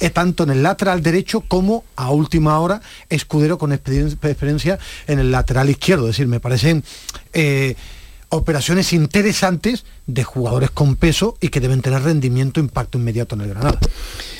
eh, 0.00 0.10
tanto 0.10 0.42
en 0.42 0.50
el 0.50 0.64
lateral 0.64 1.02
derecho 1.02 1.42
como 1.42 1.84
a 1.94 2.10
última 2.10 2.58
hora 2.58 2.80
Escudero 3.08 3.58
con 3.58 3.70
experien- 3.70 4.12
experiencia 4.24 4.78
en 5.06 5.20
el 5.20 5.30
lateral 5.30 5.70
izquierdo. 5.70 6.08
Es 6.08 6.16
decir, 6.16 6.26
me 6.26 6.40
parecen 6.40 6.82
eh, 7.32 7.76
operaciones 8.32 8.92
interesantes 8.92 9.84
de 10.06 10.24
jugadores 10.24 10.70
con 10.70 10.96
peso 10.96 11.36
y 11.40 11.48
que 11.48 11.60
deben 11.60 11.82
tener 11.82 12.02
rendimiento 12.02 12.60
impacto 12.60 12.98
inmediato 12.98 13.34
en 13.34 13.42
el 13.42 13.48
Granada. 13.50 13.78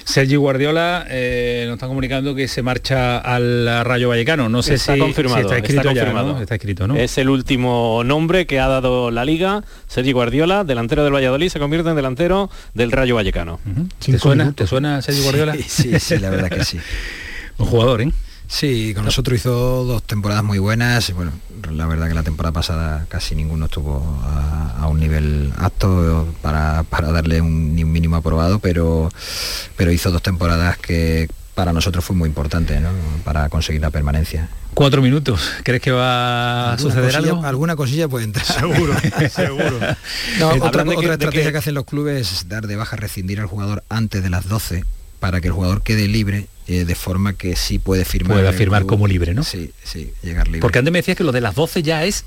Sergi 0.04 0.36
Guardiola 0.36 1.06
eh, 1.08 1.64
nos 1.66 1.74
está 1.74 1.86
comunicando 1.86 2.34
que 2.34 2.48
se 2.48 2.62
marcha 2.62 3.18
al 3.18 3.84
Rayo 3.84 4.08
Vallecano. 4.08 4.48
No 4.48 4.62
sé 4.62 4.74
está 4.74 4.94
si, 4.94 5.00
confirmado, 5.00 5.40
si 5.40 5.44
está 5.44 5.56
escrito 5.58 5.82
ya, 5.82 6.00
confirmado. 6.00 6.32
¿no? 6.32 6.40
Está 6.40 6.54
escrito, 6.54 6.88
¿no? 6.88 6.96
Es 6.96 7.18
el 7.18 7.28
último 7.28 8.02
nombre 8.02 8.46
que 8.46 8.60
ha 8.60 8.66
dado 8.66 9.10
la 9.10 9.24
liga. 9.24 9.62
Sergi 9.88 10.12
Guardiola, 10.12 10.64
delantero 10.64 11.04
del 11.04 11.12
Valladolid, 11.12 11.50
se 11.50 11.58
convierte 11.58 11.90
en 11.90 11.96
delantero 11.96 12.50
del 12.74 12.90
Rayo 12.90 13.14
Vallecano. 13.14 13.60
¿Te 14.04 14.18
suena, 14.18 14.52
¿Te 14.52 14.66
suena 14.66 15.02
Sergi 15.02 15.22
Guardiola? 15.22 15.54
Sí, 15.54 15.64
sí, 15.68 16.00
sí, 16.00 16.18
la 16.18 16.30
verdad 16.30 16.48
que 16.50 16.64
sí. 16.64 16.78
Un 17.58 17.66
jugador, 17.66 18.00
¿eh? 18.00 18.12
Sí, 18.54 18.92
con 18.94 19.06
nosotros 19.06 19.38
hizo 19.38 19.82
dos 19.84 20.02
temporadas 20.02 20.44
muy 20.44 20.58
buenas. 20.58 21.08
y 21.08 21.14
Bueno, 21.14 21.32
la 21.70 21.86
verdad 21.86 22.08
que 22.08 22.14
la 22.14 22.22
temporada 22.22 22.52
pasada 22.52 23.06
casi 23.08 23.34
ninguno 23.34 23.64
estuvo 23.64 24.20
a, 24.24 24.76
a 24.78 24.88
un 24.88 25.00
nivel 25.00 25.50
apto 25.56 26.28
para, 26.42 26.82
para 26.82 27.10
darle 27.12 27.40
un, 27.40 27.74
ni 27.74 27.82
un 27.82 27.90
mínimo 27.90 28.16
aprobado, 28.16 28.58
pero, 28.58 29.08
pero 29.76 29.90
hizo 29.90 30.10
dos 30.10 30.20
temporadas 30.22 30.76
que 30.76 31.30
para 31.54 31.72
nosotros 31.72 32.04
fue 32.04 32.14
muy 32.14 32.28
importante 32.28 32.78
¿no? 32.78 32.90
para 33.24 33.48
conseguir 33.48 33.80
la 33.80 33.88
permanencia. 33.90 34.50
Cuatro 34.74 35.00
minutos. 35.00 35.50
¿Crees 35.64 35.80
que 35.80 35.90
va 35.90 36.74
a 36.74 36.78
suceder 36.78 37.10
cosilla- 37.14 37.30
algo? 37.30 37.44
Alguna 37.46 37.74
cosilla 37.74 38.06
puede 38.08 38.26
entrar. 38.26 38.44
Seguro, 38.44 38.94
seguro. 39.34 39.78
No, 40.38 40.52
Eh, 40.52 40.60
otra, 40.60 40.84
que- 40.84 40.90
otra 40.90 41.12
estrategia 41.14 41.44
que- 41.46 41.52
que... 41.52 41.58
hacen 41.58 41.74
los 41.74 41.86
clubes 41.86 42.30
es 42.30 42.48
dar 42.50 42.66
de 42.66 42.76
baja, 42.76 42.96
rescindir 42.96 43.40
al 43.40 43.46
jugador 43.46 43.82
antes 43.88 44.22
de 44.22 44.28
las 44.28 44.46
12 44.46 44.84
para 45.22 45.40
que 45.40 45.46
el 45.46 45.54
jugador 45.54 45.82
quede 45.82 46.08
libre 46.08 46.48
eh, 46.66 46.84
de 46.84 46.94
forma 46.96 47.34
que 47.34 47.54
sí 47.54 47.78
puede 47.78 48.04
firmar. 48.04 48.38
Pueda 48.38 48.50
el 48.50 48.56
firmar 48.56 48.86
como 48.86 49.06
libre, 49.06 49.34
¿no? 49.34 49.44
Sí, 49.44 49.70
sí, 49.84 50.12
llegar 50.20 50.48
libre. 50.48 50.60
Porque 50.60 50.80
antes 50.80 50.90
me 50.90 50.98
decías 50.98 51.16
que 51.16 51.22
lo 51.22 51.30
de 51.30 51.40
las 51.40 51.54
12 51.54 51.84
ya 51.84 52.04
es 52.04 52.24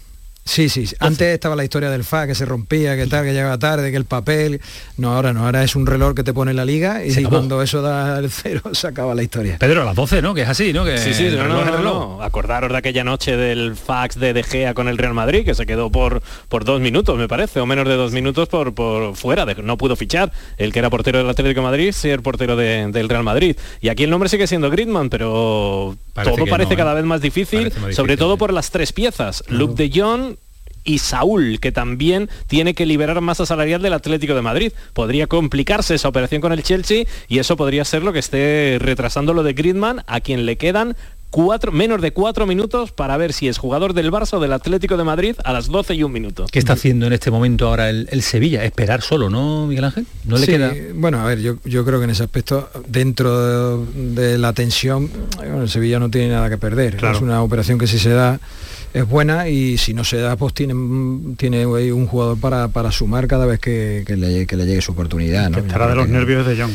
Sí, 0.48 0.70
sí. 0.70 0.86
sí. 0.86 0.96
Antes 1.00 1.34
estaba 1.34 1.56
la 1.56 1.64
historia 1.64 1.90
del 1.90 2.04
FA 2.04 2.28
que 2.28 2.36
se 2.36 2.46
rompía, 2.46 2.96
que 2.96 3.08
tal, 3.08 3.26
que 3.26 3.34
llegaba 3.34 3.58
tarde, 3.58 3.90
que 3.90 3.98
el 3.98 4.06
papel. 4.06 4.62
No, 4.96 5.12
ahora 5.16 5.34
no, 5.34 5.44
ahora 5.46 5.64
es 5.64 5.76
un 5.76 5.88
reloj 5.88 6.14
que 6.14 6.24
te 6.24 6.34
pone 6.36 6.54
la 6.54 6.64
liga 6.64 7.04
y 7.04 7.24
cuando 7.24 7.64
eso 7.64 7.82
da 7.82 8.20
el 8.20 8.30
cero 8.32 8.62
se 8.74 8.88
acaba 8.88 9.16
la 9.16 9.24
historia. 9.24 9.58
Pedro, 9.60 9.82
a 9.82 9.86
las 9.86 9.96
12, 9.96 10.22
¿no? 10.22 10.36
Que 10.36 10.44
es 10.44 10.48
así, 10.50 10.72
¿no? 10.72 10.86
Que 10.86 11.00
Sí, 11.00 11.16
sí, 11.16 11.26
el 11.26 11.38
no, 11.38 11.44
reloj 11.44 11.58
no, 11.58 11.66
no, 11.72 11.78
reloj. 11.78 11.94
no. 12.18 12.22
Acordaros 12.22 12.72
de 12.72 12.78
aquella 12.78 13.04
noche 13.04 13.36
del 13.36 13.76
fax 13.76 14.20
de 14.20 14.34
De 14.34 14.44
Gea 14.44 14.76
con 14.76 14.88
el 14.88 15.00
Real 15.00 15.16
Madrid, 15.16 15.44
que 15.46 15.56
se 15.56 15.66
quedó 15.66 15.90
por, 15.92 16.22
por 16.48 16.64
dos 16.64 16.80
minutos, 16.80 17.18
me 17.18 17.28
parece, 17.28 17.60
o 17.60 17.66
menos 17.66 17.88
de 17.88 17.96
dos 17.96 18.12
minutos 18.12 18.48
por, 18.48 18.76
por 18.76 19.16
fuera, 19.16 19.46
de, 19.48 19.56
no 19.56 19.78
pudo 19.78 19.96
fichar. 19.96 20.32
El 20.58 20.72
que 20.72 20.78
era 20.78 20.92
portero 20.92 21.18
del 21.18 21.30
Atlético 21.30 21.62
de 21.62 21.66
Madrid, 21.66 21.92
ser 21.92 22.22
portero 22.22 22.56
de- 22.56 22.88
del 22.92 23.10
Real 23.10 23.24
Madrid. 23.24 23.58
Y 23.82 23.90
aquí 23.90 24.04
el 24.04 24.12
nombre 24.12 24.30
sigue 24.30 24.46
siendo 24.46 24.70
Griezmann, 24.70 25.10
pero 25.10 25.98
Parece 26.16 26.38
todo 26.38 26.46
parece 26.48 26.70
no, 26.70 26.74
¿eh? 26.74 26.78
cada 26.78 26.94
vez 26.94 27.04
más 27.04 27.20
difícil, 27.20 27.74
sobre 27.92 28.16
todo 28.16 28.38
por 28.38 28.54
las 28.54 28.72
tres 28.72 28.94
piezas. 28.94 29.44
Luke 29.50 29.76
de 29.76 29.92
Jong 29.94 30.38
y 30.86 31.00
Saúl, 31.00 31.60
que 31.60 31.74
también 31.74 32.30
tiene 32.48 32.74
que 32.74 32.86
liberar 32.86 33.20
masa 33.20 33.46
salarial 33.46 33.82
del 33.82 33.92
Atlético 33.92 34.34
de 34.34 34.42
Madrid. 34.42 34.72
Podría 34.94 35.28
complicarse 35.28 35.96
esa 35.96 36.08
operación 36.08 36.40
con 36.40 36.54
el 36.54 36.64
Chelsea 36.64 37.06
y 37.28 37.40
eso 37.40 37.58
podría 37.58 37.84
ser 37.84 38.04
lo 38.04 38.14
que 38.14 38.20
esté 38.20 38.78
retrasando 38.80 39.34
lo 39.34 39.44
de 39.44 39.52
Griezmann, 39.52 40.04
a 40.08 40.22
quien 40.22 40.46
le 40.46 40.56
quedan 40.58 40.96
cuatro, 41.36 41.74
menos 41.74 42.02
de 42.02 42.12
cuatro 42.12 42.46
minutos 42.46 42.94
para 42.94 43.18
ver 43.18 43.34
si 43.34 43.50
es 43.50 43.58
jugador 43.58 43.92
del 43.94 44.10
Barça 44.10 44.36
o 44.36 44.40
del 44.40 44.54
Atlético 44.54 44.96
de 44.96 45.04
Madrid 45.04 45.36
a 45.44 45.52
las 45.52 45.68
12 45.68 45.94
y 45.96 46.02
un 46.04 46.14
minuto. 46.14 46.46
¿Qué 46.50 46.60
está 46.60 46.74
haciendo 46.74 47.08
en 47.08 47.12
este 47.12 47.30
momento 47.30 47.68
ahora 47.68 47.90
el, 47.90 48.08
el 48.10 48.22
Sevilla? 48.22 48.64
Esperar 48.64 49.02
solo, 49.02 49.30
¿no, 49.30 49.68
Miguel 49.68 49.84
Ángel? 49.84 50.08
No 50.24 50.38
le 50.38 50.46
Sí, 50.46 50.54
queda. 50.54 50.72
Bueno, 50.94 51.20
a 51.20 51.26
ver, 51.26 51.42
yo, 51.42 51.58
yo 51.66 51.84
creo 51.84 52.00
que 52.00 52.06
en 52.06 52.12
ese 52.12 52.24
aspecto, 52.24 52.70
dentro 52.88 53.84
de, 53.84 54.22
de 54.22 54.38
la 54.38 54.54
tensión, 54.54 55.12
bueno, 55.36 55.64
el 55.64 55.70
Sevilla 55.70 56.00
no 56.00 56.10
tiene 56.10 56.30
nada 56.30 56.50
que 56.50 56.58
perder. 56.58 56.96
Claro. 56.96 57.18
Es 57.18 57.22
una 57.22 57.44
operación 57.44 57.80
que 57.80 57.88
si 57.88 58.00
se 58.00 58.12
da 58.12 58.40
es 58.96 59.08
buena 59.10 59.50
y 59.50 59.78
si 59.78 59.94
no 59.94 60.04
se 60.06 60.18
da, 60.18 60.36
pues 60.38 60.54
tiene, 60.54 60.74
tiene 61.38 61.66
ahí 61.76 61.92
un 61.92 62.08
jugador 62.08 62.40
para, 62.40 62.70
para 62.70 62.92
sumar 62.92 63.28
cada 63.28 63.46
vez 63.46 63.60
que, 63.60 64.04
que 64.08 64.16
le, 64.16 64.46
que 64.48 64.56
le 64.56 64.66
llegue 64.66 64.82
su 64.82 64.94
oportunidad. 64.94 65.50
¿no? 65.50 65.58
Que 65.58 65.68
estará 65.68 65.88
de 65.88 65.96
los 65.96 66.08
nervios 66.08 66.48
de 66.48 66.56
John. 66.62 66.72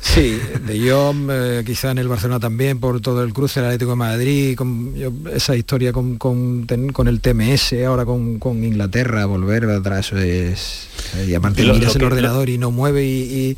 Sí, 0.00 0.40
de 0.66 0.90
Jong, 0.90 1.28
eh, 1.30 1.62
quizá 1.66 1.90
en 1.90 1.98
el 1.98 2.08
Barcelona 2.08 2.40
también 2.40 2.80
por 2.80 3.00
todo 3.02 3.22
el 3.22 3.34
cruce, 3.34 3.60
el 3.60 3.66
Atlético 3.66 3.90
de 3.90 3.96
Madrid, 3.96 4.56
con, 4.56 4.94
yo- 4.94 5.12
esa 5.34 5.54
historia 5.54 5.92
con, 5.92 6.16
con, 6.16 6.66
ten- 6.66 6.90
con 6.92 7.06
el 7.06 7.20
TMS, 7.20 7.74
ahora 7.86 8.06
con, 8.06 8.38
con 8.38 8.64
Inglaterra, 8.64 9.26
volver 9.26 9.66
atrás, 9.66 10.06
eso 10.06 10.16
es... 10.18 10.88
eh, 11.18 11.26
Y 11.28 11.34
aparte 11.34 11.62
lo- 11.64 11.74
miras 11.74 11.88
lo 11.88 11.92
el 11.92 11.98
que- 12.00 12.06
ordenador 12.06 12.48
y 12.48 12.56
no 12.56 12.70
mueve 12.70 13.04
y, 13.04 13.56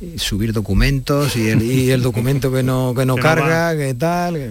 y- 0.00 0.14
y 0.14 0.18
subir 0.18 0.52
documentos 0.52 1.36
y 1.36 1.48
el, 1.48 1.62
y 1.62 1.90
el 1.92 2.02
documento 2.02 2.52
que 2.52 2.64
no, 2.64 2.92
que 2.96 3.06
no 3.06 3.14
Que 3.14 3.20
no 3.20 3.22
carga, 3.22 3.76
que 3.76 3.94
tal... 3.94 4.34
que. 4.34 4.50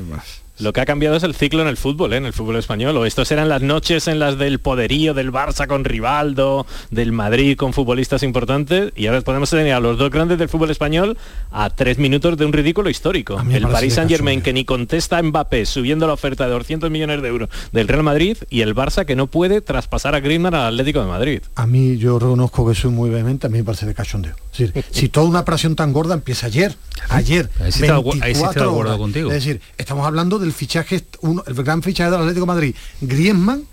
Lo 0.59 0.73
que 0.73 0.81
ha 0.81 0.85
cambiado 0.85 1.15
es 1.15 1.23
el 1.23 1.35
ciclo 1.35 1.61
en 1.61 1.67
el 1.67 1.77
fútbol, 1.77 2.13
¿eh? 2.13 2.17
en 2.17 2.25
el 2.25 2.33
fútbol 2.33 2.55
español. 2.57 2.95
O 2.97 3.05
estos 3.05 3.31
eran 3.31 3.47
las 3.49 3.61
noches 3.61 4.07
en 4.07 4.19
las 4.19 4.37
del 4.37 4.59
poderío 4.59 5.13
del 5.13 5.31
Barça 5.31 5.67
con 5.67 5.83
Rivaldo, 5.83 6.65
del 6.89 7.11
Madrid 7.11 7.55
con 7.57 7.73
futbolistas 7.73 8.23
importantes, 8.23 8.91
y 8.95 9.07
ahora 9.07 9.21
podemos 9.21 9.49
tener 9.49 9.71
a 9.73 9.79
los 9.79 9.97
dos 9.97 10.09
grandes 10.09 10.39
del 10.39 10.49
fútbol 10.49 10.71
español 10.71 11.17
a 11.51 11.69
tres 11.69 11.97
minutos 11.99 12.37
de 12.37 12.45
un 12.45 12.53
ridículo 12.53 12.89
histórico. 12.89 13.39
El 13.51 13.63
Paris 13.67 13.91
de 13.91 13.95
Saint 13.95 14.09
Germain 14.09 14.41
que 14.41 14.53
ni 14.53 14.65
contesta 14.65 15.17
a 15.17 15.23
Mbappé 15.23 15.65
subiendo 15.65 16.07
la 16.07 16.13
oferta 16.13 16.45
de 16.45 16.51
200 16.53 16.89
millones 16.89 17.21
de 17.21 17.27
euros 17.27 17.49
del 17.71 17.87
Real 17.87 18.03
Madrid 18.03 18.37
y 18.49 18.61
el 18.61 18.73
Barça 18.75 19.05
que 19.05 19.15
no 19.15 19.27
puede 19.27 19.61
traspasar 19.61 20.15
a 20.15 20.19
Griezmann 20.19 20.55
al 20.55 20.73
Atlético 20.73 21.01
de 21.01 21.07
Madrid. 21.07 21.41
A 21.55 21.67
mí 21.67 21.97
yo 21.97 22.19
reconozco 22.19 22.67
que 22.67 22.75
soy 22.75 22.91
muy 22.91 23.09
vehemente, 23.09 23.47
a 23.47 23.49
mí 23.49 23.59
me 23.59 23.63
parece 23.63 23.85
de 23.85 23.93
cachondeo. 23.93 24.35
Es 24.53 24.73
decir, 24.73 24.85
si 24.91 25.09
toda 25.09 25.27
una 25.27 25.41
operación 25.41 25.75
tan 25.75 25.93
gorda 25.93 26.13
empieza 26.15 26.47
ayer, 26.47 26.75
ayer, 27.09 27.49
Ahí 27.59 27.71
sí 27.71 27.83
estoy 27.83 27.87
de 27.89 27.93
acu- 27.93 28.23
ahí 28.23 28.33
sí 28.35 28.41
estoy 28.43 28.53
de 28.55 28.59
24 28.59 28.63
acuerdo 28.63 28.77
horas. 28.79 28.97
contigo. 28.97 29.29
Es 29.31 29.35
decir, 29.35 29.61
estamos 29.77 30.05
hablando 30.07 30.39
del 30.47 30.53
fichaje, 30.53 31.03
uno- 31.21 31.43
el 31.45 31.53
gran 31.53 31.83
fichaje 31.83 32.09
del 32.09 32.21
Atlético 32.21 32.45
de 32.45 32.53
Madrid, 32.53 32.75
Griezmann 33.01 33.63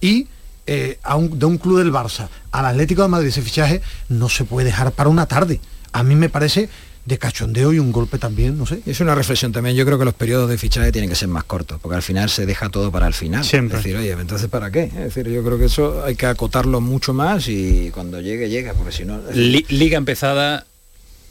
y 0.00 0.26
eh, 0.66 0.98
a 1.02 1.16
un- 1.16 1.38
de 1.38 1.44
un 1.46 1.58
club 1.58 1.78
del 1.78 1.92
Barça 1.92 2.28
al 2.52 2.66
Atlético 2.66 3.02
de 3.02 3.08
Madrid 3.08 3.28
ese 3.28 3.42
fichaje 3.42 3.82
no 4.08 4.28
se 4.28 4.44
puede 4.44 4.66
dejar 4.66 4.92
para 4.92 5.08
una 5.10 5.26
tarde. 5.26 5.60
A 5.92 6.02
mí 6.04 6.14
me 6.14 6.28
parece 6.28 6.68
de 7.04 7.18
cachondeo 7.18 7.72
y 7.72 7.80
un 7.80 7.90
golpe 7.90 8.16
también, 8.16 8.56
no 8.56 8.64
sé. 8.64 8.80
Es 8.86 9.00
una 9.00 9.16
reflexión 9.16 9.50
también. 9.50 9.74
Yo 9.74 9.84
creo 9.84 9.98
que 9.98 10.04
los 10.04 10.14
periodos 10.14 10.48
de 10.48 10.56
fichaje 10.56 10.92
tienen 10.92 11.10
que 11.10 11.16
ser 11.16 11.26
más 11.26 11.42
cortos, 11.42 11.80
porque 11.82 11.96
al 11.96 12.02
final 12.02 12.30
se 12.30 12.46
deja 12.46 12.68
todo 12.68 12.92
para 12.92 13.08
el 13.08 13.12
final. 13.12 13.44
Siempre. 13.44 13.78
Es 13.78 13.84
decir, 13.84 13.98
oye, 13.98 14.12
entonces 14.12 14.48
¿para 14.48 14.70
qué? 14.70 14.84
Es 14.84 14.94
decir, 15.12 15.28
yo 15.28 15.42
creo 15.42 15.58
que 15.58 15.64
eso 15.64 16.04
hay 16.04 16.14
que 16.14 16.26
acotarlo 16.26 16.80
mucho 16.80 17.12
más 17.12 17.48
y 17.48 17.90
cuando 17.92 18.20
llegue, 18.20 18.48
llega, 18.48 18.72
porque 18.74 18.92
si 18.92 19.04
no... 19.04 19.18
es 19.28 19.36
Liga 19.68 19.98
empezada, 19.98 20.64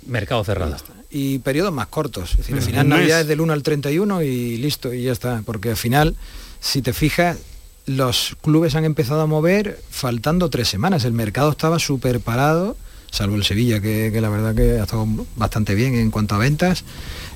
mercado 0.06 0.43
cerrado. 0.43 0.76
y 1.10 1.39
periodos 1.39 1.74
más 1.74 1.88
cortos. 1.88 2.32
Es 2.32 2.38
decir, 2.38 2.56
al 2.56 2.62
final 2.62 2.86
Un 2.86 2.89
mes. 2.89 2.99
Navidad 2.99 3.22
es 3.22 3.28
del 3.28 3.41
1 3.41 3.54
al 3.54 3.64
31 3.64 4.22
y 4.24 4.58
listo, 4.58 4.93
y 4.93 5.04
ya 5.04 5.12
está. 5.12 5.41
Porque 5.45 5.70
al 5.70 5.78
final, 5.78 6.16
si 6.60 6.82
te 6.82 6.93
fijas, 6.93 7.38
los 7.86 8.36
clubes 8.41 8.76
han 8.76 8.86
empezado 8.86 9.22
a 9.22 9.26
mover 9.26 9.80
faltando 9.89 10.49
tres 10.49 10.68
semanas. 10.68 11.04
El 11.06 11.14
mercado 11.14 11.52
estaba 11.52 11.80
súper 11.80 12.20
parado, 12.20 12.78
salvo 13.12 13.36
el 13.36 13.43
Sevilla, 13.43 13.82
que, 13.82 14.10
que 14.14 14.22
la 14.22 14.30
verdad 14.30 14.56
que 14.56 14.80
ha 14.80 14.84
estado 14.84 15.08
bastante 15.36 15.76
bien 15.76 15.95
en 15.95 16.12
cuanto 16.12 16.36
a 16.36 16.38
ventas. 16.38 16.84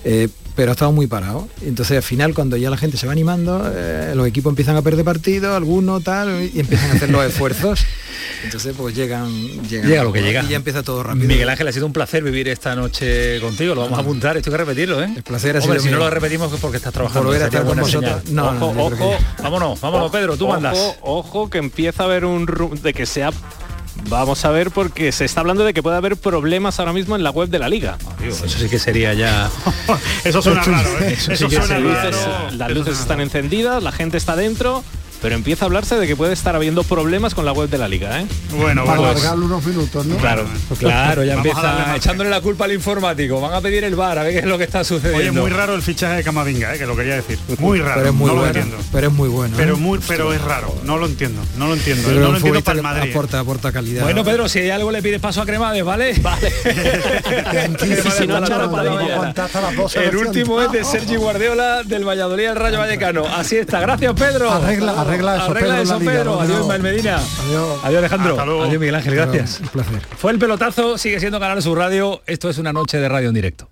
Eh, 0.05 0.29
pero 0.55 0.71
ha 0.71 0.73
estado 0.73 0.91
muy 0.91 1.07
parado. 1.07 1.49
Entonces 1.61 1.97
al 1.97 2.03
final 2.03 2.33
cuando 2.33 2.55
ya 2.55 2.69
la 2.69 2.77
gente 2.77 2.95
se 2.95 3.05
va 3.07 3.11
animando, 3.11 3.69
eh, 3.75 4.13
los 4.15 4.25
equipos 4.27 4.51
empiezan 4.51 4.77
a 4.77 4.81
perder 4.81 5.03
partidos, 5.03 5.55
algunos 5.55 6.03
tal, 6.03 6.49
y 6.53 6.59
empiezan 6.59 6.91
a 6.91 6.93
hacer 6.93 7.09
los 7.09 7.25
esfuerzos. 7.29 7.85
Entonces 8.43 8.73
pues 8.77 8.95
llegan, 8.95 9.29
llegan 9.67 9.89
Llega 9.89 10.03
lo 10.03 10.13
que 10.13 10.21
llega. 10.21 10.43
Y 10.43 10.49
ya 10.49 10.55
empieza 10.55 10.83
todo 10.83 11.03
rápido. 11.03 11.27
Miguel 11.27 11.49
Ángel, 11.49 11.67
ha 11.67 11.71
sido 11.71 11.85
un 11.85 11.93
placer 11.93 12.23
vivir 12.23 12.47
esta 12.47 12.75
noche 12.75 13.41
contigo. 13.41 13.75
Lo 13.75 13.81
vamos 13.81 13.97
a 13.97 14.01
apuntar, 14.01 14.37
esto 14.37 14.49
hay 14.49 14.53
que 14.53 14.57
repetirlo, 14.57 15.03
¿eh? 15.03 15.11
El 15.15 15.23
placer 15.23 15.57
ha 15.57 15.59
Hombre, 15.59 15.79
sido 15.79 15.89
si 15.89 15.91
no 15.91 15.97
lo 15.97 16.09
repetimos 16.09 16.53
es 16.53 16.59
porque 16.59 16.77
estás 16.77 16.93
trabajando. 16.93 17.25
Volver 17.27 17.43
a 17.43 17.45
estar 17.45 17.65
con 17.65 17.77
vosotros. 17.77 18.29
No, 18.29 18.53
no, 18.53 18.67
ojo, 18.67 18.89
yo 18.89 18.95
creo 18.95 19.09
ojo, 19.09 19.17
vámonos, 19.41 19.81
vámonos, 19.81 20.11
Pedro, 20.11 20.37
tú 20.37 20.45
Ojo, 20.45 20.53
mandas. 20.53 20.77
Ojo, 21.01 21.49
que 21.49 21.57
empieza 21.57 22.03
a 22.03 22.05
haber 22.05 22.23
un 22.23 22.45
de 22.81 22.93
que 22.93 23.05
sea 23.05 23.31
Vamos 24.07 24.45
a 24.45 24.51
ver 24.51 24.71
porque 24.71 25.11
se 25.11 25.25
está 25.25 25.41
hablando 25.41 25.63
de 25.63 25.73
que 25.73 25.81
puede 25.81 25.97
haber 25.97 26.15
problemas 26.15 26.79
ahora 26.79 26.93
mismo 26.93 27.15
en 27.15 27.23
la 27.23 27.31
web 27.31 27.49
de 27.49 27.59
la 27.59 27.67
liga. 27.69 27.97
Eso 28.23 28.47
sí 28.47 28.69
que 28.69 28.77
sería 28.79 29.13
ya. 29.13 29.49
Eso 30.23 30.41
suena 30.41 30.63
raro, 30.65 30.99
¿eh? 30.99 31.13
Eso, 31.13 31.31
Eso 31.31 31.49
sí 31.49 31.55
que 31.55 31.61
suena 31.61 31.75
sería- 31.77 32.11
raro. 32.11 32.51
Las 32.51 32.71
luces 32.71 32.99
están 32.99 33.19
encendidas, 33.21 33.81
la 33.81 33.91
gente 33.91 34.17
está 34.17 34.35
dentro, 34.35 34.83
pero 35.25 35.33
empieza 35.37 35.65
a 35.65 35.67
hablarse 35.67 35.95
de 35.95 36.05
que 36.05 36.15
puede 36.15 36.33
estar 36.33 36.55
habiendo 36.55 36.83
problemas 36.83 37.33
con 37.33 37.45
la 37.45 37.51
web 37.51 37.67
de 37.67 37.79
la 37.79 37.87
liga, 37.87 38.21
¿eh? 38.21 38.27
Bueno, 38.51 38.85
Para 38.85 38.97
pues- 38.99 39.09
alargarlo 39.13 39.45
unos 39.47 39.65
minutos, 39.65 40.05
¿no? 40.05 40.17
Claro, 40.17 40.45
Claro, 40.77 41.23
ya 41.23 41.35
Vamos 41.35 41.47
empieza 41.47 41.95
echándole 41.95 42.29
la 42.29 42.41
culpa 42.41 42.65
al 42.65 42.73
informático. 42.73 43.41
Van 43.41 43.53
a 43.55 43.59
pedir 43.59 43.83
el 43.85 43.95
bar 43.95 44.19
a 44.19 44.21
ver 44.23 44.33
qué 44.33 44.39
es 44.41 44.45
lo 44.45 44.59
que 44.59 44.65
está 44.65 44.83
sucediendo. 44.83 45.17
Oye, 45.17 45.31
muy 45.31 45.49
raro 45.49 45.73
el 45.73 45.81
fichaje 45.81 46.17
de 46.17 46.23
Camavinga, 46.23 46.75
¿eh? 46.75 46.77
que 46.77 46.85
lo 46.85 46.95
quería 46.95 47.15
decir. 47.15 47.39
Muy 47.57 47.79
raro, 47.79 47.95
Pero 47.95 48.09
es 48.09 48.13
muy 48.13 48.27
no 48.27 48.33
lo 48.35 48.39
bueno. 48.41 48.55
entiendo. 48.59 48.83
Pero 48.91 49.07
es 49.07 49.13
muy 49.13 49.29
bueno. 49.29 49.55
Pero 49.57 49.73
¿eh? 49.73 49.77
muy, 49.79 49.99
pero 50.07 50.31
es 50.31 50.41
raro, 50.43 50.75
no 50.83 50.97
lo 50.99 51.07
entiendo, 51.07 51.41
no 51.57 51.65
lo 51.69 51.73
entiendo. 51.73 52.03
Pero 52.07 52.19
no 52.21 52.27
lo 52.29 52.37
entiendo 52.37 52.61
para 52.61 52.77
el 52.77 52.83
Madrid. 52.83 53.07
¿eh? 53.07 53.11
Aporta, 53.11 53.39
aporta 53.39 53.71
calidad. 53.71 54.03
Bueno, 54.03 54.23
Pedro, 54.23 54.47
si 54.47 54.59
hay 54.59 54.69
algo 54.69 54.91
le 54.91 55.01
pides 55.01 55.19
paso 55.19 55.41
a 55.41 55.45
Cremades, 55.47 55.83
¿vale? 55.83 56.13
Vale. 56.21 56.51
si 58.15 58.27
no. 58.27 58.37
El 59.95 60.15
último 60.17 60.61
es 60.61 60.71
de 60.71 60.83
Sergi 60.83 61.15
Guardiola 61.15 61.81
del 61.83 62.07
Valladolid 62.07 62.45
al 62.45 62.55
Rayo 62.57 62.77
Vallecano. 62.77 63.25
Así 63.25 63.55
está. 63.57 63.79
Gracias, 63.79 64.13
Pedro. 64.13 64.51
Arregla- 64.51 64.99
arregla 65.01 65.14
eso, 65.15 65.51
Arregla 65.51 65.81
eso, 65.81 65.93
la 65.93 65.99
liga, 65.99 66.11
Pedro. 66.11 66.41
Adiós. 66.41 66.61
Ismael 66.61 66.83
Medina. 66.83 67.15
Adiós. 67.17 67.79
Adiós, 67.83 67.99
Alejandro. 67.99 68.39
Adiós, 68.39 68.79
Miguel 68.79 68.95
Ángel. 68.95 69.15
Gracias. 69.15 69.59
Un 69.61 69.67
placer. 69.69 70.01
Fue 70.17 70.31
el 70.31 70.39
pelotazo, 70.39 70.97
sigue 70.97 71.19
siendo 71.19 71.39
Canal 71.39 71.61
Sur 71.61 71.77
Radio. 71.77 72.21
Esto 72.25 72.49
es 72.49 72.57
una 72.57 72.73
noche 72.73 72.97
de 72.97 73.09
radio 73.09 73.29
en 73.29 73.35
directo. 73.35 73.69